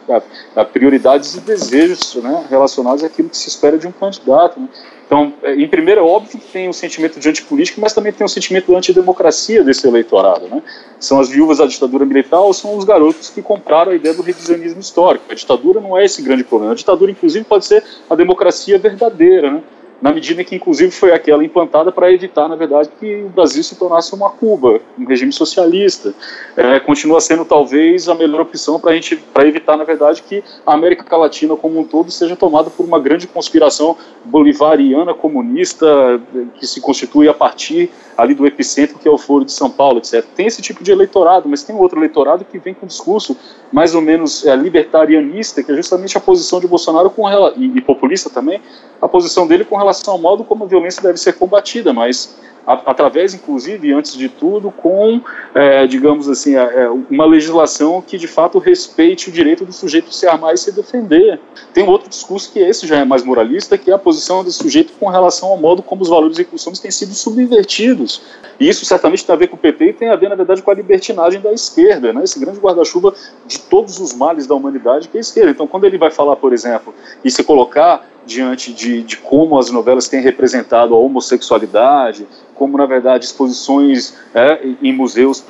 a, 0.56 0.60
a 0.60 0.64
prioridades 0.64 1.36
e 1.36 1.40
desejos 1.40 2.16
né, 2.16 2.44
relacionados 2.50 3.02
àquilo 3.02 3.30
que 3.30 3.36
se 3.36 3.48
espera 3.48 3.78
de 3.78 3.86
um 3.86 3.92
candidato. 3.92 4.60
Né. 4.60 4.68
Então, 5.06 5.32
é, 5.42 5.54
em 5.54 5.68
primeiro, 5.68 6.00
é 6.00 6.04
óbvio 6.04 6.38
que 6.38 6.46
tem 6.52 6.68
um 6.68 6.72
sentimento 6.72 7.20
de 7.20 7.28
antipolítica, 7.28 7.80
mas 7.80 7.92
também 7.92 8.12
tem 8.12 8.24
um 8.24 8.28
sentimento 8.28 8.66
de 8.66 8.74
antidemocracia 8.74 9.62
desse 9.62 9.86
eleitorado. 9.86 10.48
Né? 10.48 10.60
São 10.98 11.20
as 11.20 11.28
viúvas 11.28 11.58
da 11.58 11.66
ditadura 11.66 12.04
militar 12.04 12.40
ou 12.40 12.52
são 12.52 12.76
os 12.76 12.84
garotos 12.84 13.30
que 13.30 13.40
compraram 13.40 13.92
a 13.92 13.94
ideia 13.94 14.14
do 14.14 14.22
revisionismo 14.22 14.80
histórico. 14.80 15.24
A 15.30 15.34
ditadura 15.34 15.80
não 15.80 15.96
é 15.96 16.04
esse 16.04 16.20
grande 16.22 16.42
problema. 16.42 16.72
A 16.72 16.76
ditadura, 16.76 17.10
inclusive, 17.10 17.44
pode 17.44 17.64
ser 17.64 17.84
a 18.10 18.16
democracia 18.16 18.78
verdadeira. 18.78 19.52
Né? 19.52 19.62
Na 20.00 20.12
medida 20.12 20.44
que, 20.44 20.54
inclusive, 20.54 20.90
foi 20.90 21.12
aquela 21.12 21.44
implantada 21.44 21.90
para 21.90 22.12
evitar, 22.12 22.48
na 22.48 22.56
verdade, 22.56 22.90
que 23.00 23.22
o 23.22 23.28
Brasil 23.28 23.62
se 23.62 23.76
tornasse 23.76 24.14
uma 24.14 24.30
Cuba, 24.30 24.80
um 24.98 25.04
regime 25.04 25.32
socialista. 25.32 26.14
É, 26.56 26.78
continua 26.80 27.20
sendo, 27.20 27.44
talvez, 27.44 28.08
a 28.08 28.14
melhor 28.14 28.42
opção 28.42 28.78
para 28.78 28.92
gente, 28.92 29.16
para 29.16 29.46
evitar, 29.46 29.76
na 29.76 29.84
verdade, 29.84 30.22
que 30.22 30.44
a 30.66 30.74
América 30.74 31.16
Latina 31.16 31.56
como 31.56 31.80
um 31.80 31.84
todo 31.84 32.10
seja 32.10 32.36
tomada 32.36 32.68
por 32.68 32.84
uma 32.84 33.00
grande 33.00 33.26
conspiração 33.26 33.96
bolivariana 34.24 35.14
comunista 35.14 35.86
que 36.54 36.66
se 36.66 36.80
constitui 36.80 37.28
a 37.28 37.34
partir 37.34 37.90
ali 38.16 38.34
do 38.34 38.46
epicentro 38.46 38.98
que 38.98 39.06
é 39.06 39.10
o 39.10 39.18
Foro 39.18 39.44
de 39.44 39.52
São 39.52 39.70
Paulo, 39.70 39.98
etc. 39.98 40.24
Tem 40.34 40.46
esse 40.46 40.62
tipo 40.62 40.82
de 40.82 40.90
eleitorado, 40.90 41.48
mas 41.48 41.62
tem 41.62 41.76
outro 41.76 41.98
eleitorado 41.98 42.44
que 42.44 42.58
vem 42.58 42.72
com 42.72 42.86
discurso 42.86 43.36
mais 43.70 43.94
ou 43.94 44.00
menos 44.00 44.46
é, 44.46 44.56
libertarianista, 44.56 45.62
que 45.62 45.70
é 45.70 45.74
justamente 45.74 46.16
a 46.16 46.20
posição 46.20 46.60
de 46.60 46.66
Bolsonaro 46.66 47.10
com 47.10 47.26
e, 47.56 47.76
e 47.76 47.80
populista 47.80 48.30
também, 48.30 48.60
a 49.00 49.08
posição 49.08 49.46
dele 49.46 49.64
com 49.64 49.76
relação 49.76 49.85
ao 50.06 50.18
modo 50.18 50.44
como 50.44 50.64
a 50.64 50.66
violência 50.66 51.02
deve 51.02 51.18
ser 51.18 51.34
combatida, 51.34 51.92
mas 51.92 52.34
através, 52.66 53.32
inclusive, 53.32 53.92
antes 53.92 54.14
de 54.14 54.28
tudo, 54.28 54.72
com, 54.72 55.20
é, 55.54 55.86
digamos 55.86 56.28
assim, 56.28 56.56
é, 56.56 56.88
uma 57.08 57.24
legislação 57.24 58.02
que 58.02 58.18
de 58.18 58.26
fato 58.26 58.58
respeite 58.58 59.28
o 59.28 59.32
direito 59.32 59.64
do 59.64 59.72
sujeito 59.72 60.12
se 60.12 60.26
armar 60.26 60.54
e 60.54 60.58
se 60.58 60.72
defender. 60.72 61.38
Tem 61.72 61.84
um 61.84 61.88
outro 61.88 62.08
discurso 62.08 62.52
que 62.52 62.58
esse 62.58 62.86
já 62.86 62.96
é 62.98 63.04
mais 63.04 63.22
moralista, 63.22 63.78
que 63.78 63.90
é 63.90 63.94
a 63.94 63.98
posição 63.98 64.42
do 64.42 64.50
sujeito 64.50 64.92
com 64.98 65.08
relação 65.08 65.50
ao 65.50 65.56
modo 65.56 65.80
como 65.80 66.02
os 66.02 66.08
valores 66.08 66.38
e 66.38 66.44
costumes 66.44 66.80
têm 66.80 66.90
sido 66.90 67.14
subvertidos. 67.14 68.22
E 68.58 68.68
isso 68.68 68.84
certamente 68.84 69.24
tem 69.24 69.34
a 69.34 69.38
ver 69.38 69.46
com 69.46 69.56
o 69.56 69.58
PT 69.58 69.84
e 69.84 69.92
tem 69.92 70.08
a 70.08 70.16
ver, 70.16 70.28
na 70.28 70.34
verdade, 70.34 70.60
com 70.60 70.70
a 70.70 70.74
libertinagem 70.74 71.40
da 71.40 71.52
esquerda, 71.52 72.12
né? 72.12 72.24
esse 72.24 72.38
grande 72.40 72.58
guarda-chuva 72.58 73.14
de 73.46 73.60
todos 73.60 74.00
os 74.00 74.12
males 74.12 74.46
da 74.46 74.54
humanidade 74.54 75.08
que 75.08 75.16
é 75.16 75.20
a 75.20 75.20
esquerda. 75.20 75.50
Então, 75.50 75.66
quando 75.66 75.84
ele 75.84 75.98
vai 75.98 76.10
falar, 76.10 76.36
por 76.36 76.52
exemplo, 76.52 76.92
e 77.24 77.30
se 77.30 77.44
colocar 77.44 78.04
diante 78.26 78.72
de, 78.72 79.02
de 79.02 79.16
como 79.18 79.56
as 79.58 79.70
novelas 79.70 80.08
têm 80.08 80.20
representado 80.20 80.94
a 80.94 80.98
homossexualidade, 80.98 82.26
como 82.56 82.76
na 82.76 82.86
verdade 82.86 83.24
exposições 83.24 84.14
é, 84.34 84.66
em 84.82 84.92
museus, 84.92 85.44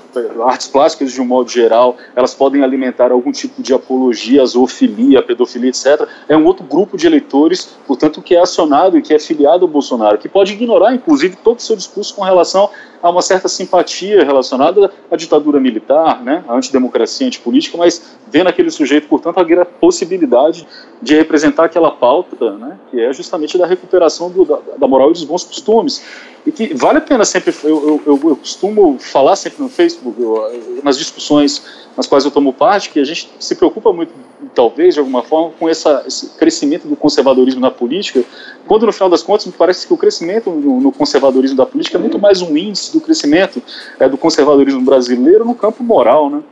artes 0.45 0.69
plásticas 0.69 1.13
de 1.13 1.21
um 1.21 1.25
modo 1.25 1.51
geral, 1.51 1.97
elas 2.15 2.35
podem 2.35 2.63
alimentar 2.63 3.11
algum 3.11 3.33
tipo 3.33 3.63
de 3.63 3.73
apologia 3.73 4.45
zoofilia, 4.45 5.23
pedofilia, 5.23 5.71
etc. 5.71 6.09
É 6.29 6.37
um 6.37 6.45
outro 6.45 6.65
grupo 6.65 6.97
de 6.97 7.07
eleitores, 7.07 7.77
portanto, 7.87 8.21
que 8.21 8.35
é 8.35 8.41
acionado 8.41 8.99
e 8.99 9.03
que 9.03 9.15
é 9.15 9.19
filiado 9.19 9.65
ao 9.65 9.71
Bolsonaro, 9.71 10.19
que 10.19 10.29
pode 10.29 10.53
ignorar, 10.53 10.95
inclusive, 10.95 11.37
todo 11.37 11.59
o 11.59 11.63
seu 11.63 11.77
discurso 11.77 12.15
com 12.15 12.23
relação 12.23 12.71
a 13.03 13.11
uma 13.11 13.23
certa 13.23 13.49
simpatia 13.49 14.25
relacionada 14.25 14.91
à 15.11 15.17
ditadura 15.17 15.61
militar, 15.61 16.23
né, 16.23 16.45
à 16.49 16.55
antidemocracia, 16.55 17.27
antipolítica, 17.27 17.77
mas 17.77 18.17
vê 18.37 18.45
naquele 18.45 18.71
sujeito, 18.71 19.09
portanto, 19.09 19.39
a 19.39 19.65
possibilidade 19.65 20.67
de 21.01 21.15
representar 21.15 21.65
aquela 21.65 21.91
pauta, 21.91 22.53
né, 22.57 22.79
que 22.91 23.01
é 23.01 23.13
justamente 23.13 23.57
da 23.57 23.67
recuperação 23.67 24.31
do, 24.31 24.45
da, 24.45 24.59
da 24.77 24.87
moral 24.87 25.11
e 25.11 25.13
dos 25.15 25.25
bons 25.25 25.45
costumes 25.45 26.05
e 26.45 26.53
que 26.53 26.75
vale 26.75 26.99
a 26.99 27.01
pena 27.01 27.25
sempre, 27.25 27.53
eu, 27.65 28.01
eu, 28.07 28.21
eu 28.23 28.37
costumo 28.37 28.99
falar 29.01 29.37
sempre 29.37 29.63
no 29.63 29.69
Facebook, 29.69 30.21
eu, 30.21 30.81
nas 30.83 30.99
discussões 30.99 31.87
nas 31.97 32.07
quais 32.07 32.25
eu 32.27 32.31
tomo 32.31 32.53
parte, 32.53 32.91
que 32.91 33.01
a 33.01 33.05
gente 33.05 33.31
se 33.39 33.55
preocupa 33.55 33.91
muito, 33.91 34.13
talvez, 34.55 34.95
de 34.95 35.01
alguma 35.01 35.23
forma, 35.23 35.53
com 35.59 35.67
essa, 35.67 36.05
esse 36.07 36.29
crescimento 36.37 36.87
do 36.87 36.95
conservadorismo 36.95 37.61
na 37.61 37.71
política, 37.71 38.23
quando 38.69 38.85
no 38.85 38.93
final 38.93 39.09
das 39.09 39.23
contas 39.23 39.47
me 39.47 39.53
parece 39.53 39.87
que 39.87 39.95
o 39.95 39.97
crescimento 39.97 40.51
no, 40.51 40.79
no 40.79 40.93
conservadorismo 40.93 41.57
da 41.57 41.65
política 41.65 41.97
é 41.97 42.01
muito 42.01 42.19
mais 42.19 42.43
um 42.43 42.55
índice 42.55 42.93
do 42.93 43.01
crescimento 43.01 43.63
é, 43.99 44.07
do 44.09 44.19
conservadorismo 44.19 44.83
brasileiro 44.83 45.45
no 45.45 45.55
campo 45.55 45.83
moral, 45.83 46.29
né? 46.29 46.43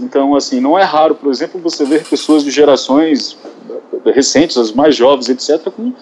Então, 0.00 0.34
assim, 0.34 0.60
não 0.60 0.78
é 0.78 0.82
raro, 0.82 1.14
por 1.14 1.30
exemplo, 1.30 1.60
você 1.60 1.84
ver 1.84 2.04
pessoas 2.04 2.44
de 2.44 2.50
gerações 2.50 3.36
recentes, 4.04 4.56
as 4.56 4.72
mais 4.72 4.94
jovens, 4.94 5.28
etc., 5.28 5.70
com 5.70 5.92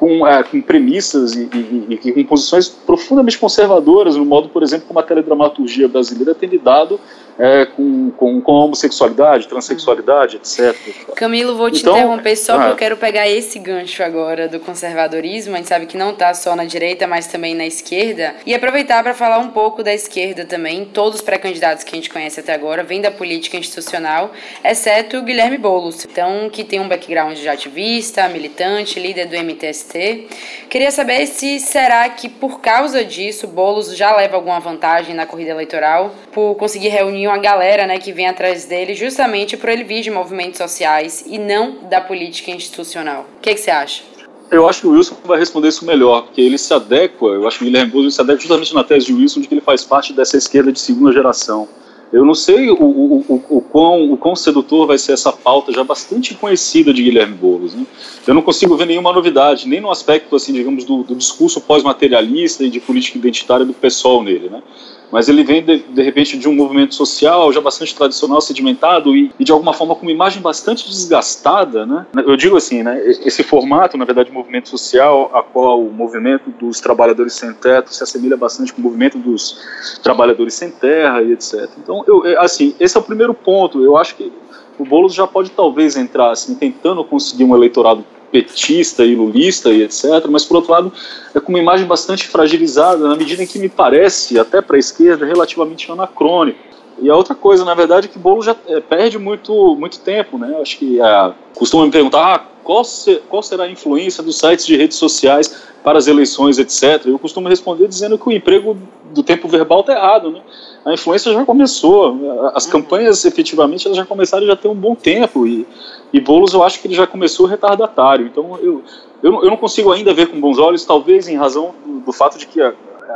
com, 0.00 0.26
é, 0.26 0.42
com 0.42 0.62
premissas 0.62 1.34
e, 1.34 1.42
e, 1.52 2.00
e, 2.02 2.24
com 2.24 2.24
posições 2.24 2.70
profundamente 2.70 3.38
conservadoras 3.38 4.16
no 4.16 4.24
modo, 4.24 4.48
por 4.48 4.62
exemplo, 4.62 4.86
como 4.88 4.98
a 4.98 5.02
teledramaturgia 5.02 5.86
brasileira 5.86 6.34
tem 6.34 6.48
lidado 6.48 6.98
é, 7.38 7.66
com, 7.66 8.10
com, 8.10 8.40
com 8.40 8.52
homossexualidade, 8.52 9.48
transexualidade, 9.48 10.36
etc. 10.36 10.76
Camilo, 11.14 11.56
vou 11.56 11.70
te 11.70 11.80
então, 11.80 11.96
interromper 11.96 12.36
só 12.36 12.54
ah, 12.54 12.56
porque 12.56 12.72
eu 12.72 12.76
quero 12.76 12.96
pegar 12.96 13.28
esse 13.28 13.58
gancho 13.58 14.02
agora 14.02 14.48
do 14.48 14.60
conservadorismo. 14.60 15.54
A 15.54 15.56
gente 15.58 15.68
sabe 15.68 15.86
que 15.86 15.96
não 15.96 16.10
está 16.10 16.32
só 16.34 16.54
na 16.54 16.64
direita, 16.64 17.06
mas 17.06 17.26
também 17.26 17.54
na 17.54 17.66
esquerda. 17.66 18.34
E 18.44 18.54
aproveitar 18.54 19.02
para 19.02 19.14
falar 19.14 19.38
um 19.38 19.50
pouco 19.50 19.82
da 19.82 19.92
esquerda 19.92 20.44
também. 20.44 20.84
Todos 20.84 21.16
os 21.16 21.22
pré-candidatos 21.22 21.84
que 21.84 21.94
a 21.94 21.96
gente 21.96 22.10
conhece 22.10 22.40
até 22.40 22.54
agora 22.54 22.82
vêm 22.82 23.00
da 23.00 23.10
política 23.10 23.56
institucional, 23.56 24.32
exceto 24.64 25.18
o 25.18 25.22
Guilherme 25.22 25.58
Boulos, 25.58 26.04
então, 26.04 26.48
que 26.50 26.64
tem 26.64 26.80
um 26.80 26.88
background 26.88 27.36
de 27.36 27.48
ativista, 27.48 28.28
militante, 28.28 28.98
líder 28.98 29.26
do 29.26 29.36
MTST. 29.36 30.28
Queria 30.68 30.90
saber 30.90 31.26
se 31.26 31.58
será 31.60 32.08
que 32.08 32.28
por 32.28 32.60
causa 32.60 33.04
disso 33.04 33.46
Boulos 33.46 33.96
já 33.96 34.14
leva 34.14 34.36
alguma 34.36 34.60
vantagem 34.60 35.14
na 35.14 35.26
corrida 35.26 35.50
eleitoral 35.50 36.12
por 36.32 36.54
conseguir 36.54 36.88
reunir 36.88 37.19
uma 37.26 37.38
galera 37.38 37.86
né, 37.86 37.98
que 37.98 38.12
vem 38.12 38.28
atrás 38.28 38.64
dele 38.64 38.94
justamente 38.94 39.56
por 39.56 39.68
ele 39.68 39.84
vir 39.84 40.02
de 40.02 40.10
movimentos 40.10 40.58
sociais 40.58 41.24
e 41.26 41.38
não 41.38 41.88
da 41.88 42.00
política 42.00 42.50
institucional. 42.50 43.26
O 43.38 43.40
que, 43.40 43.54
que 43.54 43.60
você 43.60 43.70
acha? 43.70 44.02
Eu 44.50 44.68
acho 44.68 44.80
que 44.80 44.86
o 44.88 44.90
Wilson 44.90 45.16
vai 45.24 45.38
responder 45.38 45.68
isso 45.68 45.84
melhor, 45.84 46.22
porque 46.22 46.40
ele 46.40 46.58
se 46.58 46.74
adequa, 46.74 47.28
eu 47.28 47.46
acho 47.46 47.58
que 47.58 47.64
o 47.64 47.66
Guilherme 47.66 47.92
Boulos 47.92 48.16
se 48.16 48.20
adequa 48.20 48.40
justamente 48.40 48.74
na 48.74 48.82
tese 48.82 49.06
de 49.06 49.14
Wilson 49.14 49.40
de 49.40 49.48
que 49.48 49.54
ele 49.54 49.60
faz 49.60 49.84
parte 49.84 50.12
dessa 50.12 50.36
esquerda 50.36 50.72
de 50.72 50.80
segunda 50.80 51.12
geração. 51.12 51.68
Eu 52.12 52.24
não 52.24 52.34
sei 52.34 52.68
o, 52.68 52.74
o, 52.74 53.24
o, 53.28 53.44
o, 53.48 53.60
quão, 53.60 54.12
o 54.12 54.16
quão 54.16 54.34
sedutor 54.34 54.88
vai 54.88 54.98
ser 54.98 55.12
essa 55.12 55.32
pauta 55.32 55.72
já 55.72 55.84
bastante 55.84 56.34
conhecida 56.34 56.92
de 56.92 57.04
Guilherme 57.04 57.34
Boulos. 57.34 57.72
Né? 57.72 57.86
Eu 58.26 58.34
não 58.34 58.42
consigo 58.42 58.76
ver 58.76 58.86
nenhuma 58.86 59.12
novidade, 59.12 59.68
nem 59.68 59.80
no 59.80 59.90
aspecto, 59.90 60.34
assim, 60.34 60.52
digamos, 60.52 60.84
do, 60.84 61.04
do 61.04 61.14
discurso 61.14 61.60
pós-materialista 61.60 62.64
e 62.64 62.70
de 62.70 62.80
política 62.80 63.16
identitária 63.16 63.64
do 63.64 63.72
pessoal 63.72 64.24
nele. 64.24 64.48
Né? 64.48 64.60
Mas 65.10 65.28
ele 65.28 65.42
vem 65.42 65.62
de, 65.62 65.78
de 65.78 66.02
repente 66.02 66.38
de 66.38 66.48
um 66.48 66.54
movimento 66.54 66.94
social 66.94 67.52
já 67.52 67.60
bastante 67.60 67.94
tradicional, 67.94 68.40
sedimentado 68.40 69.16
e, 69.16 69.32
e, 69.38 69.44
de 69.44 69.52
alguma 69.52 69.72
forma 69.72 69.94
com 69.94 70.02
uma 70.02 70.12
imagem 70.12 70.40
bastante 70.40 70.88
desgastada, 70.88 71.84
né? 71.84 72.06
Eu 72.14 72.36
digo 72.36 72.56
assim, 72.56 72.82
né? 72.82 73.00
Esse 73.04 73.42
formato, 73.42 73.96
na 73.96 74.04
verdade, 74.04 74.28
de 74.28 74.34
movimento 74.34 74.68
social, 74.68 75.30
a 75.34 75.42
qual 75.42 75.80
o 75.80 75.92
movimento 75.92 76.50
dos 76.50 76.80
trabalhadores 76.80 77.32
sem 77.32 77.52
teto 77.52 77.92
se 77.92 78.02
assemelha 78.02 78.36
bastante 78.36 78.72
com 78.72 78.80
o 78.80 78.84
movimento 78.84 79.18
dos 79.18 79.98
trabalhadores 80.02 80.54
sem 80.54 80.70
terra 80.70 81.22
e 81.22 81.32
etc. 81.32 81.68
Então, 81.78 82.04
eu, 82.06 82.24
é, 82.26 82.36
assim, 82.38 82.74
esse 82.78 82.96
é 82.96 83.00
o 83.00 83.02
primeiro 83.02 83.34
ponto. 83.34 83.82
Eu 83.82 83.96
acho 83.96 84.14
que 84.14 84.32
o 84.78 84.84
Boulos 84.84 85.14
já 85.14 85.26
pode 85.26 85.50
talvez 85.50 85.96
entrar 85.96 86.30
assim, 86.30 86.54
tentando 86.54 87.04
conseguir 87.04 87.44
um 87.44 87.54
eleitorado 87.54 88.04
petista 88.30 89.04
e 89.04 89.14
lulista 89.14 89.70
e 89.70 89.82
etc., 89.82 90.26
mas 90.28 90.44
por 90.44 90.56
outro 90.56 90.72
lado 90.72 90.92
é 91.34 91.40
com 91.40 91.50
uma 91.50 91.58
imagem 91.58 91.86
bastante 91.86 92.28
fragilizada, 92.28 93.08
na 93.08 93.16
medida 93.16 93.42
em 93.42 93.46
que 93.46 93.58
me 93.58 93.68
parece, 93.68 94.38
até 94.38 94.60
para 94.60 94.76
a 94.76 94.78
esquerda, 94.78 95.26
relativamente 95.26 95.90
anacrônico. 95.90 96.58
E 97.00 97.08
a 97.10 97.16
outra 97.16 97.34
coisa, 97.34 97.64
na 97.64 97.74
verdade, 97.74 98.06
é 98.06 98.10
que 98.10 98.18
Bolo 98.18 98.42
já 98.42 98.54
é, 98.66 98.80
perde 98.80 99.18
muito, 99.18 99.74
muito 99.76 100.00
tempo, 100.00 100.36
né? 100.38 100.58
Acho 100.60 100.78
que 100.78 101.00
é, 101.00 101.32
costuma 101.54 101.84
me 101.86 101.90
perguntar 101.90 102.34
ah, 102.34 102.44
qual, 102.62 102.84
se, 102.84 103.16
qual 103.28 103.42
será 103.42 103.64
a 103.64 103.70
influência 103.70 104.22
dos 104.22 104.38
sites 104.38 104.66
de 104.66 104.76
redes 104.76 104.98
sociais 104.98 105.70
para 105.82 105.98
as 105.98 106.06
eleições, 106.06 106.58
etc. 106.58 107.06
Eu 107.06 107.18
costumo 107.18 107.48
responder 107.48 107.88
dizendo 107.88 108.18
que 108.18 108.28
o 108.28 108.32
emprego 108.32 108.76
do 109.12 109.22
tempo 109.22 109.48
verbal 109.48 109.80
está 109.80 109.94
errado, 109.94 110.30
né? 110.30 110.40
A 110.84 110.94
influência 110.94 111.32
já 111.32 111.44
começou, 111.44 112.16
as 112.54 112.64
uhum. 112.64 112.72
campanhas 112.72 113.24
efetivamente 113.24 113.86
elas 113.86 113.96
já 113.96 114.06
começaram 114.06 114.46
já 114.46 114.56
tem 114.56 114.70
um 114.70 114.74
bom 114.74 114.94
tempo 114.94 115.46
e, 115.46 115.66
e 116.12 116.20
Boulos 116.20 116.54
eu 116.54 116.62
acho 116.62 116.80
que 116.80 116.86
ele 116.86 116.94
já 116.94 117.06
começou 117.06 117.46
retardatário. 117.46 118.26
Então 118.26 118.58
eu, 118.62 118.82
eu, 119.22 119.42
eu 119.42 119.50
não 119.50 119.56
consigo 119.56 119.90
ainda 119.92 120.14
ver 120.14 120.28
com 120.28 120.40
bons 120.40 120.58
olhos, 120.58 120.84
talvez 120.84 121.28
em 121.28 121.36
razão 121.36 121.74
do, 121.84 122.00
do 122.00 122.12
fato 122.12 122.38
de 122.38 122.46
que 122.46 122.60
a, 122.60 122.72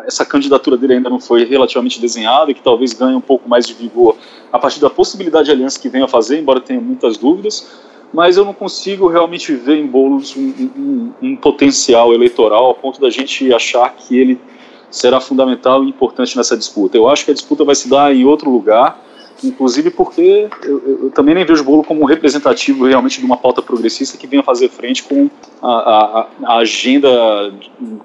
essa 0.06 0.24
candidatura 0.24 0.76
dele 0.76 0.94
ainda 0.94 1.10
não 1.10 1.20
foi 1.20 1.44
relativamente 1.44 2.00
desenhada 2.00 2.50
e 2.50 2.54
que 2.54 2.62
talvez 2.62 2.92
ganhe 2.92 3.14
um 3.14 3.20
pouco 3.20 3.48
mais 3.48 3.66
de 3.66 3.74
vigor 3.74 4.16
a 4.52 4.58
partir 4.58 4.80
da 4.80 4.90
possibilidade 4.90 5.46
de 5.46 5.50
aliança 5.52 5.78
que 5.78 5.88
venha 5.88 6.04
a 6.04 6.08
fazer, 6.08 6.38
embora 6.38 6.60
tenha 6.60 6.80
muitas 6.80 7.16
dúvidas 7.16 7.84
mas 8.14 8.36
eu 8.36 8.44
não 8.44 8.54
consigo 8.54 9.08
realmente 9.08 9.52
ver 9.56 9.76
em 9.76 9.86
Boulos 9.88 10.36
um, 10.36 10.52
um, 10.76 11.12
um, 11.20 11.36
potencial 11.36 12.14
eleitoral 12.14 12.70
a 12.70 12.74
ponto 12.74 13.00
da 13.00 13.10
gente 13.10 13.52
achar 13.52 13.92
que 13.92 14.16
ele 14.16 14.40
será 14.88 15.20
fundamental 15.20 15.82
e 15.82 15.88
importante 15.88 16.36
nessa 16.36 16.56
disputa. 16.56 16.96
Eu 16.96 17.08
acho 17.08 17.24
que 17.24 17.32
a 17.32 17.34
disputa 17.34 17.64
vai 17.64 17.74
se 17.74 17.90
dar 17.90 18.14
em 18.14 18.24
outro 18.24 18.48
lugar 18.48 19.02
inclusive 19.42 19.90
porque 19.90 20.48
eu, 20.62 20.82
eu, 21.04 21.10
também 21.10 21.34
nem 21.34 21.44
vejo 21.44 21.62
o 21.62 21.64
Bolo 21.64 21.84
como 21.84 22.04
representativo 22.04 22.86
realmente 22.86 23.18
de 23.18 23.26
uma 23.26 23.36
pauta 23.36 23.60
progressista 23.60 24.16
que 24.16 24.26
venha 24.26 24.42
fazer 24.42 24.68
frente 24.68 25.02
com 25.02 25.28
a, 25.62 25.68
a, 25.68 26.28
a, 26.44 26.58
agenda 26.58 27.08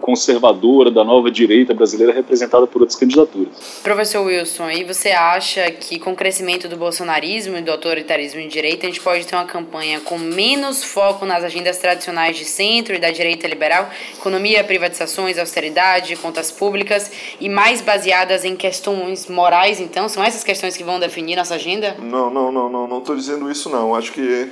conservadora 0.02 0.90
da 0.90 1.04
nova 1.04 1.30
direita 1.30 1.74
brasileira 1.74 2.14
representada 2.14 2.66
por 2.66 2.82
outras 2.82 2.98
candidaturas. 2.98 3.82
Professor 3.84 4.26
Wilson, 4.26 4.64
aí 4.64 4.84
você 4.84 5.10
acha 5.10 5.70
que 5.72 6.00
com 6.00 6.14
o 6.14 6.16
crescimento 6.16 6.68
do 6.68 6.78
bolsonarismo 6.78 7.58
e 7.58 7.62
do 7.62 7.72
autoritarismo 7.72 8.42
de 8.42 8.48
direita, 8.48 8.88
a 8.88 8.90
gente 8.90 9.02
pode 9.02 9.26
ter 9.26 9.36
uma 9.36 9.46
campanha 9.46 10.00
com 10.00 10.18
menos 10.18 10.84
foco 10.84 11.26
nas 11.26 11.44
agendas 11.44 11.78
tradicionais 11.78 12.38
de 12.38 12.46
centro 12.46 12.96
e 12.96 13.00
da 13.00 13.12
direita 13.12 13.48
liberal, 13.48 13.90
economia, 14.18 14.64
privatizações, 14.64 15.38
austeridade, 15.38 16.16
contas 16.16 16.52
públicas, 16.52 17.12
e 17.40 17.50
mais 17.50 17.82
baseadas 17.82 18.44
em 18.46 18.56
questões 18.56 19.28
morais, 19.28 19.80
então? 19.80 20.08
São 20.10 20.24
essas 20.24 20.44
questões 20.44 20.76
que 20.76 20.84
vão 20.84 21.00
definir 21.00 21.19
definir 21.20 21.36
nossa 21.36 21.56
agenda? 21.56 21.96
Não, 22.00 22.30
não, 22.30 22.52
não, 22.52 22.70
não, 22.70 22.88
não 22.88 23.00
estou 23.00 23.16
dizendo 23.16 23.52
isso 23.52 23.70
não. 23.70 23.94
Acho 23.94 24.12
que 24.12 24.50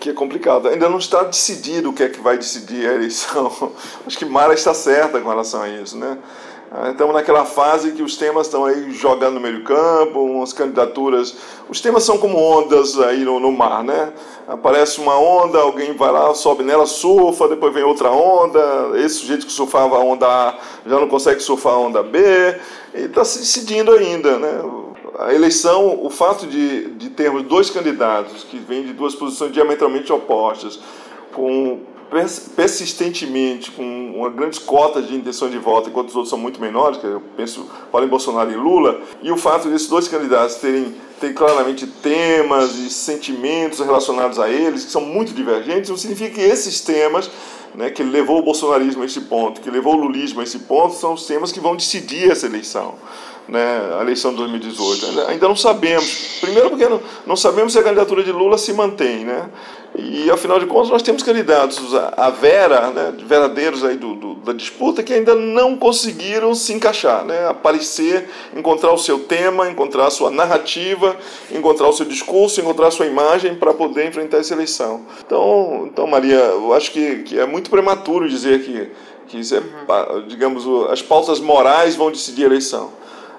que 0.00 0.10
é 0.10 0.12
complicado. 0.12 0.68
Ainda 0.68 0.88
não 0.88 0.98
está 0.98 1.24
decidido 1.24 1.90
o 1.90 1.92
que 1.92 2.04
é 2.04 2.08
que 2.08 2.20
vai 2.20 2.38
decidir 2.38 2.88
a 2.88 2.94
eleição. 2.94 3.72
Acho 4.06 4.16
que 4.16 4.24
Mara 4.24 4.54
está 4.54 4.72
certa 4.72 5.20
com 5.20 5.28
relação 5.28 5.60
a 5.60 5.68
isso, 5.68 5.98
né? 5.98 6.16
Ah, 6.70 6.90
estamos 6.90 7.14
naquela 7.14 7.44
fase 7.44 7.92
que 7.92 8.02
os 8.02 8.16
temas 8.16 8.46
estão 8.46 8.64
aí 8.64 8.92
jogando 8.92 9.34
no 9.34 9.40
meio 9.40 9.58
do 9.58 9.64
campo, 9.64 10.20
umas 10.20 10.52
candidaturas. 10.52 11.34
Os 11.68 11.80
temas 11.80 12.04
são 12.04 12.16
como 12.16 12.38
ondas 12.38 12.96
aí 13.00 13.24
no, 13.24 13.40
no 13.40 13.50
mar, 13.50 13.82
né? 13.82 14.12
Aparece 14.46 15.00
uma 15.00 15.18
onda, 15.18 15.58
alguém 15.58 15.94
vai 15.94 16.12
lá, 16.12 16.32
sobe 16.32 16.62
nela, 16.62 16.86
surfa, 16.86 17.48
depois 17.48 17.74
vem 17.74 17.82
outra 17.82 18.12
onda. 18.12 18.92
Esse 18.98 19.16
sujeito 19.16 19.46
que 19.46 19.52
surfava 19.52 19.96
a 19.96 20.00
onda 20.00 20.28
A 20.28 20.58
já 20.86 21.00
não 21.00 21.08
consegue 21.08 21.40
surfar 21.40 21.72
a 21.72 21.78
onda 21.78 22.04
B. 22.04 22.20
E 22.94 23.00
está 23.00 23.24
se 23.24 23.40
decidindo 23.40 23.90
ainda, 23.90 24.38
né? 24.38 24.60
A 25.18 25.34
eleição, 25.34 25.98
o 26.00 26.08
fato 26.08 26.46
de, 26.46 26.90
de 26.90 27.10
termos 27.10 27.42
dois 27.42 27.68
candidatos 27.70 28.44
que 28.44 28.56
vêm 28.56 28.84
de 28.84 28.92
duas 28.92 29.16
posições 29.16 29.52
diametralmente 29.52 30.12
opostas, 30.12 30.78
com 31.34 31.80
persistentemente 32.56 33.70
com 33.72 33.82
uma 34.16 34.30
grande 34.30 34.60
cota 34.60 35.02
de 35.02 35.14
intenção 35.14 35.50
de 35.50 35.58
voto, 35.58 35.90
enquanto 35.90 36.08
os 36.08 36.14
outros 36.14 36.30
são 36.30 36.38
muito 36.38 36.58
menores, 36.58 36.98
que 36.98 37.04
eu 37.04 37.22
penso, 37.36 37.68
falo 37.92 38.04
em 38.06 38.08
Bolsonaro 38.08 38.50
e 38.50 38.56
Lula, 38.56 38.98
e 39.20 39.30
o 39.30 39.36
fato 39.36 39.68
desses 39.68 39.88
dois 39.88 40.08
candidatos 40.08 40.54
terem, 40.56 40.94
terem 41.20 41.34
claramente 41.34 41.86
temas 41.86 42.76
e 42.76 42.88
sentimentos 42.88 43.80
relacionados 43.80 44.38
a 44.38 44.48
eles, 44.48 44.86
que 44.86 44.90
são 44.90 45.02
muito 45.02 45.34
divergentes, 45.34 45.90
não 45.90 45.98
significa 45.98 46.36
que 46.36 46.40
esses 46.40 46.80
temas 46.80 47.30
né, 47.74 47.90
que 47.90 48.02
levou 48.02 48.38
o 48.38 48.42
bolsonarismo 48.42 49.02
a 49.02 49.06
esse 49.06 49.20
ponto, 49.22 49.60
que 49.60 49.70
levou 49.70 49.94
o 49.94 49.98
lulismo 49.98 50.40
a 50.40 50.44
esse 50.44 50.60
ponto, 50.60 50.94
são 50.94 51.12
os 51.12 51.26
temas 51.26 51.52
que 51.52 51.60
vão 51.60 51.76
decidir 51.76 52.30
essa 52.30 52.46
eleição 52.46 52.94
né, 53.48 53.96
a 53.98 54.02
eleição 54.02 54.32
de 54.32 54.36
2018. 54.38 55.20
Ainda 55.28 55.48
não 55.48 55.56
sabemos. 55.56 56.38
Primeiro 56.40 56.70
porque 56.70 56.86
não, 56.86 57.00
não 57.26 57.36
sabemos 57.36 57.72
se 57.72 57.78
a 57.78 57.82
candidatura 57.82 58.22
de 58.22 58.30
Lula 58.30 58.58
se 58.58 58.72
mantém, 58.72 59.24
né? 59.24 59.48
E 59.96 60.30
afinal 60.30 60.60
de 60.60 60.66
contas 60.66 60.90
nós 60.90 61.02
temos 61.02 61.22
candidatos 61.22 61.94
a 61.94 62.28
Vera, 62.28 62.90
né, 62.90 63.12
verdadeiros 63.26 63.82
aí 63.82 63.96
do, 63.96 64.14
do, 64.14 64.34
da 64.34 64.52
disputa 64.52 65.02
que 65.02 65.14
ainda 65.14 65.34
não 65.34 65.76
conseguiram 65.76 66.54
se 66.54 66.74
encaixar, 66.74 67.24
né, 67.24 67.48
aparecer, 67.48 68.28
encontrar 68.54 68.92
o 68.92 68.98
seu 68.98 69.20
tema, 69.20 69.68
encontrar 69.68 70.06
a 70.06 70.10
sua 70.10 70.30
narrativa, 70.30 71.16
encontrar 71.50 71.88
o 71.88 71.92
seu 71.92 72.04
discurso, 72.04 72.60
encontrar 72.60 72.88
a 72.88 72.90
sua 72.90 73.06
imagem 73.06 73.54
para 73.54 73.72
poder 73.72 74.06
enfrentar 74.06 74.36
essa 74.38 74.52
eleição. 74.52 75.06
Então, 75.26 75.88
então 75.90 76.06
Maria, 76.06 76.36
eu 76.36 76.74
acho 76.74 76.92
que, 76.92 77.22
que 77.22 77.38
é 77.38 77.46
muito 77.46 77.70
prematuro 77.70 78.28
dizer 78.28 78.62
que 78.62 78.90
que 79.28 79.40
é, 79.54 80.20
digamos 80.26 80.64
as 80.90 81.02
pautas 81.02 81.38
morais 81.38 81.94
vão 81.94 82.10
decidir 82.10 82.44
a 82.44 82.46
eleição 82.46 82.90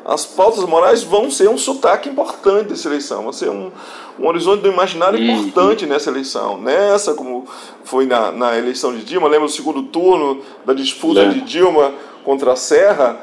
as 0.10 0.26
pautas 0.26 0.64
morais 0.66 1.04
vão 1.04 1.30
ser 1.30 1.48
um 1.50 1.58
sotaque 1.58 2.10
importante 2.10 2.70
dessa 2.70 2.88
eleição, 2.88 3.22
vão 3.22 3.32
ser 3.32 3.50
um, 3.50 3.72
um 4.18 4.28
horizonte 4.28 4.62
do 4.62 4.68
imaginário 4.68 5.20
uhum. 5.20 5.26
importante 5.26 5.86
nessa 5.86 6.10
eleição. 6.10 6.58
Nessa, 6.58 7.14
como 7.14 7.46
foi 7.84 8.08
na, 8.08 8.32
na 8.32 8.58
eleição 8.58 8.92
de 8.92 9.04
Dilma, 9.04 9.28
lembra 9.28 9.48
do 9.48 9.54
segundo 9.54 9.84
turno 9.84 10.42
da 10.66 10.74
disputa 10.74 11.30
de 11.30 11.42
Dilma 11.42 11.94
contra 12.26 12.54
a 12.54 12.56
Serra? 12.56 13.22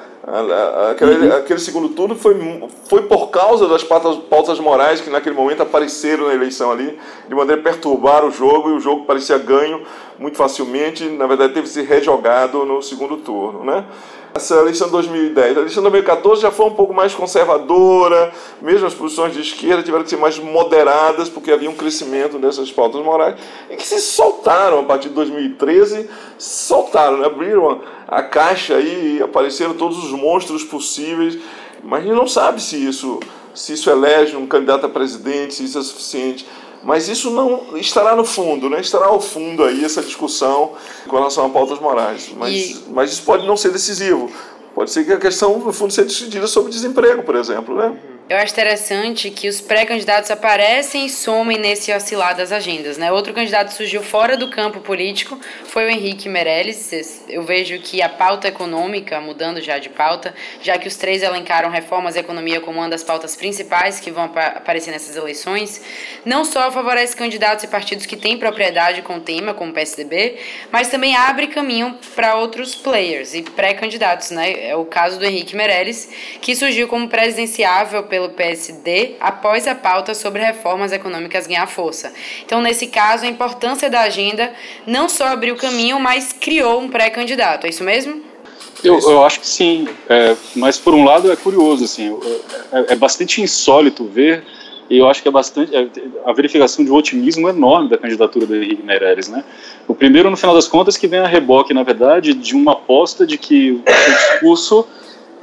Aquele, 0.91 1.27
uhum. 1.27 1.37
aquele 1.37 1.61
segundo 1.61 1.89
turno 1.89 2.15
foi, 2.15 2.37
foi 2.89 3.03
por 3.03 3.31
causa 3.31 3.69
das 3.69 3.83
pautas, 3.83 4.17
pautas 4.29 4.61
morais 4.61 5.01
que 5.01 5.11
naquele 5.11 5.35
momento 5.35 5.63
apareceram 5.63 6.29
na 6.29 6.35
eleição 6.35 6.71
ali, 6.71 6.99
de 7.29 7.35
maneira 7.35 7.61
a 7.61 7.65
perturbar 7.65 8.25
o 8.25 8.31
jogo, 8.31 8.71
e 8.71 8.73
o 8.73 8.81
jogo 8.81 9.05
parecia 9.05 9.39
ganho 9.39 9.83
muito 10.19 10.37
facilmente, 10.37 11.05
na 11.05 11.27
verdade 11.27 11.53
teve 11.53 11.67
que 11.67 11.73
ser 11.73 11.85
rejogado 11.85 12.65
no 12.65 12.81
segundo 12.81 13.19
turno. 13.19 13.65
Né? 13.65 13.85
Essa 14.37 14.55
eleição 14.57 14.87
de 14.87 14.93
2010. 14.93 15.57
A 15.57 15.61
eleição 15.61 15.83
de 15.83 15.91
2014 15.91 16.43
já 16.43 16.51
foi 16.51 16.67
um 16.67 16.75
pouco 16.75 16.95
mais 16.95 17.15
conservadora, 17.15 18.33
mesmo 18.63 18.87
as 18.87 18.95
posições 18.95 19.35
de 19.35 19.41
esquerda 19.41 19.83
tiveram 19.83 20.05
que 20.05 20.11
ser 20.11 20.17
mais 20.17 20.39
moderadas, 20.39 21.29
porque 21.29 21.51
havia 21.51 21.69
um 21.69 21.75
crescimento 21.75 22.39
dessas 22.39 22.71
pautas 22.71 23.03
morais, 23.03 23.37
e 23.71 23.77
que 23.77 23.87
se 23.87 24.01
soltaram 24.01 24.81
a 24.81 24.83
partir 24.85 25.09
de 25.09 25.15
2013, 25.15 26.09
soltaram, 26.39 27.19
né? 27.19 27.27
abriram 27.27 27.81
a 28.07 28.23
caixa 28.23 28.79
e 28.79 29.21
apareceram 29.23 29.75
todos 29.75 29.99
os 29.99 30.13
monstros 30.13 30.63
possíveis, 30.63 31.39
mas 31.83 32.01
a 32.01 32.07
gente 32.07 32.17
não 32.17 32.29
sabe 32.29 32.63
se 32.63 32.77
isso, 32.77 33.21
se 33.55 33.73
isso 33.73 33.91
elege 33.91 34.37
um 34.37 34.47
candidato 34.47 34.87
a 34.87 34.89
presidente, 34.89 35.55
se 35.55 35.65
isso 35.65 35.79
é 35.79 35.83
suficiente. 35.83 36.47
Mas 36.87 37.09
isso 37.09 37.31
não 37.33 37.77
estará 37.77 38.15
no 38.15 38.25
fundo, 38.25 38.71
né? 38.71 38.81
estará 38.81 39.07
ao 39.07 39.21
fundo 39.21 39.65
aí 39.65 39.85
essa 39.85 40.01
discussão 40.01 40.71
com 41.09 41.17
relação 41.17 41.45
a 41.45 41.49
pautas 41.49 41.81
morais. 41.81 42.31
Mas, 42.37 42.55
e... 42.55 42.85
mas 42.91 43.13
isso 43.13 43.25
pode 43.25 43.45
não 43.45 43.57
ser 43.57 43.73
decisivo. 43.73 44.31
Pode 44.73 44.93
ser 44.93 45.05
que 45.05 45.13
a 45.13 45.19
questão, 45.19 45.59
no 45.59 45.73
fundo, 45.73 45.93
seja 45.93 46.07
decidida 46.07 46.47
sobre 46.47 46.71
desemprego, 46.71 47.25
por 47.25 47.35
exemplo. 47.35 47.75
Né? 47.75 47.99
Eu 48.29 48.37
acho 48.39 48.53
interessante 48.55 49.31
que 49.31 49.49
os 49.49 49.61
pré-candidatos 49.61 50.33
aparecem 50.33 51.07
e 51.07 51.09
somem 51.09 51.59
nesse 51.59 51.93
oscilar 51.93 52.35
das 52.35 52.51
agendas. 52.51 52.99
Né? 52.99 53.13
Outro 53.13 53.33
candidato 53.33 53.73
surgiu 53.73 54.03
fora 54.03 54.37
do 54.37 54.51
campo 54.51 54.81
político 54.81 55.39
foi 55.67 55.87
o 55.87 55.89
Henrique 55.89 56.29
Meirelles. 56.29 57.23
Eu 57.29 57.45
vejo 57.45 57.79
que 57.79 58.03
a 58.03 58.09
pauta 58.09 58.49
econômica, 58.49 59.21
mudando 59.21 59.61
já 59.61 59.79
de 59.79 59.89
pauta, 59.89 60.35
já 60.61 60.77
que 60.77 60.89
os 60.89 60.97
três 60.97 61.23
elencaram 61.23 61.71
reformas 61.71 62.17
e 62.17 62.19
economia 62.19 62.61
como 62.61 62.81
uma 62.81 62.89
das 62.89 63.05
pautas 63.05 63.37
principais 63.37 64.01
que 64.01 64.11
vão 64.11 64.25
aparecer 64.25 64.91
nessas 64.91 65.15
eleições, 65.15 65.81
não 66.25 66.45
só 66.45 66.69
favorece 66.73 67.15
candidatos 67.15 67.63
e 67.63 67.69
partidos 67.69 68.07
que 68.07 68.17
têm 68.17 68.37
propriedade 68.37 69.03
com 69.03 69.19
o 69.19 69.21
tema, 69.21 69.55
como 69.55 69.71
o 69.71 69.75
PSDB, 69.75 70.37
mas 70.73 70.89
também 70.89 71.15
abre 71.15 71.47
caminho 71.47 71.97
para 72.17 72.35
outros 72.35 72.75
players 72.75 73.35
e 73.35 73.43
pré-candidatos. 73.43 74.33
Né? 74.33 74.71
É 74.71 74.75
o 74.75 74.85
caso 74.85 75.17
do 75.17 75.25
Henrique 75.25 75.55
Meirelles, 75.55 76.11
que 76.41 76.57
surgiu 76.57 76.89
como 76.89 77.09
presidenciável 77.09 78.03
pelo 78.17 78.31
PSD 78.31 79.17
após 79.21 79.67
a 79.67 79.75
pauta 79.75 80.15
sobre 80.15 80.41
reformas 80.41 80.91
econômicas 80.91 81.47
ganhar 81.47 81.67
força. 81.67 82.11
Então, 82.47 82.63
nesse 82.63 82.87
caso, 82.87 83.27
a 83.27 83.29
importância 83.29 83.91
da 83.91 84.01
agenda 84.01 84.55
não 84.87 85.07
só 85.07 85.27
abriu 85.27 85.55
caminho, 85.55 86.01
mas 86.01 86.33
criou 86.33 86.81
um 86.81 86.89
pré-candidato. 86.89 87.67
É 87.67 87.69
isso 87.69 87.85
mesmo? 87.85 88.23
Eu, 88.83 88.99
eu 89.01 89.23
acho 89.23 89.41
que 89.41 89.47
sim, 89.47 89.87
é, 90.09 90.35
mas 90.55 90.79
por 90.79 90.95
um 90.95 91.05
lado 91.05 91.31
é 91.31 91.37
curioso, 91.37 91.85
assim, 91.85 92.19
é, 92.73 92.93
é 92.93 92.97
bastante 92.97 93.43
insólito 93.43 94.07
ver 94.07 94.43
e 94.89 94.97
eu 94.97 95.09
acho 95.09 95.21
que 95.21 95.29
é 95.29 95.31
bastante 95.31 95.75
é, 95.75 95.89
a 96.25 96.33
verificação 96.33 96.85
de 96.85 96.91
um 96.91 96.95
otimismo 96.95 97.49
enorme 97.49 97.91
da 97.91 97.99
candidatura 97.99 98.47
do 98.47 98.57
Henrique 98.57 98.83
Meirelles, 98.83 99.29
né? 99.29 99.45
O 99.87 99.95
primeiro, 99.95 100.31
no 100.31 100.37
final 100.37 100.55
das 100.55 100.69
contas, 100.69 100.97
que 100.97 101.07
vem 101.07 101.21
a 101.21 101.27
reboque, 101.27 101.75
na 101.75 101.83
verdade, 101.83 102.33
de 102.33 102.55
uma 102.55 102.73
aposta 102.73 103.27
de 103.27 103.37
que 103.37 103.73
o 103.73 103.83
discurso 103.85 104.87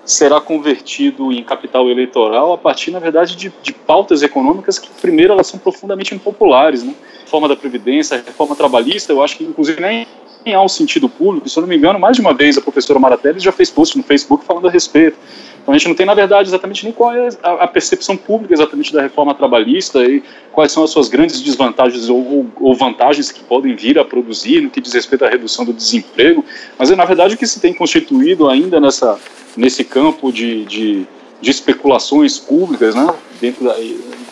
será 0.06 0.42
convertido 0.42 1.32
em 1.32 1.44
capital 1.44 1.90
eleitoral 1.90 2.54
a 2.54 2.58
partir, 2.58 2.92
na 2.92 3.00
verdade, 3.00 3.36
de, 3.36 3.54
de 3.62 3.74
pautas 3.74 4.22
econômicas 4.22 4.78
que, 4.78 4.90
primeiro, 5.02 5.34
elas 5.34 5.48
são 5.48 5.60
profundamente 5.60 6.14
impopulares, 6.14 6.84
né? 6.84 6.94
Reforma 7.22 7.48
da 7.48 7.56
Previdência, 7.56 8.24
reforma 8.26 8.56
trabalhista, 8.56 9.12
eu 9.12 9.24
acho 9.24 9.38
que, 9.38 9.44
inclusive, 9.44 9.82
nem 9.82 10.06
há 10.54 10.62
um 10.62 10.68
sentido 10.68 11.08
público, 11.08 11.48
se 11.48 11.58
eu 11.58 11.62
não 11.62 11.68
me 11.68 11.78
engano, 11.78 11.98
mais 11.98 12.18
de 12.18 12.22
uma 12.22 12.34
vez 12.34 12.58
a 12.58 12.62
professora 12.62 13.00
Maratelli 13.00 13.40
já 13.40 13.52
fez 13.52 13.70
post 13.70 13.98
no 13.98 14.04
Facebook 14.04 14.44
falando 14.44 14.68
a 14.68 14.72
respeito. 14.72 15.18
Então 15.64 15.74
a 15.74 15.78
gente 15.78 15.88
não 15.88 15.96
tem, 15.96 16.06
na 16.06 16.14
verdade, 16.14 16.50
exatamente 16.50 16.84
nem 16.84 16.92
qual 16.92 17.14
é 17.14 17.30
a, 17.42 17.66
percepção 17.68 18.18
pública 18.18 18.54
exatamente 18.54 18.92
da 18.92 19.02
reforma 19.02 19.34
trabalhista 19.34 20.04
e 20.04 20.22
quais 20.52 20.74
são 20.74 20.84
as 20.84 20.90
suas 20.90 21.08
grandes 21.08 21.42
desvantagens 21.42 22.10
ou, 22.10 22.18
ou, 22.18 22.46
ou, 22.60 22.76
vantagens 22.76 23.32
que 23.32 23.42
podem 23.42 23.74
vir 23.74 23.98
a 23.98 24.04
produzir 24.04 24.62
no 24.62 24.70
que 24.70 24.82
diz 24.82 24.94
respeito 24.94 25.24
à 25.24 25.30
redução 25.30 25.64
do 25.64 25.72
desemprego. 25.72 26.44
Mas 26.78 26.92
é, 26.92 26.98
na 26.98 27.06
verdade, 27.06 27.36
o 27.36 27.38
que 27.38 27.48
se 27.48 27.62
tem 27.62 27.74
constituído 27.74 28.50
ainda 28.50 28.78
nessa, 28.78 29.18
nesse 29.56 29.86
campo 29.86 30.34
de, 30.34 30.66
de, 30.66 31.08
de 31.40 31.50
especulações 31.50 32.38
públicas, 32.38 32.94
né, 32.94 33.08
dentro 33.40 33.64
da, 33.64 33.76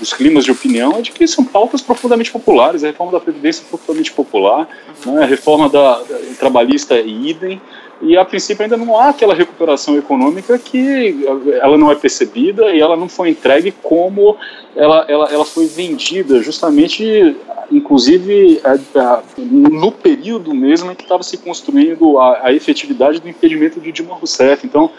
dos 0.01 0.13
climas 0.13 0.43
de 0.43 0.51
opinião, 0.51 0.97
é 0.97 1.01
de 1.01 1.11
que 1.11 1.27
são 1.27 1.45
pautas 1.45 1.81
profundamente 1.81 2.31
populares. 2.31 2.83
A 2.83 2.87
reforma 2.87 3.11
da 3.11 3.19
Previdência 3.19 3.63
é 3.63 3.69
profundamente 3.69 4.11
popular, 4.11 4.67
né, 5.05 5.23
a 5.23 5.25
reforma 5.25 5.69
da, 5.69 5.99
da 5.99 6.17
trabalhista 6.39 6.95
é 6.95 7.05
idem 7.05 7.61
e 8.01 8.17
a 8.17 8.25
princípio 8.25 8.63
ainda 8.63 8.75
não 8.75 8.97
há 8.97 9.09
aquela 9.09 9.35
recuperação 9.35 9.95
econômica 9.95 10.57
que 10.57 11.23
ela 11.61 11.77
não 11.77 11.91
é 11.91 11.95
percebida 11.95 12.73
e 12.73 12.79
ela 12.79 12.97
não 12.97 13.07
foi 13.07 13.29
entregue 13.29 13.71
como 13.83 14.35
ela, 14.75 15.05
ela, 15.07 15.31
ela 15.31 15.45
foi 15.45 15.67
vendida 15.67 16.41
justamente 16.41 17.35
inclusive 17.71 18.59
no 19.47 19.91
período 19.91 20.51
mesmo 20.53 20.91
em 20.91 20.95
que 20.95 21.03
estava 21.03 21.21
se 21.21 21.37
construindo 21.37 22.17
a, 22.17 22.47
a 22.47 22.53
efetividade 22.53 23.19
do 23.19 23.29
impedimento 23.29 23.79
de 23.79 23.91
Dilma 23.91 24.15
Rousseff 24.15 24.65
então 24.65 24.89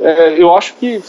é, 0.00 0.34
eu 0.36 0.52
acho 0.54 0.74
que 0.74 1.00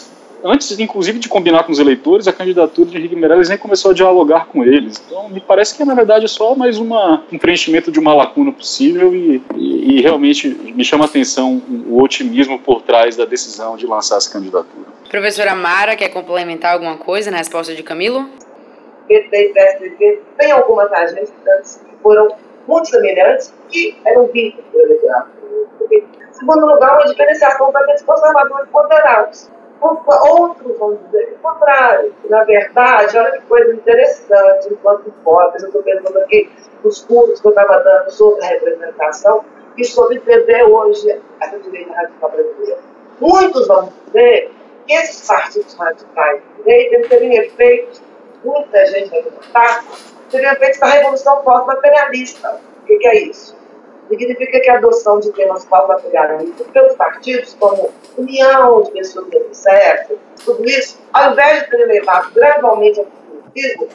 antes, 0.43 0.77
inclusive, 0.79 1.19
de 1.19 1.29
combinar 1.29 1.63
com 1.63 1.71
os 1.71 1.79
eleitores, 1.79 2.27
a 2.27 2.33
candidatura 2.33 2.89
de 2.89 2.97
Henrique 2.97 3.15
Meirelles 3.15 3.49
nem 3.49 3.57
começou 3.57 3.91
a 3.91 3.93
dialogar 3.93 4.47
com 4.47 4.63
eles. 4.63 5.01
Então, 5.05 5.29
me 5.29 5.39
parece 5.39 5.75
que, 5.75 5.83
na 5.83 5.93
verdade, 5.93 6.25
é 6.25 6.27
só 6.27 6.55
mais 6.55 6.77
uma, 6.77 7.23
um 7.31 7.37
preenchimento 7.37 7.91
de 7.91 7.99
uma 7.99 8.13
lacuna 8.13 8.51
possível 8.51 9.13
e, 9.13 9.41
e, 9.55 9.97
e 9.97 10.01
realmente 10.01 10.47
me 10.47 10.83
chama 10.83 11.05
a 11.05 11.07
atenção 11.07 11.61
o 11.87 12.01
otimismo 12.01 12.59
por 12.59 12.81
trás 12.81 13.15
da 13.15 13.25
decisão 13.25 13.75
de 13.75 13.85
lançar 13.85 14.17
essa 14.17 14.31
candidatura. 14.31 14.87
Professora 15.09 15.55
Mara, 15.55 15.95
quer 15.95 16.09
complementar 16.09 16.73
alguma 16.73 16.97
coisa 16.97 17.31
na 17.31 17.37
resposta 17.37 17.73
de 17.73 17.83
Camilo? 17.83 18.29
PT 19.07 19.51
PSDB 19.53 20.21
tem 20.37 20.51
algumas 20.51 20.91
agências 20.91 21.81
que 21.83 21.95
foram 22.03 22.27
muito 22.67 22.87
semelhantes 22.87 23.51
que 23.69 23.97
eram 24.05 24.27
vistas 24.27 24.63
pelo 24.71 24.83
eleitorado. 24.83 25.29
Segundo 26.31 26.65
lugar, 26.67 26.99
uma 26.99 27.05
diferenciação 27.07 27.71
para 27.71 27.81
aqueles 27.81 28.03
conservadores 28.03 28.69
moderados 28.71 29.49
Outros 29.81 30.77
vão 30.77 30.95
dizer 30.95 31.37
contrário. 31.41 32.13
Na 32.29 32.43
verdade, 32.43 33.17
olha 33.17 33.31
que 33.31 33.41
coisa 33.47 33.73
interessante, 33.73 34.73
enquanto 34.73 35.07
hipótese, 35.07 35.65
eu 35.65 35.69
estou 35.69 35.83
pensando 35.83 36.19
aqui 36.19 36.51
nos 36.83 37.01
cursos 37.01 37.39
que 37.39 37.47
eu 37.47 37.51
estava 37.51 37.79
dando 37.79 38.11
sobre 38.11 38.43
a 38.43 38.47
representação 38.47 39.43
e 39.77 39.85
sobre 39.85 40.17
entender 40.17 40.63
hoje 40.63 41.21
essa 41.39 41.59
direita 41.59 41.93
radical 41.93 42.31
brasileira. 42.31 42.79
Muitos 43.19 43.67
vão 43.67 43.91
dizer 44.07 44.51
que 44.85 44.93
esses 44.93 45.27
partidos 45.27 45.73
radicais 45.75 46.41
de 46.41 46.63
direita 46.63 47.09
teriam 47.09 47.43
efeitos, 47.43 48.01
muita 48.43 48.85
gente 48.87 49.09
vai 49.09 49.23
perguntar, 49.23 49.85
teriam 50.29 50.53
efeitos 50.53 50.79
da 50.79 50.87
revolução 50.87 51.41
pós-materialista. 51.43 52.59
O 52.81 52.85
que, 52.85 52.97
que 52.97 53.07
é 53.07 53.15
isso? 53.23 53.58
Significa 54.09 54.59
que 54.59 54.69
a 54.69 54.77
adoção 54.77 55.19
de 55.19 55.31
temas 55.31 55.63
pós-materialistas 55.65 56.67
pelos 56.67 56.95
partidos, 56.95 57.55
como 57.59 57.89
união 58.17 58.81
de 58.81 58.91
pessoas 58.91 59.27
do 59.29 59.53
sexo, 59.53 60.17
tudo 60.43 60.65
isso, 60.65 60.99
ao 61.13 61.31
invés 61.31 61.63
de 61.63 61.69
ter 61.69 61.85
levado 61.85 62.33
gradualmente 62.33 62.99
ao 62.99 63.05
populismo, 63.05 63.87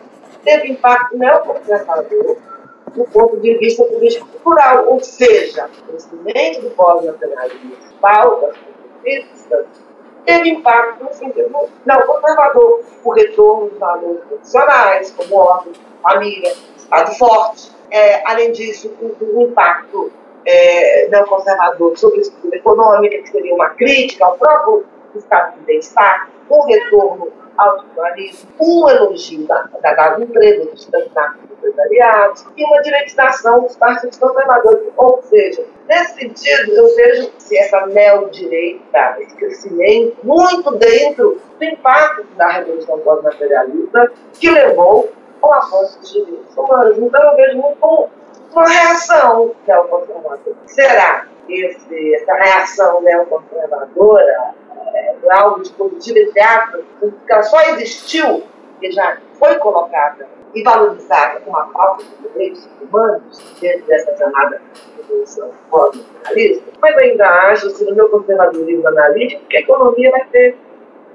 teve 0.45 0.73
impacto 0.73 1.19
neoconservador 1.19 2.37
do 2.95 3.05
ponto 3.07 3.41
de 3.41 3.59
vista 3.59 3.83
político-cultural, 3.85 4.89
ou 4.89 5.01
seja, 5.01 5.67
o 5.67 5.89
crescimento 5.89 6.63
do 6.63 6.71
pós-materialismo, 6.71 7.77
pautas 8.01 8.57
populistas, 8.57 9.67
teve 10.25 10.51
impacto 10.51 11.05
no 11.05 11.13
sentido 11.13 11.51
não 11.85 12.01
conservador, 12.03 12.83
o 13.03 13.13
retorno 13.13 13.69
dos 13.69 13.79
valores 13.79 14.21
tradicionais, 14.29 15.11
como 15.11 15.37
ordem, 15.37 15.73
família, 16.03 16.55
Estado 16.77 17.15
forte, 17.17 17.74
é, 17.91 18.23
além 18.29 18.53
disso, 18.53 18.93
o, 19.01 19.39
o 19.39 19.43
impacto 19.43 20.13
é, 20.47 21.09
não 21.09 21.25
conservador 21.25 21.97
sobre 21.97 22.19
a 22.19 22.23
estrutura 22.23 22.57
econômica, 22.57 23.19
que 23.19 23.31
seria 23.31 23.55
uma 23.55 23.71
crítica 23.71 24.27
ao 24.27 24.37
próprio 24.37 24.85
estado 25.15 25.55
de 25.55 25.61
bem-estar, 25.61 26.29
um 26.51 26.63
retorno 26.67 27.33
ao 27.57 27.85
jornalismo, 27.95 28.51
um 28.61 28.89
elogio 28.89 29.47
da, 29.47 29.69
da, 29.81 29.95
das 29.95 30.21
empresas, 30.21 30.67
dos 30.71 30.87
candidatos 30.87 31.41
empresariados 31.45 32.45
e 32.57 32.65
uma 32.65 32.83
diretização 32.83 33.63
dos 33.63 33.77
partidos 33.77 34.19
conservadores. 34.19 34.89
Ou 34.97 35.23
seja, 35.23 35.65
nesse 35.89 36.15
sentido, 36.15 36.73
eu 36.73 36.95
vejo 36.97 37.31
se 37.39 37.57
essa 37.57 37.87
neodireita, 37.87 39.17
esse 39.21 39.35
crescimento, 39.37 40.17
muito 40.23 40.71
dentro 40.73 41.41
do 41.59 41.65
impacto 41.65 42.25
da 42.37 42.49
Revolução 42.49 42.99
Pós-Materialista, 42.99 44.13
que 44.35 44.51
levou 44.51 45.11
com 45.45 45.53
avanço 45.53 45.99
dos 46.01 46.13
direitos 46.13 46.57
humanos. 46.57 46.99
Então, 46.99 47.23
eu 47.23 47.37
vejo 47.37 47.59
muito 47.59 47.79
como 47.79 48.11
uma 48.53 48.67
reação 48.67 49.55
neoconservadora. 49.67 50.57
Será 50.67 51.27
que 51.47 51.67
esse, 51.67 52.15
essa 52.15 52.35
reação 52.35 53.03
neoconservadora 53.03 54.55
é, 54.95 55.15
é 55.23 55.35
algo 55.35 55.63
de 55.63 56.41
aspas, 56.41 56.83
que 57.01 57.33
ela 57.33 57.43
só 57.43 57.61
existiu, 57.73 58.43
que 58.81 58.91
já 58.91 59.19
foi 59.35 59.59
colocada 59.59 60.27
e 60.55 60.63
valorizada 60.63 61.41
com 61.41 61.55
a 61.57 61.65
pauta 61.67 62.05
dos 62.05 62.33
direitos 62.33 62.67
humanos 62.81 63.57
dentro 63.61 63.87
dessa 63.87 64.17
chamada 64.17 64.63
revolução 64.97 65.51
pós-nacionalista, 65.69 66.73
mas 66.81 66.97
ainda 66.97 67.27
acho, 67.27 67.67
assim, 67.67 67.85
no 67.87 67.97
meu 67.97 68.09
conservadorismo 68.09 68.89
analítico, 68.89 69.45
que 69.47 69.57
a 69.59 69.61
economia 69.61 70.11
vai 70.11 70.27
ser 70.31 70.57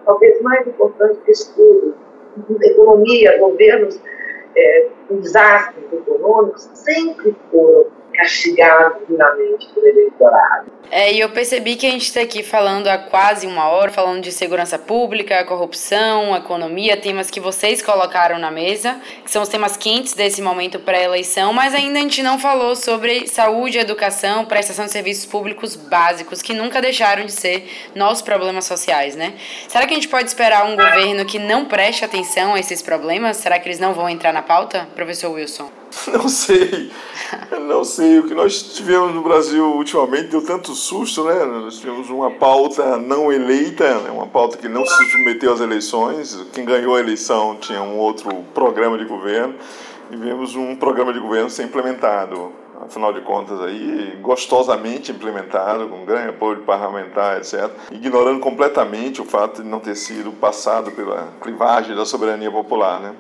talvez 0.05 0.41
mais 0.41 0.67
importante 0.67 1.19
que 1.21 1.31
isso 1.31 1.55
tudo. 1.55 2.08
Economia, 2.61 3.37
governos 3.37 3.99
é, 4.55 4.87
desastres 5.09 5.85
econômicos 5.91 6.69
sempre 6.73 7.35
foram 7.51 7.85
castigados 8.19 9.07
duramente 9.07 9.67
pelo 9.73 9.87
eleitorado. 9.87 10.71
É, 10.91 11.13
e 11.13 11.19
eu 11.19 11.29
percebi 11.29 11.75
que 11.75 11.85
a 11.85 11.91
gente 11.91 12.05
está 12.05 12.21
aqui 12.21 12.41
falando 12.41 12.87
há 12.87 12.97
quase 12.97 13.45
uma 13.45 13.69
hora, 13.69 13.91
falando 13.91 14.21
de 14.21 14.31
segurança 14.31 14.77
pública, 14.77 15.45
corrupção, 15.45 16.35
economia, 16.35 16.97
temas 16.97 17.29
que 17.29 17.39
vocês 17.39 17.81
colocaram 17.81 18.39
na 18.39 18.49
mesa, 18.49 18.99
que 19.23 19.29
são 19.29 19.43
os 19.43 19.49
temas 19.49 19.77
quentes 19.77 20.15
desse 20.15 20.41
momento 20.41 20.79
pré-eleição, 20.79 21.53
mas 21.53 21.75
ainda 21.75 21.99
a 21.99 22.01
gente 22.01 22.23
não 22.23 22.39
falou 22.39 22.75
sobre 22.75 23.27
saúde, 23.27 23.77
educação, 23.77 24.45
prestação 24.45 24.85
de 24.85 24.91
serviços 24.91 25.27
públicos 25.27 25.75
básicos, 25.75 26.41
que 26.41 26.53
nunca 26.53 26.81
deixaram 26.81 27.23
de 27.23 27.31
ser 27.31 27.69
nossos 27.93 28.23
problemas 28.23 28.65
sociais, 28.65 29.15
né? 29.15 29.35
Será 29.67 29.85
que 29.85 29.93
a 29.93 29.95
gente 29.95 30.07
pode 30.07 30.27
esperar 30.27 30.65
um 30.65 30.75
governo 30.75 31.23
que 31.23 31.37
não 31.37 31.65
preste 31.65 32.03
atenção 32.03 32.55
a 32.55 32.59
esses 32.59 32.81
problemas? 32.81 33.37
Será 33.37 33.59
que 33.59 33.67
eles 33.67 33.79
não 33.79 33.93
vão 33.93 34.09
entrar 34.09 34.33
na 34.33 34.41
pauta, 34.41 34.87
professor 34.95 35.31
Wilson? 35.31 35.69
Não 36.13 36.29
sei, 36.29 36.91
não 37.67 37.83
sei. 37.83 38.19
O 38.19 38.23
que 38.27 38.33
nós 38.33 38.61
tivemos 38.75 39.13
no 39.13 39.21
Brasil 39.21 39.65
ultimamente 39.65 40.27
deu 40.29 40.43
tanto 40.43 40.73
susto, 40.73 41.23
né? 41.23 41.45
Nós 41.45 41.79
tivemos 41.79 42.09
uma 42.09 42.31
pauta 42.31 42.97
não 42.97 43.31
eleita, 43.31 43.99
né? 43.99 44.11
uma 44.11 44.27
pauta 44.27 44.57
que 44.57 44.67
não 44.67 44.85
se 44.85 45.11
submeteu 45.11 45.53
às 45.53 45.59
eleições. 45.59 46.45
Quem 46.53 46.65
ganhou 46.65 46.95
a 46.95 46.99
eleição 46.99 47.57
tinha 47.59 47.81
um 47.81 47.97
outro 47.97 48.43
programa 48.53 48.97
de 48.97 49.05
governo 49.05 49.55
e 50.11 50.15
vemos 50.15 50.55
um 50.55 50.75
programa 50.75 51.13
de 51.13 51.19
governo 51.19 51.49
ser 51.49 51.63
implementado. 51.63 52.51
Afinal 52.81 53.11
de 53.11 53.19
contas, 53.21 53.59
aí, 53.61 54.17
gostosamente 54.21 55.11
implementado, 55.11 55.89
com 55.89 56.05
grande 56.05 56.29
apoio 56.29 56.61
parlamentar, 56.61 57.37
etc., 57.37 57.69
ignorando 57.91 58.39
completamente 58.39 59.21
o 59.21 59.25
fato 59.25 59.61
de 59.61 59.67
não 59.67 59.81
ter 59.81 59.95
sido 59.95 60.31
passado 60.31 60.89
pela 60.91 61.27
clivagem 61.41 61.93
da 61.93 62.05
soberania 62.05 62.49
popular. 62.49 63.01
Né? 63.01 63.13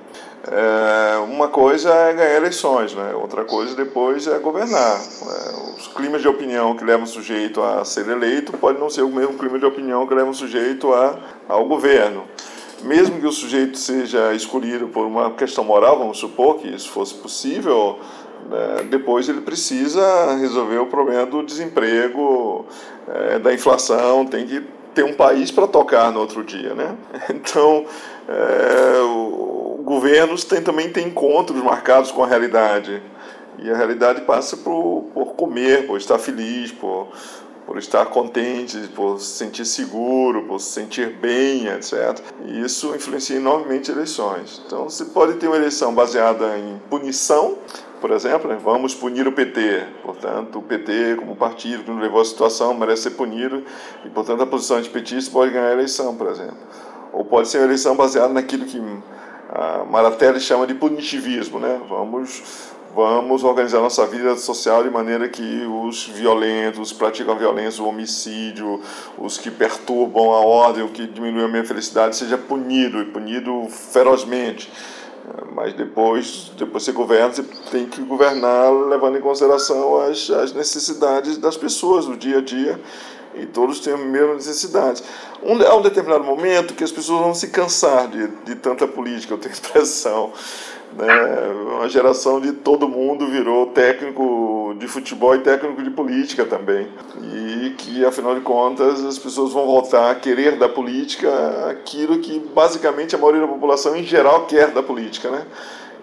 É, 0.47 1.17
uma 1.17 1.49
coisa 1.49 1.93
é 1.93 2.13
ganhar 2.13 2.35
eleições, 2.35 2.93
né? 2.93 3.13
outra 3.13 3.43
coisa 3.43 3.75
depois 3.75 4.25
é 4.25 4.39
governar. 4.39 4.97
É, 4.97 5.77
os 5.77 5.87
climas 5.87 6.21
de 6.21 6.27
opinião 6.27 6.75
que 6.75 6.83
levam 6.83 7.03
o 7.03 7.07
sujeito 7.07 7.61
a 7.61 7.83
ser 7.83 8.07
eleito 8.07 8.53
pode 8.53 8.79
não 8.79 8.89
ser 8.89 9.01
o 9.01 9.09
mesmo 9.09 9.37
clima 9.37 9.59
de 9.59 9.65
opinião 9.65 10.07
que 10.07 10.13
leva 10.13 10.29
o 10.29 10.33
sujeito 10.33 10.93
a, 10.93 11.17
ao 11.47 11.65
governo. 11.65 12.23
Mesmo 12.83 13.19
que 13.19 13.27
o 13.27 13.31
sujeito 13.31 13.77
seja 13.77 14.33
escolhido 14.33 14.87
por 14.87 15.05
uma 15.05 15.31
questão 15.31 15.63
moral, 15.65 15.99
vamos 15.99 16.17
supor 16.17 16.55
que 16.55 16.69
isso 16.69 16.89
fosse 16.89 17.13
possível, 17.15 17.99
né? 18.49 18.87
depois 18.89 19.27
ele 19.27 19.41
precisa 19.41 20.35
resolver 20.35 20.77
o 20.77 20.85
problema 20.85 21.25
do 21.25 21.43
desemprego, 21.43 22.65
é, 23.07 23.39
da 23.39 23.53
inflação, 23.53 24.25
tem 24.25 24.45
que 24.45 24.63
ter 24.95 25.03
um 25.03 25.13
país 25.13 25.51
para 25.51 25.67
tocar 25.67 26.11
no 26.11 26.21
outro 26.21 26.43
dia. 26.43 26.73
Né? 26.73 26.95
Então, 27.29 27.85
é, 28.27 29.01
o, 29.01 29.58
governos 29.89 30.43
tem, 30.43 30.61
também 30.61 30.91
tem 30.91 31.07
encontros 31.07 31.63
marcados 31.63 32.11
com 32.11 32.23
a 32.23 32.27
realidade. 32.27 33.01
E 33.57 33.71
a 33.71 33.75
realidade 33.75 34.21
passa 34.21 34.55
por, 34.55 35.07
por 35.15 35.33
comer, 35.33 35.87
por 35.87 35.97
estar 35.97 36.19
feliz, 36.19 36.71
por, 36.71 37.07
por 37.65 37.75
estar 37.79 38.05
contente, 38.05 38.77
por 38.95 39.19
se 39.19 39.37
sentir 39.39 39.65
seguro, 39.65 40.43
por 40.43 40.61
se 40.61 40.69
sentir 40.69 41.17
bem, 41.17 41.65
etc. 41.69 42.19
E 42.45 42.61
isso 42.61 42.95
influencia 42.95 43.37
enormemente 43.37 43.89
eleições. 43.91 44.61
Então, 44.63 44.87
você 44.87 45.05
pode 45.05 45.33
ter 45.33 45.47
uma 45.47 45.57
eleição 45.57 45.91
baseada 45.91 46.55
em 46.55 46.79
punição, 46.87 47.57
por 47.99 48.11
exemplo, 48.11 48.47
né? 48.47 48.59
vamos 48.63 48.93
punir 48.93 49.27
o 49.27 49.31
PT. 49.31 49.87
Portanto, 50.03 50.59
o 50.59 50.61
PT, 50.61 51.15
como 51.17 51.35
partido 51.35 51.83
que 51.83 51.89
não 51.89 51.99
levou 51.99 52.21
a 52.21 52.25
situação, 52.25 52.75
merece 52.75 53.03
ser 53.03 53.11
punido 53.11 53.63
e, 54.05 54.09
portanto, 54.09 54.43
a 54.43 54.45
posição 54.45 54.77
antipetista 54.77 55.31
pode 55.31 55.51
ganhar 55.51 55.69
a 55.69 55.73
eleição, 55.73 56.15
por 56.15 56.27
exemplo. 56.27 56.57
Ou 57.11 57.25
pode 57.25 57.47
ser 57.47 57.57
uma 57.57 57.65
eleição 57.65 57.95
baseada 57.95 58.31
naquilo 58.31 58.65
que 58.65 58.79
a 59.49 59.83
Maratelli 59.83 60.39
chama 60.39 60.67
de 60.67 60.75
punitivismo, 60.75 61.59
né? 61.59 61.81
Vamos 61.89 62.69
vamos 62.95 63.43
organizar 63.43 63.79
nossa 63.79 64.05
vida 64.07 64.35
social 64.35 64.83
de 64.83 64.89
maneira 64.89 65.29
que 65.29 65.63
os 65.65 66.07
violentos, 66.07 66.79
os 66.79 66.93
praticam 66.93 67.37
violência, 67.37 67.83
o 67.83 67.87
homicídio, 67.87 68.81
os 69.17 69.37
que 69.37 69.51
perturbam 69.51 70.33
a 70.33 70.39
ordem, 70.39 70.83
o 70.83 70.89
que 70.89 71.05
diminui 71.05 71.45
a 71.45 71.47
minha 71.47 71.63
felicidade, 71.63 72.15
seja 72.15 72.37
punido 72.37 72.99
e 72.99 73.05
punido 73.05 73.67
ferozmente. 73.69 74.71
Mas 75.53 75.73
depois, 75.73 76.51
depois 76.57 76.83
você 76.83 76.91
governa, 76.91 77.31
você 77.31 77.43
tem 77.71 77.85
que 77.85 78.01
governar 78.01 78.71
levando 78.73 79.17
em 79.17 79.21
consideração 79.21 80.01
as, 80.01 80.29
as 80.29 80.53
necessidades 80.53 81.37
das 81.37 81.55
pessoas 81.55 82.05
do 82.05 82.17
dia 82.17 82.39
a 82.39 82.41
dia 82.41 82.79
e 83.41 83.45
todos 83.45 83.79
têm 83.79 83.93
a 83.93 83.97
mesma 83.97 84.35
necessidade. 84.35 85.03
Um, 85.41 85.61
há 85.65 85.75
um 85.75 85.81
determinado 85.81 86.23
momento 86.23 86.73
que 86.73 86.83
as 86.83 86.91
pessoas 86.91 87.21
vão 87.21 87.33
se 87.33 87.47
cansar 87.47 88.07
de, 88.07 88.27
de 88.45 88.55
tanta 88.55 88.87
política, 88.87 89.33
eu 89.33 89.37
tenho 89.37 89.53
a 89.53 89.57
impressão. 89.69 90.31
Né? 90.97 91.07
Uma 91.75 91.87
geração 91.87 92.41
de 92.41 92.51
todo 92.51 92.89
mundo 92.89 93.27
virou 93.27 93.67
técnico 93.67 94.75
de 94.79 94.87
futebol 94.87 95.35
e 95.35 95.39
técnico 95.39 95.83
de 95.83 95.91
política 95.91 96.45
também. 96.45 96.87
E 97.21 97.75
que, 97.77 98.03
afinal 98.03 98.33
de 98.33 98.41
contas, 98.41 99.03
as 99.05 99.19
pessoas 99.19 99.53
vão 99.53 99.65
voltar 99.65 100.11
a 100.11 100.15
querer 100.15 100.57
da 100.57 100.67
política 100.67 101.29
aquilo 101.69 102.19
que 102.19 102.39
basicamente 102.39 103.13
a 103.13 103.17
maioria 103.17 103.41
da 103.41 103.47
população 103.47 103.95
em 103.95 104.03
geral 104.03 104.45
quer 104.47 104.71
da 104.71 104.81
política, 104.81 105.29
né? 105.29 105.45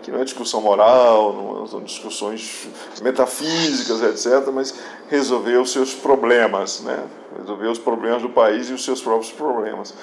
que 0.06 0.12
não 0.12 0.20
é 0.20 0.24
discussão 0.24 0.60
moral, 0.60 1.32
não 1.32 1.66
são 1.66 1.82
discussões 1.82 2.68
metafísicas, 3.02 4.00
etc., 4.00 4.52
mas 4.54 4.72
resolver 5.08 5.56
os 5.56 5.72
seus 5.72 5.94
problemas, 5.94 6.80
né? 6.82 7.02
Resolver 7.38 7.68
os 7.68 7.78
problemas 7.78 8.22
do 8.22 8.28
país 8.28 8.68
e 8.68 8.72
os 8.72 8.84
seus 8.84 9.00
próprios 9.00 9.32
problemas. 9.32 9.94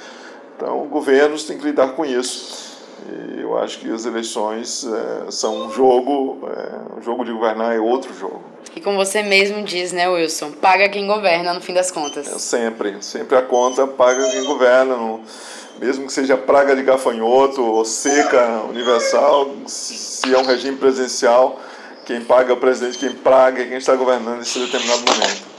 Então, 0.56 0.86
governos 0.88 1.44
têm 1.44 1.58
que 1.58 1.66
lidar 1.66 1.90
com 1.90 2.06
isso. 2.06 2.74
E 3.10 3.42
eu 3.42 3.58
acho 3.58 3.80
que 3.80 3.92
as 3.92 4.06
eleições 4.06 4.86
é, 4.86 5.32
são 5.32 5.66
um 5.66 5.72
jogo, 5.72 6.48
é, 6.48 7.00
um 7.00 7.02
jogo 7.02 7.26
de 7.26 7.32
governar 7.32 7.76
é 7.76 7.80
outro 7.80 8.14
jogo. 8.14 8.42
E 8.76 8.80
como 8.80 8.98
você 8.98 9.22
mesmo 9.22 9.64
diz, 9.64 9.92
né, 9.92 10.08
Wilson, 10.08 10.52
paga 10.52 10.88
quem 10.90 11.06
governa 11.06 11.54
no 11.54 11.62
fim 11.62 11.74
das 11.74 11.92
contas. 11.92 12.28
É, 12.28 12.40
sempre, 12.40 12.96
sempre 13.02 13.38
a 13.38 13.42
conta 13.42 13.86
paga 13.86 14.30
quem 14.30 14.46
governa. 14.46 14.96
No, 14.96 15.22
mesmo 15.80 16.08
que 16.08 16.14
seja 16.14 16.38
praga 16.38 16.76
de 16.76 16.84
gafanhoto 16.84 17.62
ou 17.62 17.84
seca 17.84 18.62
universal, 18.70 19.52
se 19.66 20.34
é 20.34 20.38
um 20.38 20.46
regime 20.46 20.78
presidencial, 20.78 21.60
quem 22.06 22.22
paga 22.24 22.52
é 22.52 22.54
o 22.54 22.58
presidente, 22.58 22.98
quem 22.98 23.12
paga 23.12 23.62
é 23.62 23.66
quem 23.66 23.78
está 23.78 23.96
governando 23.96 24.38
nesse 24.38 24.60
determinado 24.60 25.02
momento. 25.02 25.53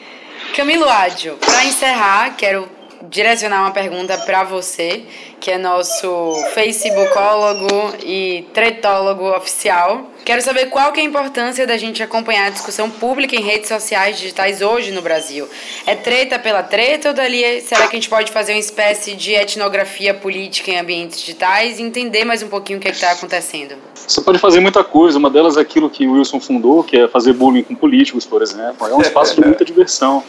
Camilo 0.55 0.89
Ádio, 0.89 1.37
para 1.45 1.65
encerrar, 1.65 2.37
quero 2.37 2.69
direcionar 3.11 3.63
uma 3.63 3.73
pergunta 3.73 4.17
para 4.19 4.45
você, 4.45 5.03
que 5.41 5.51
é 5.51 5.59
nosso 5.59 6.33
facebookólogo 6.55 7.67
e 8.05 8.47
tretólogo 8.55 9.37
oficial. 9.37 10.13
Quero 10.25 10.41
saber 10.43 10.67
qual 10.67 10.93
que 10.93 11.01
é 11.01 11.03
a 11.03 11.07
importância 11.07 11.67
da 11.67 11.77
gente 11.77 12.05
acompanhar 12.05 12.47
a 12.47 12.51
discussão 12.51 12.89
pública 12.89 13.35
em 13.35 13.43
redes 13.43 13.67
sociais 13.67 14.17
digitais 14.17 14.63
hoje 14.63 14.93
no 14.93 15.03
Brasil. 15.03 15.49
É 15.89 15.97
treta 15.97 16.39
pela 16.39 16.63
treta 16.63 17.09
ou 17.09 17.15
dali 17.15 17.61
será 17.61 17.89
que 17.89 17.97
a 17.97 17.99
gente 17.99 18.09
pode 18.09 18.31
fazer 18.31 18.53
uma 18.53 18.61
espécie 18.61 19.17
de 19.17 19.33
etnografia 19.33 20.15
política 20.15 20.71
em 20.71 20.79
ambientes 20.79 21.19
digitais 21.19 21.81
e 21.81 21.83
entender 21.83 22.25
mais 22.25 22.45
um 22.45 22.49
pouquinho 22.49 22.79
o 22.79 22.81
que 22.81 22.87
é 22.87 22.93
está 22.93 23.11
acontecendo? 23.11 23.75
Você 24.07 24.21
pode 24.21 24.39
fazer 24.39 24.61
muita 24.61 24.85
coisa, 24.85 25.19
uma 25.19 25.31
delas 25.31 25.57
é 25.57 25.61
aquilo 25.61 25.91
que 25.91 26.07
o 26.07 26.13
Wilson 26.13 26.39
fundou, 26.39 26.85
que 26.85 26.97
é 26.97 27.09
fazer 27.09 27.33
bullying 27.33 27.65
com 27.65 27.75
políticos, 27.75 28.25
por 28.25 28.41
exemplo. 28.41 28.87
É 28.87 28.95
um 28.95 29.01
espaço 29.03 29.35
de 29.35 29.45
muita 29.45 29.65
diversão. 29.65 30.23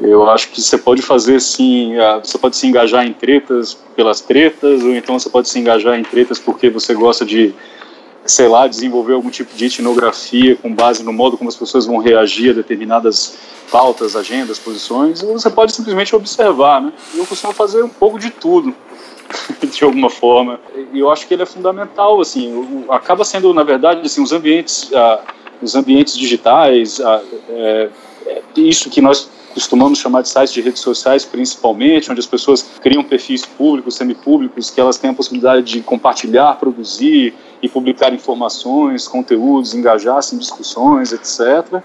Eu 0.00 0.28
acho 0.28 0.50
que 0.50 0.60
você 0.60 0.76
pode 0.76 1.00
fazer 1.00 1.40
sim, 1.40 1.94
você 2.22 2.36
pode 2.36 2.56
se 2.56 2.66
engajar 2.66 3.06
em 3.06 3.12
tretas 3.12 3.74
pelas 3.94 4.20
tretas, 4.20 4.82
ou 4.82 4.94
então 4.94 5.18
você 5.18 5.30
pode 5.30 5.48
se 5.48 5.58
engajar 5.58 5.98
em 5.98 6.02
tretas 6.02 6.38
porque 6.38 6.68
você 6.68 6.94
gosta 6.94 7.24
de, 7.24 7.54
sei 8.24 8.46
lá, 8.46 8.66
desenvolver 8.66 9.14
algum 9.14 9.30
tipo 9.30 9.56
de 9.56 9.64
etnografia 9.64 10.54
com 10.56 10.74
base 10.74 11.02
no 11.02 11.12
modo 11.12 11.38
como 11.38 11.48
as 11.48 11.56
pessoas 11.56 11.86
vão 11.86 11.96
reagir 11.96 12.50
a 12.50 12.52
determinadas 12.52 13.38
pautas, 13.70 14.14
agendas, 14.14 14.58
posições, 14.58 15.22
ou 15.22 15.32
você 15.32 15.50
pode 15.50 15.72
simplesmente 15.72 16.14
observar, 16.14 16.80
né? 16.80 16.92
Eu 17.14 17.26
costumo 17.26 17.52
fazer 17.52 17.82
um 17.82 17.88
pouco 17.88 18.18
de 18.18 18.30
tudo, 18.30 18.74
de 19.64 19.84
alguma 19.84 20.10
forma. 20.10 20.60
E 20.92 20.98
eu 20.98 21.10
acho 21.10 21.26
que 21.26 21.34
ele 21.34 21.42
é 21.42 21.46
fundamental, 21.46 22.20
assim, 22.20 22.84
acaba 22.88 23.24
sendo, 23.24 23.52
na 23.54 23.62
verdade, 23.62 24.02
assim, 24.04 24.22
os 24.22 24.32
ambientes, 24.32 24.90
ah, 24.94 25.20
os 25.62 25.74
ambientes 25.74 26.16
digitais, 26.16 27.00
ah, 27.00 27.22
é, 27.48 27.88
é 28.26 28.42
isso 28.56 28.90
que 28.90 29.00
nós 29.00 29.28
costumamos 29.56 29.98
chamar 29.98 30.20
de 30.20 30.28
sites 30.28 30.52
de 30.52 30.60
redes 30.60 30.82
sociais, 30.82 31.24
principalmente, 31.24 32.10
onde 32.10 32.20
as 32.20 32.26
pessoas 32.26 32.62
criam 32.82 33.02
perfis 33.02 33.46
públicos, 33.46 33.94
semipúblicos, 33.96 34.70
que 34.70 34.78
elas 34.78 34.98
têm 34.98 35.08
a 35.08 35.14
possibilidade 35.14 35.62
de 35.62 35.80
compartilhar, 35.80 36.58
produzir 36.58 37.32
e 37.62 37.66
publicar 37.66 38.12
informações, 38.12 39.08
conteúdos, 39.08 39.72
engajar-se 39.72 40.34
em 40.34 40.38
discussões, 40.38 41.10
etc. 41.10 41.82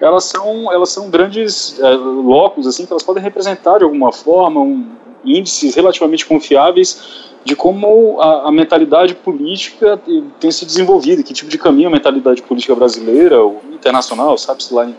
Elas 0.00 0.24
são, 0.24 0.72
elas 0.72 0.88
são 0.88 1.08
grandes 1.08 1.78
é, 1.78 1.90
locos, 1.92 2.66
assim, 2.66 2.84
que 2.86 2.92
elas 2.92 3.04
podem 3.04 3.22
representar 3.22 3.78
de 3.78 3.84
alguma 3.84 4.10
forma 4.10 4.60
um, 4.60 4.84
índices 5.24 5.76
relativamente 5.76 6.26
confiáveis 6.26 7.30
de 7.44 7.54
como 7.54 8.20
a, 8.20 8.48
a, 8.48 8.52
mentalidade 8.52 9.14
política 9.14 9.96
tem 10.40 10.50
se 10.50 10.66
desenvolvido, 10.66 11.22
que 11.22 11.32
tipo 11.32 11.50
de 11.50 11.58
caminho 11.58 11.86
a 11.86 11.90
mentalidade 11.92 12.42
política 12.42 12.74
brasileira 12.74 13.40
ou 13.40 13.62
internacional, 13.72 14.36
sabe-se 14.36 14.74
lá 14.74 14.86
em 14.86 14.94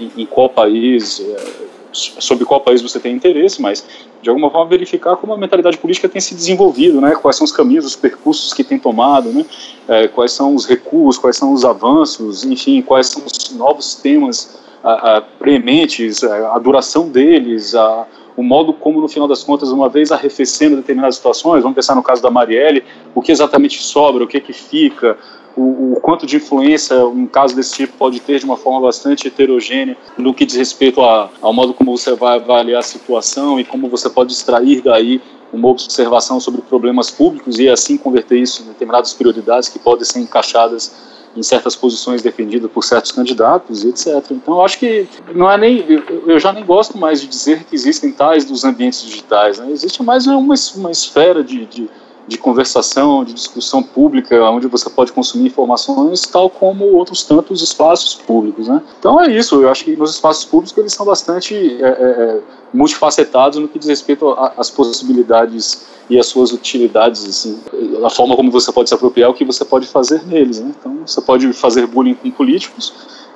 em, 0.00 0.26
qual 0.26 0.48
país, 0.48 1.20
é, 1.20 1.66
sobre 1.92 2.44
qual 2.44 2.60
país 2.60 2.82
você 2.82 3.00
tem 3.00 3.14
interesse, 3.14 3.60
mas 3.60 3.86
de 4.20 4.28
alguma 4.28 4.50
forma 4.50 4.68
verificar 4.68 5.16
como 5.16 5.32
a 5.32 5.38
mentalidade 5.38 5.78
política 5.78 6.08
tem 6.08 6.20
se 6.20 6.34
desenvolvido, 6.34 7.00
né? 7.00 7.14
Quais 7.14 7.36
são 7.36 7.44
os 7.44 7.52
caminhos, 7.52 7.84
os 7.84 7.96
percursos 7.96 8.52
que 8.52 8.64
tem 8.64 8.78
tomado, 8.78 9.30
né? 9.30 9.44
É, 9.88 10.08
quais 10.08 10.32
são 10.32 10.54
os 10.54 10.66
recuos, 10.66 11.16
quais 11.16 11.36
são 11.36 11.52
os 11.52 11.64
avanços, 11.64 12.44
enfim, 12.44 12.82
quais 12.82 13.06
são 13.08 13.22
os 13.24 13.50
novos 13.50 13.94
temas 13.94 14.58
a, 14.82 15.16
a, 15.16 15.20
prementes, 15.20 16.22
a, 16.22 16.54
a, 16.54 16.58
duração 16.58 17.08
deles, 17.08 17.74
a, 17.74 18.06
o 18.36 18.42
modo 18.42 18.72
como, 18.72 19.00
no 19.00 19.08
final 19.08 19.26
das 19.26 19.42
contas, 19.42 19.70
uma 19.70 19.88
vez 19.88 20.12
arrefecendo 20.12 20.76
determinadas 20.76 21.16
situações, 21.16 21.62
vamos 21.62 21.74
pensar 21.74 21.94
no 21.94 22.02
caso 22.02 22.22
da 22.22 22.30
Marielle, 22.30 22.84
o 23.14 23.22
que 23.22 23.32
exatamente 23.32 23.82
sobra, 23.82 24.22
o 24.22 24.26
que 24.26 24.40
que 24.40 24.52
fica, 24.52 25.16
o, 25.56 25.94
o, 25.94 26.00
quanto 26.02 26.26
de 26.26 26.36
influência 26.36 27.06
um 27.06 27.26
caso 27.26 27.56
desse 27.56 27.74
tipo 27.74 27.96
pode 27.96 28.20
ter 28.20 28.38
de 28.38 28.44
uma 28.44 28.58
forma 28.58 28.80
bastante 28.82 29.26
heterogênea 29.26 29.96
no 30.18 30.34
que 30.34 30.44
diz 30.44 30.54
respeito 30.54 31.00
a, 31.00 31.30
ao 31.40 31.52
modo 31.52 31.72
como 31.72 31.96
você 31.96 32.14
vai 32.14 32.36
avaliar 32.36 32.80
a 32.80 32.82
situação 32.82 33.58
e 33.58 33.64
como 33.64 33.88
você 33.88 34.10
pode 34.10 34.32
extrair 34.32 34.82
daí 34.82 35.20
uma 35.50 35.68
observação 35.68 36.38
sobre 36.40 36.60
problemas 36.60 37.10
públicos 37.10 37.58
e 37.58 37.70
assim 37.70 37.96
converter 37.96 38.38
isso 38.38 38.62
em 38.62 38.66
determinadas 38.66 39.14
prioridades 39.14 39.70
que 39.70 39.78
podem 39.78 40.04
ser 40.04 40.20
encaixadas 40.20 41.15
em 41.36 41.42
certas 41.42 41.76
posições 41.76 42.22
defendidas 42.22 42.70
por 42.70 42.82
certos 42.82 43.12
candidatos 43.12 43.84
e 43.84 43.88
etc. 43.88 44.30
Então, 44.30 44.54
eu 44.54 44.64
acho 44.64 44.78
que 44.78 45.06
não 45.34 45.50
é 45.50 45.58
nem 45.58 45.84
eu 46.26 46.38
já 46.38 46.52
nem 46.52 46.64
gosto 46.64 46.96
mais 46.96 47.20
de 47.20 47.26
dizer 47.26 47.64
que 47.64 47.74
existem 47.74 48.10
tais 48.10 48.44
dos 48.44 48.64
ambientes 48.64 49.02
digitais. 49.02 49.58
Né? 49.58 49.70
Existe 49.70 50.02
mais 50.02 50.26
uma, 50.26 50.54
uma 50.76 50.90
esfera 50.90 51.44
de, 51.44 51.66
de 51.66 51.90
de 52.26 52.38
conversação, 52.38 53.24
de 53.24 53.32
discussão 53.32 53.82
pública, 53.82 54.42
onde 54.50 54.66
você 54.66 54.90
pode 54.90 55.12
consumir 55.12 55.46
informações, 55.46 56.22
tal 56.22 56.50
como 56.50 56.84
outros 56.86 57.22
tantos 57.22 57.62
espaços 57.62 58.14
públicos, 58.14 58.66
né? 58.66 58.82
Então 58.98 59.20
é 59.20 59.30
isso. 59.30 59.62
Eu 59.62 59.70
acho 59.70 59.84
que 59.84 59.96
nos 59.96 60.12
espaços 60.12 60.44
públicos 60.44 60.76
eles 60.76 60.92
são 60.92 61.06
bastante 61.06 61.54
é, 61.54 61.86
é, 61.86 61.88
é 61.88 62.40
multifacetados 62.74 63.58
no 63.58 63.68
que 63.68 63.78
diz 63.78 63.88
respeito 63.88 64.28
às 64.56 64.70
possibilidades 64.70 65.86
e 66.10 66.18
às 66.18 66.26
suas 66.26 66.52
utilidades, 66.52 67.24
assim, 67.24 67.58
a 68.04 68.10
forma 68.10 68.36
como 68.36 68.50
você 68.50 68.70
pode 68.72 68.88
se 68.88 68.94
apropriar, 68.94 69.30
o 69.30 69.34
que 69.34 69.44
você 69.44 69.64
pode 69.64 69.86
fazer 69.86 70.24
neles, 70.26 70.60
né? 70.60 70.72
Então 70.78 70.98
você 71.06 71.20
pode 71.20 71.52
fazer 71.52 71.86
bullying 71.86 72.14
com 72.14 72.30
políticos, 72.30 72.92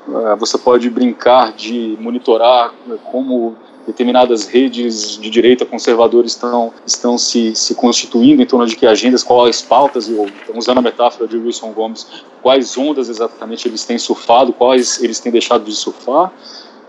é, 0.08 0.36
você 0.36 0.58
pode 0.58 0.90
brincar 0.90 1.52
de 1.52 1.96
monitorar 2.00 2.72
como 3.10 3.56
determinadas 3.86 4.46
redes 4.46 5.18
de 5.18 5.30
direita 5.30 5.64
conservadores 5.64 6.32
estão, 6.32 6.72
estão 6.86 7.18
se, 7.18 7.54
se 7.54 7.74
constituindo 7.74 8.42
em 8.42 8.46
torno 8.46 8.66
de 8.66 8.76
que 8.76 8.86
agendas, 8.86 9.22
quais 9.22 9.62
pautas, 9.62 10.08
ou, 10.08 10.28
usando 10.54 10.78
a 10.78 10.82
metáfora 10.82 11.26
de 11.26 11.36
Wilson 11.36 11.72
Gomes, 11.72 12.06
quais 12.42 12.76
ondas 12.76 13.08
exatamente 13.08 13.66
eles 13.66 13.84
têm 13.84 13.98
surfado, 13.98 14.52
quais 14.52 15.02
eles 15.02 15.18
têm 15.20 15.32
deixado 15.32 15.64
de 15.64 15.72
surfar. 15.72 16.32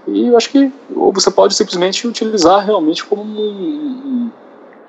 E 0.08 0.28
eu 0.28 0.38
acho 0.38 0.50
que 0.50 0.72
você 0.90 1.30
pode 1.30 1.54
simplesmente 1.54 2.08
utilizar 2.08 2.66
realmente 2.66 3.06
como 3.06 3.22
um, 3.24 4.32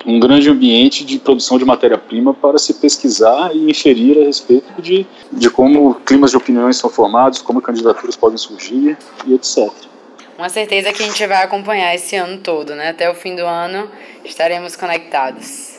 um, 0.07 0.14
um 0.14 0.20
grande 0.20 0.48
ambiente 0.48 1.05
de 1.05 1.18
produção 1.18 1.59
de 1.59 1.64
matéria-prima 1.64 2.32
para 2.32 2.59
se 2.59 2.74
pesquisar 2.74 3.55
e 3.55 3.70
inferir 3.70 4.18
a 4.18 4.24
respeito 4.24 4.80
de, 4.80 5.07
de 5.30 5.50
como 5.50 5.94
climas 6.07 6.30
de 6.30 6.36
opiniões 6.36 6.76
são 6.76 6.88
formados, 6.88 7.42
como 7.42 7.61
candidaturas 7.61 8.16
podem 8.16 8.38
surgir 8.38 8.96
e 9.26 9.34
etc 9.34 9.91
uma 10.38 10.48
certeza 10.48 10.92
que 10.92 11.02
a 11.02 11.06
gente 11.06 11.26
vai 11.26 11.42
acompanhar 11.42 11.94
esse 11.94 12.16
ano 12.16 12.38
todo, 12.38 12.74
né? 12.74 12.90
Até 12.90 13.10
o 13.10 13.14
fim 13.14 13.36
do 13.36 13.46
ano 13.46 13.90
estaremos 14.24 14.76
conectados. 14.76 15.78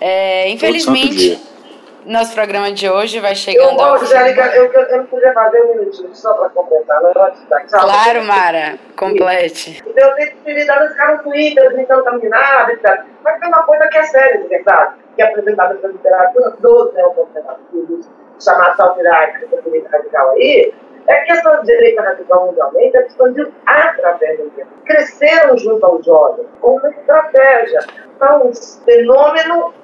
É, 0.00 0.48
infelizmente, 0.50 1.40
Nosso 2.06 2.34
programa 2.34 2.70
de 2.70 2.88
hoje 2.88 3.18
vai 3.18 3.34
chegando. 3.34 3.80
Eu, 3.80 3.94
Angélica, 3.94 4.54
eu, 4.54 4.70
eu, 4.70 4.82
eu 4.82 4.98
não 4.98 5.06
podia 5.06 5.32
fazer 5.32 5.62
um 5.62 5.74
minutinho 5.74 6.14
só 6.14 6.34
para 6.34 6.50
completar, 6.50 7.00
não 7.00 7.10
é 7.10 7.32
Claro, 7.66 8.24
Mara, 8.24 8.78
complete. 8.94 9.82
Então, 9.86 10.10
eu 10.10 10.14
tenho 10.14 10.66
para 10.66 10.88
ficar 10.90 11.16
no 11.16 11.22
Twitter, 11.22 11.74
então 11.78 12.04
caminhada, 12.04 12.72
etc. 12.72 13.04
Mas 13.22 13.40
tem 13.40 13.48
uma 13.48 13.62
coisa 13.62 13.88
que 13.88 13.96
é 13.96 14.02
séria, 14.02 14.42
de 14.42 14.48
verdade, 14.48 14.96
que 15.16 15.22
é 15.22 15.26
apresentada 15.26 15.74
pela 15.76 15.92
literatura 15.94 16.50
dos 16.50 16.94
neoconservativos, 16.94 18.06
chamada 18.38 18.76
Salvirade, 18.76 19.38
que 19.38 19.54
é 19.54 19.58
a 19.58 19.90
radical 19.90 20.30
aí, 20.32 20.74
é 21.06 21.20
que 21.20 21.32
essa 21.32 21.56
direita 21.62 22.02
radical 22.02 22.46
mundialmente 22.46 22.96
expandiu 22.96 23.52
através 23.66 24.38
do 24.38 24.50
tempo. 24.50 24.70
Cresceram 24.84 25.56
junto 25.58 25.84
ao 25.84 26.02
jovem, 26.02 26.46
com 26.60 26.76
uma 26.76 26.88
estratégia. 26.90 27.80
Então, 28.16 28.48
um 28.48 28.54
fenômeno 28.84 29.74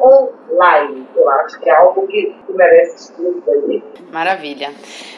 online. 0.00 1.06
Eu 1.16 1.28
acho 1.30 1.60
que 1.60 1.68
é 1.68 1.74
algo 1.74 2.06
que, 2.06 2.34
que 2.46 2.52
merece 2.52 3.10
estudo 3.10 3.42
aí. 3.50 3.82
Maravilha. 4.12 4.72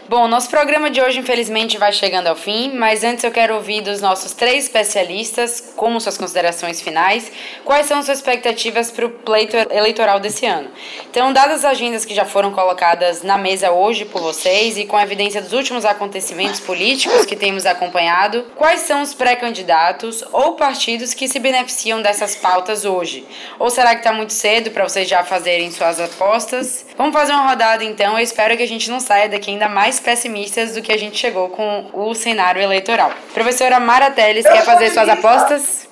Bom, 0.08 0.28
nosso 0.28 0.48
programa 0.48 0.88
de 0.88 1.00
hoje, 1.00 1.18
infelizmente, 1.18 1.76
vai 1.78 1.92
chegando 1.92 2.28
ao 2.28 2.36
fim, 2.36 2.72
mas 2.76 3.02
antes 3.02 3.24
eu 3.24 3.30
quero 3.32 3.56
ouvir 3.56 3.80
dos 3.80 4.00
nossos 4.00 4.32
três 4.32 4.64
especialistas, 4.64 5.72
como 5.74 6.00
suas 6.00 6.16
considerações 6.16 6.80
finais, 6.80 7.32
quais 7.64 7.86
são 7.86 8.00
suas 8.02 8.18
expectativas 8.18 8.92
para 8.92 9.06
o 9.06 9.10
pleito 9.10 9.56
eleitoral 9.56 10.20
desse 10.20 10.46
ano. 10.46 10.70
Então, 11.10 11.32
dadas 11.32 11.64
as 11.64 11.64
agendas 11.64 12.04
que 12.04 12.14
já 12.14 12.24
foram 12.24 12.52
colocadas 12.52 13.24
na 13.24 13.36
mesa 13.36 13.72
hoje 13.72 14.04
por 14.04 14.22
vocês 14.22 14.78
e 14.78 14.86
com 14.86 14.96
a 14.96 15.02
evidência 15.02 15.42
dos 15.42 15.52
últimos 15.52 15.84
acontecimentos 15.84 16.60
políticos 16.60 17.26
que 17.26 17.34
temos 17.34 17.66
acompanhado, 17.66 18.44
quais 18.54 18.80
são 18.80 19.02
os 19.02 19.12
pré-candidatos 19.12 20.22
ou 20.32 20.54
partidos 20.54 21.14
que 21.14 21.26
se 21.26 21.40
beneficiam 21.40 22.00
dessas 22.00 22.36
pautas 22.36 22.84
hoje? 22.84 23.26
Ou 23.58 23.68
será 23.70 23.90
que 23.90 24.00
está 24.00 24.12
muito 24.12 24.32
cedo 24.32 24.65
para 24.70 24.88
vocês 24.88 25.08
já 25.08 25.22
fazerem 25.24 25.70
suas 25.70 26.00
apostas? 26.00 26.86
Vamos 26.96 27.14
fazer 27.14 27.32
uma 27.32 27.48
rodada 27.48 27.84
então, 27.84 28.18
eu 28.18 28.22
espero 28.22 28.56
que 28.56 28.62
a 28.62 28.68
gente 28.68 28.90
não 28.90 29.00
saia 29.00 29.28
daqui 29.28 29.50
ainda 29.50 29.68
mais 29.68 30.00
pessimistas 30.00 30.74
do 30.74 30.82
que 30.82 30.92
a 30.92 30.98
gente 30.98 31.16
chegou 31.16 31.48
com 31.50 31.90
o 31.92 32.14
cenário 32.14 32.60
eleitoral. 32.60 33.10
Professora 33.34 33.78
Mara 33.80 34.10
Teles, 34.10 34.46
quer 34.46 34.64
fazer 34.64 34.90
suas 34.90 35.08
apostas? 35.08 35.86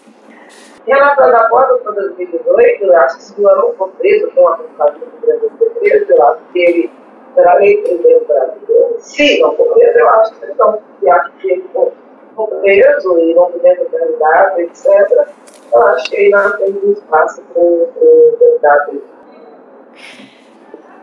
Em 0.86 0.90
relação 0.92 1.24
às 1.24 1.34
apostas 1.34 1.80
para 1.82 1.92
2018, 1.92 2.84
eu 2.84 2.96
acho 2.98 3.16
que 3.16 3.22
se 3.22 3.32
o 3.32 3.42
Lula 3.42 3.56
não 3.56 3.74
for 3.74 3.88
preso 3.98 4.30
com 4.32 4.48
a 4.48 4.56
vontade 4.56 4.98
do 4.98 5.70
preso, 5.80 6.06
eu 6.10 6.26
acho 6.26 6.40
que 6.52 6.58
ele 6.58 6.90
será 7.34 7.58
meio 7.58 7.82
presidente 7.82 8.24
brasileiro. 8.26 8.96
Se 8.98 9.40
não 9.40 9.56
for 9.56 9.74
preso, 9.74 9.98
eu 9.98 10.08
acho 10.10 10.34
que 10.34 10.46
não. 10.58 10.82
Se 11.00 11.08
acho 11.08 11.32
que 11.32 11.50
ele 11.50 11.64
for, 11.72 11.92
for 12.34 12.48
preso 12.60 13.18
e 13.18 13.34
ser 13.60 13.90
candidato, 13.90 14.60
etc., 14.60 15.28
eu 15.72 15.82
acho 15.82 16.10
que 16.10 16.16
aí 16.16 16.30
nós 16.30 16.56
temos 16.56 16.98
espaço 16.98 17.42
para 17.52 17.62
o 17.62 18.36
candidato 18.38 19.02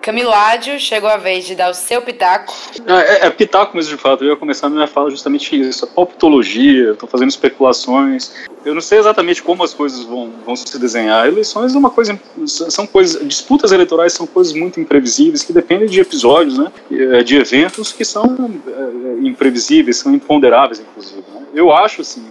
Camilo 0.02 0.32
Ádio, 0.32 0.80
chegou 0.80 1.10
a 1.10 1.18
vez 1.18 1.46
de 1.46 1.56
dar 1.56 1.70
o 1.70 1.74
seu 1.74 2.02
pitaco. 2.02 2.52
É, 2.88 2.94
é, 2.94 3.28
é 3.28 3.30
pitaco 3.30 3.76
mesmo, 3.76 3.96
de 3.96 4.02
fato. 4.02 4.24
Eu 4.24 4.32
ia 4.32 4.36
começar 4.36 4.68
a 4.68 4.70
minha 4.70 4.88
fala 4.88 5.12
justamente 5.12 5.60
isso. 5.60 5.86
A 5.86 5.88
palpitologia, 5.88 6.92
estou 6.92 7.08
fazendo 7.08 7.30
especulações. 7.30 8.34
Eu 8.66 8.74
não 8.74 8.82
sei 8.82 8.98
exatamente 8.98 9.44
como 9.44 9.64
as 9.64 9.74
coisas 9.74 10.04
vão, 10.04 10.32
vão 10.44 10.56
se 10.56 10.78
desenhar. 10.80 11.28
Eleições 11.28 11.76
é 11.76 11.78
uma 11.78 11.92
coisa, 11.92 12.20
são 12.46 12.88
coisas, 12.88 13.26
disputas 13.28 13.72
eleitorais 13.72 14.14
são 14.14 14.26
coisas 14.26 14.54
muito 14.54 14.80
imprevisíveis 14.80 15.44
que 15.44 15.54
dependem 15.54 15.88
de 15.88 16.00
episódios, 16.00 16.58
né? 16.58 16.72
É, 16.92 17.24
de 17.24 17.38
eventos 17.38 17.92
que 17.92 18.04
são 18.04 18.50
é, 18.68 19.28
imprevisíveis, 19.28 19.98
são 19.98 20.14
imponderáveis, 20.14 20.80
inclusive. 20.80 21.24
Né? 21.34 21.46
Eu 21.54 21.72
acho, 21.72 22.02
assim, 22.02 22.24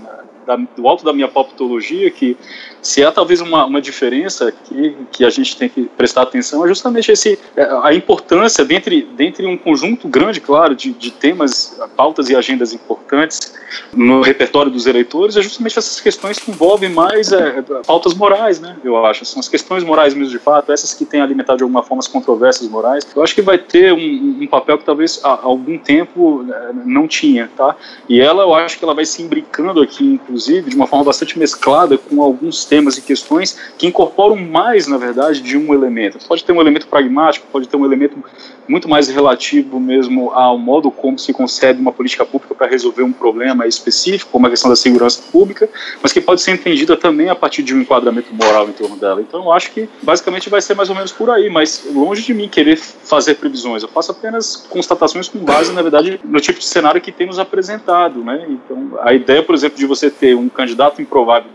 da, 0.51 0.57
do 0.57 0.89
alto 0.89 1.05
da 1.05 1.13
minha 1.13 1.29
palpitologia 1.29 2.11
que 2.11 2.37
se 2.83 3.05
há 3.05 3.13
talvez 3.13 3.41
uma, 3.41 3.67
uma 3.67 3.81
diferença 3.81 4.53
que, 4.53 4.97
que 5.13 5.25
a 5.25 5.31
gente 5.31 5.57
tem 5.57 5.69
que 5.69 5.83
prestar 5.97 6.23
atenção 6.23 6.65
é 6.65 6.69
justamente 6.69 7.13
esse, 7.13 7.39
é, 7.57 7.69
a 7.83 7.95
importância, 7.95 8.65
dentre, 8.65 9.03
dentre 9.03 9.47
um 9.47 9.57
conjunto 9.57 10.09
grande, 10.09 10.41
claro, 10.41 10.75
de, 10.75 10.93
de 10.93 11.11
temas, 11.11 11.79
pautas 11.97 12.29
e 12.31 12.37
agendas 12.37 12.73
importantes 12.73 13.55
no 13.93 14.23
repertório 14.23 14.71
dos 14.71 14.87
eleitores, 14.87 15.37
é 15.37 15.43
justamente 15.43 15.79
essas 15.79 16.01
questões 16.01 16.39
que 16.39 16.51
envolvem 16.51 16.91
mais 16.91 17.33
é, 17.33 17.63
pautas 17.87 18.15
morais, 18.15 18.59
né, 18.59 18.77
eu 18.83 19.05
acho. 19.05 19.25
São 19.25 19.41
as 19.41 19.49
questões 19.49 19.85
morais 19.85 20.15
mesmo 20.15 20.31
de 20.31 20.39
fato, 20.39 20.73
essas 20.73 20.95
que 20.95 21.05
têm 21.05 21.21
alimentado 21.21 21.59
de 21.59 21.63
alguma 21.63 21.83
forma 21.83 22.01
as 22.01 22.09
controvérsias 22.09 22.69
morais. 22.69 23.07
Eu 23.15 23.23
acho 23.23 23.35
que 23.35 23.43
vai 23.43 23.59
ter 23.59 23.93
um, 23.93 24.39
um 24.41 24.47
papel 24.47 24.79
que 24.79 24.85
talvez 24.85 25.21
há 25.23 25.41
algum 25.43 25.79
tempo 25.79 26.47
é, 26.49 26.73
não 26.85 27.07
tinha, 27.07 27.51
tá? 27.57 27.77
E 28.09 28.21
ela, 28.21 28.43
eu 28.43 28.55
acho 28.55 28.79
que 28.79 28.85
ela 28.85 28.95
vai 28.95 29.05
se 29.05 29.23
imbricando 29.23 29.81
aqui, 29.81 30.05
inclusive, 30.05 30.40
de 30.47 30.75
uma 30.75 30.87
forma 30.87 31.05
bastante 31.05 31.39
mesclada 31.39 31.99
com 31.99 32.23
alguns 32.23 32.65
temas 32.65 32.97
e 32.97 33.03
questões 33.03 33.59
que 33.77 33.87
incorporam 33.87 34.37
mais, 34.37 34.87
na 34.87 34.97
verdade, 34.97 35.41
de 35.41 35.57
um 35.57 35.73
elemento. 35.75 36.19
Pode 36.27 36.45
ter 36.45 36.53
um 36.53 36.61
elemento 36.61 36.87
pragmático, 36.87 37.47
pode 37.51 37.69
ter 37.69 37.77
um 37.77 37.85
elemento 37.85 38.23
muito 38.71 38.89
mais 38.89 39.09
relativo 39.09 39.81
mesmo 39.81 40.31
ao 40.31 40.57
modo 40.57 40.91
como 40.91 41.19
se 41.19 41.33
concebe 41.33 41.81
uma 41.81 41.93
política 41.93 42.25
pública 42.25 42.55
para 42.55 42.69
resolver 42.69 43.03
um 43.03 43.13
problema 43.13 43.67
específico, 43.67 44.31
como 44.31 44.47
a 44.47 44.51
questão 44.51 44.71
da 44.71 44.77
segurança 44.77 45.21
pública, 45.33 45.69
mas 46.01 46.13
que 46.13 46.21
pode 46.21 46.41
ser 46.41 46.53
entendida 46.53 46.97
também 46.97 47.29
a 47.29 47.35
partir 47.35 47.63
de 47.63 47.75
um 47.75 47.81
enquadramento 47.81 48.33
moral 48.33 48.69
em 48.69 48.73
torno 48.73 48.97
dela. 48.97 49.21
Então, 49.21 49.45
eu 49.45 49.53
acho 49.53 49.73
que 49.73 49.89
basicamente 50.03 50.49
vai 50.49 50.63
ser 50.63 50.75
mais 50.75 50.89
ou 50.89 50.95
menos 50.95 51.11
por 51.11 51.31
aí, 51.31 51.51
mas 51.51 51.85
longe 51.93 52.23
de 52.23 52.33
mim 52.33 52.49
querer 52.49 52.77
fazer 52.77 53.35
previsões. 53.35 53.83
Eu 53.83 53.89
faço 53.89 54.13
apenas 54.13 54.57
constatações 54.57 55.29
com 55.29 55.41
base, 55.41 55.73
na 55.73 55.83
verdade, 55.83 56.21
no 56.23 56.41
tipo 56.41 56.61
de 56.61 56.65
cenário 56.65 57.01
que 57.01 57.11
tem 57.11 57.27
nos 57.27 57.39
apresentado, 57.39 58.23
né? 58.23 58.47
Então, 58.49 58.99
a 59.03 59.13
ideia, 59.13 59.43
por 59.43 59.55
exemplo, 59.55 59.77
de 59.77 59.87
você 59.87 60.11
ter 60.11 60.37
um 60.37 60.49
candidato 60.49 61.03
improvável 61.03 61.51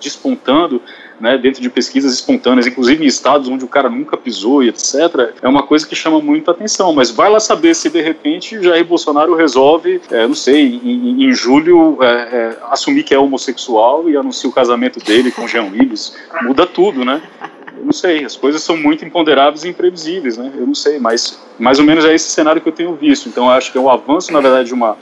despontando 0.00 0.80
né, 1.20 1.38
dentro 1.38 1.62
de 1.62 1.70
pesquisas 1.70 2.12
espontâneas, 2.12 2.66
inclusive 2.66 3.04
em 3.04 3.06
estados 3.06 3.48
onde 3.48 3.64
o 3.64 3.68
cara 3.68 3.88
nunca 3.88 4.16
pisou 4.16 4.62
e 4.62 4.68
etc., 4.68 5.32
é 5.40 5.48
uma 5.48 5.62
coisa 5.62 5.86
que 5.86 5.94
chama 5.94 6.20
muito 6.20 6.50
atenção. 6.50 6.92
Mas 6.92 7.10
vai 7.10 7.30
lá 7.30 7.40
saber 7.40 7.74
se 7.74 7.88
de 7.88 8.00
repente 8.00 8.62
Jair 8.62 8.84
Bolsonaro 8.84 9.34
resolve, 9.34 10.00
é, 10.10 10.26
não 10.26 10.34
sei, 10.34 10.80
em, 10.82 11.24
em 11.24 11.32
julho 11.32 11.98
é, 12.02 12.06
é, 12.06 12.58
assumir 12.70 13.02
que 13.02 13.14
é 13.14 13.18
homossexual 13.18 14.08
e 14.08 14.16
anuncia 14.16 14.48
o 14.48 14.52
casamento 14.52 14.98
dele 14.98 15.30
com 15.30 15.46
Jean 15.46 15.70
Willis. 15.70 16.16
Muda 16.42 16.66
tudo, 16.66 17.04
né? 17.04 17.22
Eu 17.76 17.84
não 17.84 17.92
sei, 17.92 18.24
as 18.24 18.36
coisas 18.36 18.62
são 18.62 18.76
muito 18.76 19.04
imponderáveis 19.04 19.64
e 19.64 19.68
imprevisíveis, 19.68 20.36
né? 20.36 20.52
Eu 20.56 20.66
não 20.66 20.74
sei, 20.74 20.98
mas 20.98 21.40
mais 21.58 21.78
ou 21.78 21.84
menos 21.84 22.04
é 22.04 22.14
esse 22.14 22.30
cenário 22.30 22.60
que 22.60 22.68
eu 22.68 22.72
tenho 22.72 22.94
visto. 22.94 23.28
Então, 23.28 23.50
acho 23.50 23.72
que 23.72 23.78
é 23.78 23.80
um 23.80 23.90
avanço, 23.90 24.32
na 24.32 24.40
verdade, 24.40 24.68
de 24.68 24.74
uma 24.74 24.96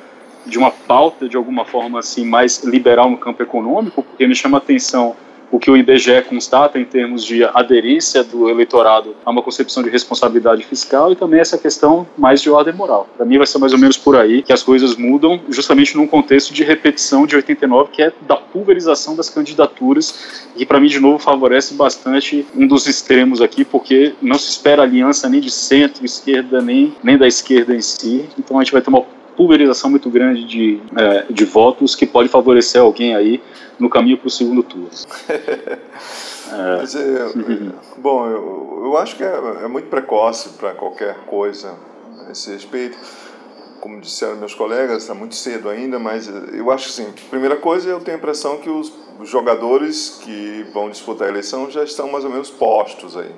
de 0.45 0.59
uma 0.59 0.71
pauta 0.71 1.29
de 1.29 1.37
alguma 1.37 1.65
forma 1.65 2.01
assim 2.01 2.25
mais 2.25 2.65
liberal 2.65 3.09
no 3.09 3.17
campo 3.17 3.43
econômico, 3.43 4.03
porque 4.03 4.27
me 4.27 4.35
chama 4.35 4.59
a 4.59 4.61
atenção 4.61 5.15
o 5.53 5.59
que 5.59 5.71
o 5.71 5.77
IBGE 5.77 6.23
constata 6.27 6.81
em 6.81 6.85
termos 6.85 7.23
de 7.23 7.45
aderência 7.45 8.25
do 8.25 8.49
eleitorado 8.49 9.15
a 9.23 9.31
uma 9.31 9.43
concepção 9.43 9.83
de 9.83 9.91
responsabilidade 9.91 10.65
fiscal 10.65 11.13
e 11.13 11.17
também 11.17 11.41
essa 11.41 11.59
questão 11.59 12.07
mais 12.17 12.41
de 12.41 12.49
ordem 12.49 12.73
moral. 12.73 13.07
Para 13.15 13.27
mim 13.27 13.37
vai 13.37 13.47
ser 13.47 13.59
mais 13.59 13.75
ou 13.75 13.79
menos 13.79 13.99
por 13.99 14.17
aí 14.17 14.43
que 14.43 14.53
as 14.53 14.63
coisas 14.63 14.97
mudam, 14.97 15.39
justamente 15.51 15.95
num 15.95 16.07
contexto 16.07 16.55
de 16.55 16.65
repetição 16.65 17.27
de 17.27 17.37
89, 17.37 17.91
que 17.93 18.03
é 18.03 18.11
da 18.23 18.37
pulverização 18.37 19.15
das 19.15 19.29
candidaturas, 19.29 20.49
e 20.57 20.65
para 20.65 20.81
mim 20.81 20.89
de 20.89 20.99
novo 20.99 21.19
favorece 21.19 21.75
bastante 21.75 22.47
um 22.57 22.67
dos 22.67 22.87
extremos 22.87 23.43
aqui, 23.43 23.63
porque 23.63 24.15
não 24.23 24.39
se 24.39 24.49
espera 24.49 24.83
aliança 24.83 25.29
nem 25.29 25.41
de 25.41 25.51
centro, 25.51 26.03
esquerda, 26.03 26.63
nem, 26.63 26.95
nem 27.05 27.19
da 27.19 27.29
esquerda 27.29 27.75
em 27.75 27.83
si. 27.83 28.25
Então 28.39 28.59
a 28.59 28.65
gente 28.65 28.73
vai 28.73 28.81
ter 28.81 28.89
uma 28.89 29.05
pulverização 29.37 29.91
muito 29.91 30.11
grande 30.11 30.45
de, 30.45 30.81
é, 30.97 31.27
de 31.31 31.45
votos 31.45 31.95
que 31.95 32.07
pode 32.07 32.29
favorecer 32.29 32.81
alguém 32.81 33.15
aí 33.15 33.43
no 33.79 33.89
caminho 33.89 34.19
para 34.19 34.29
o 34.29 34.31
segundo 34.31 34.63
turno. 34.63 34.89
é. 35.29 36.77
Mas, 36.79 36.95
é, 36.95 37.33
bom, 37.99 38.27
eu, 38.27 38.83
eu 38.85 38.97
acho 38.97 39.17
que 39.17 39.25
é, 39.25 39.35
é 39.65 39.69
muito 39.69 39.89
precoce 39.89 40.51
para 40.51 40.75
qualquer 40.75 41.17
coisa 41.27 41.75
a 42.27 42.33
esse 42.33 42.51
respeito. 42.51 42.97
Como 43.81 44.01
disseram 44.01 44.37
meus 44.37 44.55
colegas, 44.55 45.03
está 45.03 45.15
muito 45.15 45.35
cedo 45.35 45.69
ainda, 45.69 45.99
mas 45.99 46.29
eu 46.53 46.71
acho 46.71 46.87
que 46.87 46.93
sim. 46.93 47.13
Primeira 47.31 47.57
coisa, 47.57 47.89
eu 47.89 47.99
tenho 47.99 48.17
a 48.17 48.21
impressão 48.21 48.59
que 48.59 48.71
os 48.71 48.93
jogadores 49.25 50.21
que 50.23 50.65
vão 50.73 50.89
disputar 50.89 51.27
a 51.27 51.31
eleição 51.31 51.69
já 51.69 51.83
estão 51.83 52.11
mais 52.11 52.25
ou 52.25 52.31
menos 52.31 52.49
postos 52.49 53.17
aí. 53.17 53.33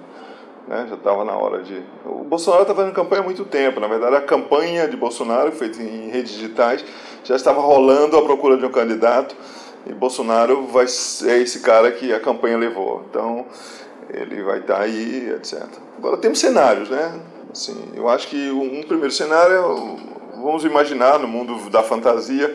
Né? 0.67 0.87
Já 0.89 0.95
estava 0.95 1.25
na 1.25 1.37
hora 1.37 1.63
de. 1.63 1.83
O 2.05 2.25
Bolsonaro 2.25 2.63
está 2.63 2.75
fazendo 2.75 2.95
campanha 2.95 3.23
há 3.23 3.25
muito 3.25 3.45
tempo. 3.45 3.81
Na 3.81 3.87
verdade, 3.87 4.17
a 4.17 4.21
campanha 4.21 4.89
de 4.89 4.97
Bolsonaro, 4.97 5.53
feita 5.53 5.83
em 5.83 6.09
redes 6.09 6.33
digitais, 6.33 6.85
já 7.23 7.37
estava 7.37 7.61
rolando 7.61 8.17
à 8.17 8.23
procura 8.23 8.57
de 8.57 8.65
um 8.65 8.71
candidato. 8.71 9.37
E 9.87 9.93
Bolsonaro 9.93 10.67
vai 10.67 10.85
é 10.85 11.39
esse 11.39 11.61
cara 11.61 11.93
que 11.93 12.13
a 12.13 12.21
campanha 12.21 12.57
levou. 12.57 13.05
Então, 13.11 13.45
ele 14.09 14.43
vai 14.43 14.61
estar 14.61 14.77
tá 14.77 14.83
aí, 14.83 15.31
etc. 15.37 15.67
Agora, 15.99 16.17
temos 16.17 16.39
cenários, 16.39 16.89
né? 16.89 17.21
Assim, 17.53 17.93
eu 17.95 18.09
acho 18.09 18.29
que 18.29 18.51
um 18.51 18.83
primeiro 18.83 19.13
cenário, 19.13 19.55
é 19.55 20.41
vamos 20.41 20.65
imaginar 20.65 21.19
no 21.19 21.29
mundo 21.29 21.71
da 21.71 21.83
fantasia, 21.83 22.55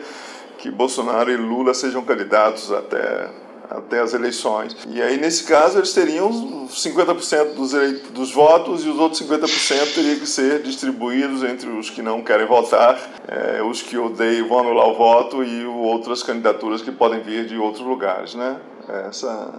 que 0.58 0.70
Bolsonaro 0.70 1.30
e 1.30 1.36
Lula 1.36 1.72
sejam 1.72 2.02
candidatos 2.02 2.70
até 2.72 3.28
até 3.70 4.00
as 4.00 4.12
eleições. 4.12 4.76
E 4.88 5.00
aí, 5.00 5.16
nesse 5.16 5.44
caso, 5.44 5.78
eles 5.78 5.92
teriam 5.92 6.66
50% 6.68 7.54
dos, 7.54 7.72
dos 8.10 8.32
votos 8.32 8.84
e 8.84 8.88
os 8.88 8.98
outros 8.98 9.22
50% 9.22 9.94
teriam 9.94 10.18
que 10.18 10.26
ser 10.26 10.62
distribuídos 10.62 11.44
entre 11.44 11.70
os 11.70 11.88
que 11.88 12.02
não 12.02 12.20
querem 12.20 12.46
votar, 12.46 12.98
é, 13.28 13.62
os 13.62 13.80
que 13.80 13.96
odeiam, 13.96 14.48
vão 14.48 14.58
anular 14.58 14.88
o 14.88 14.94
voto 14.94 15.44
e 15.44 15.64
outras 15.64 16.22
candidaturas 16.22 16.82
que 16.82 16.90
podem 16.90 17.20
vir 17.20 17.46
de 17.46 17.56
outros 17.56 17.86
lugares, 17.86 18.34
né? 18.34 18.60
Essa, 19.08 19.54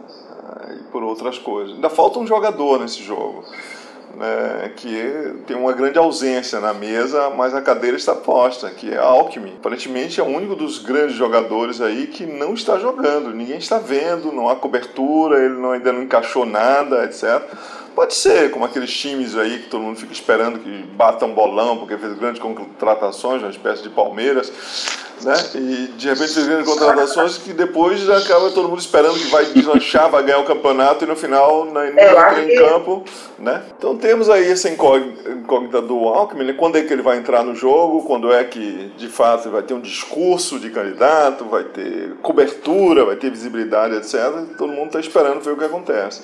e 0.78 0.84
por 0.92 1.04
outras 1.04 1.38
coisas. 1.38 1.76
Ainda 1.76 1.90
falta 1.90 2.20
um 2.20 2.28
jogador 2.28 2.80
nesse 2.80 3.02
jogo. 3.02 3.46
Né, 4.18 4.72
que 4.76 5.36
tem 5.48 5.56
uma 5.56 5.74
grande 5.74 5.98
ausência 5.98 6.60
na 6.60 6.74
mesa, 6.74 7.30
mas 7.30 7.54
a 7.54 7.62
cadeira 7.62 7.98
está 7.98 8.16
posta, 8.16 8.70
que 8.70 8.92
é 8.92 8.98
Alckmin. 8.98 9.56
Aparentemente 9.60 10.20
é 10.20 10.24
o 10.24 10.28
único 10.28 10.56
dos 10.56 10.80
grandes 10.80 11.16
jogadores 11.16 11.82
aí 11.82 12.08
que 12.08 12.26
não 12.26 12.54
está 12.54 12.78
jogando, 12.78 13.34
ninguém 13.34 13.58
está 13.58 13.78
vendo, 13.78 14.32
não 14.32 14.50
há 14.50 14.56
cobertura, 14.56 15.44
ele 15.44 15.56
não, 15.56 15.72
ainda 15.72 15.92
não 15.92 16.04
encaixou 16.04 16.46
nada, 16.46 17.06
etc. 17.06 17.42
Pode 17.96 18.14
ser, 18.14 18.52
como 18.52 18.64
aqueles 18.64 18.92
times 18.92 19.36
aí 19.36 19.60
que 19.60 19.70
todo 19.70 19.82
mundo 19.82 20.00
fica 20.00 20.14
esperando 20.14 20.60
que 20.60 20.84
batam 20.96 21.34
bolão, 21.34 21.78
porque 21.78 21.98
fez 21.98 22.18
grandes 22.18 22.42
contratações, 22.42 23.42
uma 23.42 23.52
espécie 23.52 23.84
de 23.84 23.90
Palmeiras, 23.90 24.52
né? 25.24 25.36
E 25.56 25.88
de 25.98 26.08
repente 26.08 26.34
fez 26.34 26.48
grandes 26.48 26.68
contratações 26.68 27.38
que 27.38 27.54
depois 27.54 28.10
acaba 28.10 28.50
todo 28.52 28.70
mundo 28.70 28.80
esperando 28.80 29.18
que 29.18 29.28
vai 29.28 29.46
deslanchar, 29.46 30.10
vai 30.10 30.24
ganhar 30.24 30.40
o 30.40 30.46
campeonato 30.46 31.04
e 31.04 31.08
no 31.08 31.16
final 31.16 31.66
não 31.66 31.86
entra 31.86 32.44
em 32.44 32.56
campo, 32.56 33.04
né? 33.40 33.62
Então 33.78 33.96
temos 33.98 34.30
aí 34.30 34.50
essa 34.50 34.70
incógnita 34.70 35.82
do 35.82 36.08
Alckmin, 36.08 36.46
né? 36.46 36.54
quando 36.54 36.78
é 36.78 36.84
que 36.84 36.94
ele 36.94 37.02
vai 37.02 37.18
entrar 37.18 37.44
no 37.44 37.56
jogo, 37.56 38.04
quando 38.04 38.32
é 38.32 38.44
que 38.44 38.92
de 38.98 39.08
fato 39.08 39.50
vai 39.50 39.64
ter 39.64 39.74
um 39.74 39.82
discurso 39.82 40.60
de 40.60 40.70
candidato, 40.70 41.46
vai 41.46 41.64
ter 41.64 42.14
cobertura, 42.22 43.06
vai 43.06 43.16
ter 43.16 43.30
visibilidade, 43.30 43.96
etc. 43.96 44.16
Todo 44.58 44.72
mundo 44.72 44.88
está 44.88 45.00
esperando 45.00 45.42
ver 45.42 45.52
o 45.52 45.58
que 45.58 45.66
acontece. 45.66 46.22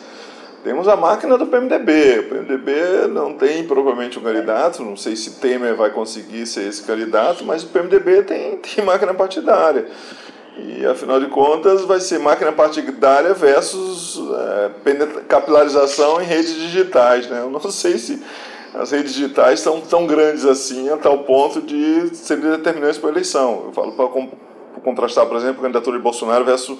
Temos 0.63 0.87
a 0.87 0.95
máquina 0.95 1.37
do 1.37 1.45
PMDB. 1.45 2.19
O 2.19 2.23
PMDB 2.29 3.07
não 3.09 3.33
tem 3.33 3.65
provavelmente 3.65 4.19
um 4.19 4.21
candidato, 4.21 4.83
não 4.83 4.97
sei 4.97 5.15
se 5.15 5.39
Temer 5.39 5.75
vai 5.75 5.91
conseguir 5.91 6.45
ser 6.45 6.67
esse 6.67 6.83
candidato, 6.83 7.45
mas 7.45 7.63
o 7.63 7.67
PMDB 7.67 8.23
tem, 8.23 8.57
tem 8.57 8.83
máquina 8.83 9.13
partidária. 9.13 9.87
E 10.57 10.85
afinal 10.85 11.19
de 11.19 11.27
contas 11.27 11.83
vai 11.83 11.99
ser 11.99 12.19
máquina 12.19 12.51
partidária 12.51 13.33
versus 13.33 14.19
é, 14.35 14.71
capilarização 15.27 16.19
em 16.19 16.25
redes 16.25 16.55
digitais. 16.55 17.27
Né? 17.27 17.39
Eu 17.39 17.51
não 17.51 17.59
sei 17.69 17.97
se 17.99 18.21
as 18.73 18.91
redes 18.91 19.13
digitais 19.13 19.59
são 19.59 19.79
tão 19.81 20.07
grandes 20.07 20.45
assim 20.45 20.89
a 20.89 20.97
tal 20.97 21.19
ponto 21.19 21.61
de 21.61 22.15
serem 22.15 22.51
determinantes 22.51 22.97
para 22.97 23.09
a 23.09 23.11
eleição. 23.11 23.63
Eu 23.67 23.71
falo 23.71 23.91
para 23.93 24.81
contrastar, 24.81 25.25
por 25.27 25.37
exemplo, 25.37 25.59
a 25.59 25.61
candidatura 25.63 25.97
de 25.97 26.03
Bolsonaro 26.03 26.43
versus 26.43 26.77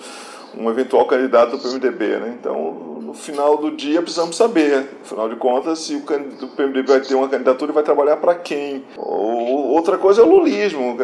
um 0.55 0.69
eventual 0.69 1.05
candidato 1.05 1.57
do 1.57 1.59
PMDB. 1.59 2.17
Né? 2.17 2.37
Então, 2.39 2.97
no 3.01 3.13
final 3.13 3.57
do 3.57 3.71
dia 3.71 4.01
precisamos 4.01 4.35
saber, 4.35 4.97
afinal 5.01 5.29
de 5.29 5.35
contas, 5.37 5.79
se 5.79 5.95
o, 5.95 5.99
o 5.99 6.47
PMDB 6.49 6.83
vai 6.83 7.01
ter 7.01 7.15
uma 7.15 7.29
candidatura 7.29 7.71
e 7.71 7.73
vai 7.73 7.83
trabalhar 7.83 8.17
para 8.17 8.35
quem. 8.35 8.83
Ou, 8.97 9.69
outra 9.69 9.97
coisa 9.97 10.21
é 10.21 10.25
o 10.25 10.29
lulismo, 10.29 10.97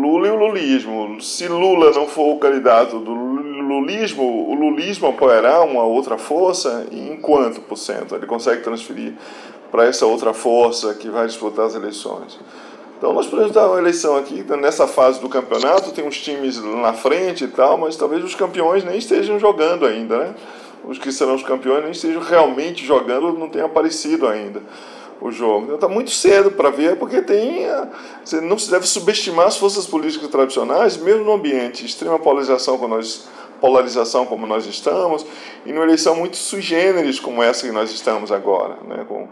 Lula 0.00 0.28
e 0.28 0.30
o 0.30 0.36
lulismo. 0.36 1.20
Se 1.20 1.48
Lula 1.48 1.90
não 1.92 2.06
for 2.06 2.34
o 2.34 2.38
candidato 2.38 2.98
do 3.00 3.12
lulismo, 3.12 4.22
o 4.22 4.54
lulismo 4.54 5.08
apoiará 5.08 5.62
uma 5.62 5.82
outra 5.82 6.16
força 6.16 6.86
em 6.92 7.16
quanto 7.16 7.60
por 7.60 7.76
cento 7.76 8.14
ele 8.14 8.26
consegue 8.26 8.62
transferir 8.62 9.14
para 9.70 9.86
essa 9.86 10.06
outra 10.06 10.34
força 10.34 10.94
que 10.94 11.08
vai 11.08 11.26
disputar 11.26 11.66
as 11.66 11.74
eleições. 11.74 12.38
Então 13.02 13.12
nós 13.12 13.26
podemos 13.26 13.50
dar 13.50 13.66
uma 13.66 13.80
eleição 13.80 14.16
aqui, 14.16 14.44
nessa 14.60 14.86
fase 14.86 15.20
do 15.20 15.28
campeonato, 15.28 15.90
tem 15.90 16.06
uns 16.06 16.18
times 16.18 16.62
na 16.62 16.92
frente 16.92 17.42
e 17.42 17.48
tal, 17.48 17.76
mas 17.76 17.96
talvez 17.96 18.22
os 18.22 18.36
campeões 18.36 18.84
nem 18.84 18.96
estejam 18.96 19.40
jogando 19.40 19.84
ainda, 19.84 20.18
né? 20.18 20.34
os 20.84 20.98
que 20.98 21.10
serão 21.10 21.34
os 21.34 21.42
campeões 21.42 21.82
nem 21.82 21.90
estejam 21.90 22.22
realmente 22.22 22.86
jogando, 22.86 23.32
não 23.32 23.48
tenham 23.48 23.66
aparecido 23.66 24.28
ainda 24.28 24.62
o 25.20 25.32
jogo. 25.32 25.64
Então 25.64 25.74
está 25.74 25.88
muito 25.88 26.12
cedo 26.12 26.52
para 26.52 26.70
ver, 26.70 26.96
porque 26.96 27.20
tem. 27.20 27.66
Você 28.24 28.40
não 28.40 28.56
se 28.56 28.70
deve 28.70 28.86
subestimar 28.86 29.48
as 29.48 29.56
forças 29.56 29.84
políticas 29.84 30.28
tradicionais, 30.28 30.96
mesmo 30.96 31.24
no 31.24 31.32
ambiente 31.32 31.84
extrema 31.84 32.20
polarização 32.20 32.78
como 32.78 32.94
nós, 32.94 33.26
polarização 33.60 34.26
como 34.26 34.46
nós 34.46 34.64
estamos, 34.64 35.26
e 35.66 35.72
numa 35.72 35.82
eleição 35.82 36.14
muito 36.14 36.36
sui 36.36 36.62
generis 36.62 37.18
como 37.18 37.42
essa 37.42 37.66
que 37.66 37.72
nós 37.72 37.90
estamos 37.90 38.30
agora, 38.30 38.78
né? 38.86 39.04
com 39.08 39.26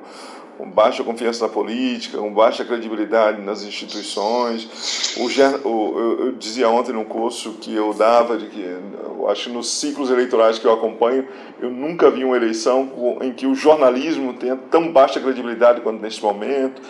com 0.61 0.71
baixa 0.71 1.03
confiança 1.03 1.47
na 1.47 1.51
política, 1.51 2.19
com 2.19 2.31
baixa 2.35 2.63
credibilidade 2.67 3.41
nas 3.41 3.63
instituições. 3.63 5.17
O, 5.17 5.31
eu, 5.31 6.27
eu, 6.27 6.33
dizia 6.33 6.69
ontem 6.69 6.93
no 6.93 7.07
curso 7.07 7.55
que 7.55 7.75
eu 7.75 7.95
dava, 7.95 8.37
de 8.37 8.47
que 8.47 8.61
eu 8.61 9.27
acho 9.31 9.45
que 9.45 9.57
nos 9.57 9.73
ciclos 9.81 10.11
eleitorais 10.11 10.59
que 10.59 10.67
eu 10.67 10.73
acompanho, 10.73 11.27
eu 11.59 11.71
nunca 11.71 12.11
vi 12.11 12.25
uma 12.25 12.37
eleição 12.37 13.19
em 13.23 13.33
que 13.33 13.47
o 13.47 13.55
jornalismo 13.55 14.35
tenha 14.35 14.55
tão 14.55 14.93
baixa 14.93 15.19
credibilidade 15.19 15.81
quanto 15.81 16.03
neste 16.03 16.23
momento, 16.23 16.83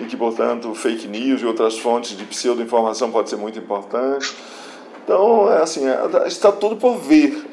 e 0.00 0.06
que, 0.06 0.16
portanto, 0.16 0.74
fake 0.74 1.06
news 1.06 1.42
e 1.42 1.44
outras 1.44 1.78
fontes 1.78 2.16
de 2.16 2.24
pseudo-informação 2.24 3.10
pode 3.10 3.28
ser 3.28 3.36
muito 3.36 3.58
importante. 3.58 4.34
Então, 5.04 5.52
é 5.52 5.62
assim, 5.62 5.86
é, 5.86 6.26
está 6.26 6.50
tudo 6.50 6.76
por 6.76 6.96
vir, 6.96 7.46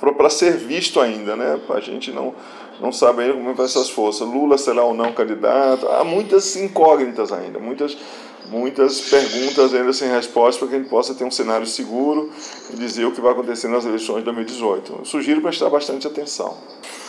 para 0.00 0.30
ser 0.30 0.56
visto 0.56 1.00
ainda, 1.00 1.36
né? 1.36 1.60
A 1.68 1.80
gente 1.80 2.10
não 2.10 2.34
não 2.80 2.90
sabe 2.90 3.22
ainda 3.22 3.34
como 3.34 3.54
vai 3.54 3.66
essas 3.66 3.90
forças. 3.90 4.26
Lula 4.26 4.56
será 4.56 4.82
ou 4.82 4.94
não 4.94 5.12
candidato? 5.12 5.86
Há 5.86 6.02
muitas 6.02 6.56
incógnitas 6.56 7.30
ainda, 7.30 7.58
muitas, 7.58 7.96
muitas 8.46 9.02
perguntas 9.02 9.74
ainda 9.74 9.92
sem 9.92 10.10
resposta 10.10 10.58
para 10.58 10.68
que 10.68 10.74
a 10.76 10.78
gente 10.78 10.88
possa 10.88 11.14
ter 11.14 11.24
um 11.24 11.30
cenário 11.30 11.66
seguro 11.66 12.30
e 12.72 12.76
dizer 12.76 13.04
o 13.04 13.12
que 13.12 13.20
vai 13.20 13.32
acontecer 13.32 13.68
nas 13.68 13.84
eleições 13.84 14.18
de 14.18 14.24
2018. 14.24 14.96
Eu 15.00 15.04
sugiro 15.04 15.42
prestar 15.42 15.68
bastante 15.68 16.06
atenção. 16.06 16.56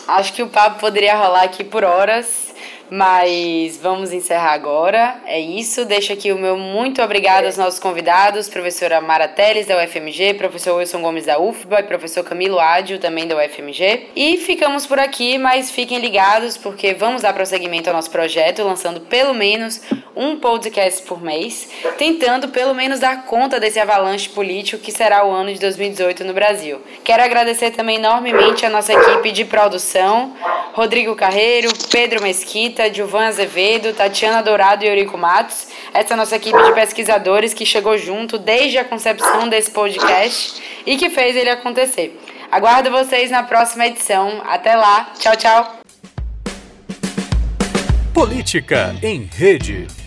Acho 0.06 0.32
que 0.34 0.42
o 0.42 0.48
papo 0.48 0.80
poderia 0.80 1.16
rolar 1.16 1.44
aqui 1.44 1.64
por 1.64 1.84
horas. 1.84 2.51
Mas 2.94 3.78
vamos 3.78 4.12
encerrar 4.12 4.52
agora. 4.52 5.16
É 5.24 5.40
isso. 5.40 5.86
Deixo 5.86 6.12
aqui 6.12 6.30
o 6.30 6.36
meu 6.36 6.58
muito 6.58 7.00
obrigado 7.00 7.46
aos 7.46 7.56
nossos 7.56 7.80
convidados, 7.80 8.50
professora 8.50 9.00
Mara 9.00 9.26
Teles, 9.26 9.66
da 9.66 9.82
UFMG, 9.82 10.34
professor 10.34 10.76
Wilson 10.76 11.00
Gomes, 11.00 11.24
da 11.24 11.38
UFBA 11.38 11.80
e 11.80 11.84
professor 11.84 12.22
Camilo 12.22 12.60
Ádio, 12.60 12.98
também 12.98 13.26
da 13.26 13.34
UFMG. 13.34 14.10
E 14.14 14.36
ficamos 14.36 14.86
por 14.86 14.98
aqui, 14.98 15.38
mas 15.38 15.70
fiquem 15.70 16.00
ligados 16.00 16.58
porque 16.58 16.92
vamos 16.92 17.22
dar 17.22 17.32
prosseguimento 17.32 17.88
ao 17.88 17.96
nosso 17.96 18.10
projeto, 18.10 18.62
lançando 18.62 19.00
pelo 19.00 19.32
menos 19.32 19.80
um 20.14 20.36
podcast 20.36 21.02
por 21.04 21.22
mês, 21.22 21.70
tentando 21.96 22.48
pelo 22.48 22.74
menos 22.74 23.00
dar 23.00 23.24
conta 23.24 23.58
desse 23.58 23.80
avalanche 23.80 24.28
político 24.28 24.82
que 24.82 24.92
será 24.92 25.24
o 25.24 25.30
ano 25.30 25.50
de 25.50 25.58
2018 25.58 26.24
no 26.24 26.34
Brasil. 26.34 26.78
Quero 27.02 27.22
agradecer 27.22 27.70
também 27.70 27.96
enormemente 27.96 28.66
a 28.66 28.70
nossa 28.70 28.92
equipe 28.92 29.30
de 29.30 29.46
produção, 29.46 30.36
Rodrigo 30.74 31.14
Carreiro, 31.14 31.70
Pedro 31.90 32.22
Mesquita, 32.22 32.81
Mesquita, 32.82 32.92
Gilvan 32.92 33.26
Azevedo, 33.26 33.92
Tatiana 33.92 34.42
Dourado 34.42 34.84
e 34.84 34.88
Eurico 34.88 35.16
Matos. 35.16 35.68
Essa 35.92 36.12
é 36.12 36.14
a 36.14 36.16
nossa 36.16 36.36
equipe 36.36 36.60
de 36.62 36.72
pesquisadores 36.72 37.54
que 37.54 37.66
chegou 37.66 37.96
junto 37.98 38.38
desde 38.38 38.78
a 38.78 38.84
concepção 38.84 39.48
desse 39.48 39.70
podcast 39.70 40.62
e 40.86 40.96
que 40.96 41.10
fez 41.10 41.36
ele 41.36 41.50
acontecer. 41.50 42.18
Aguardo 42.50 42.90
vocês 42.90 43.30
na 43.30 43.42
próxima 43.42 43.86
edição. 43.86 44.42
Até 44.46 44.74
lá. 44.74 45.12
Tchau, 45.18 45.36
tchau. 45.36 45.76
Política 48.12 48.94
em 49.02 49.28
Rede. 49.32 50.01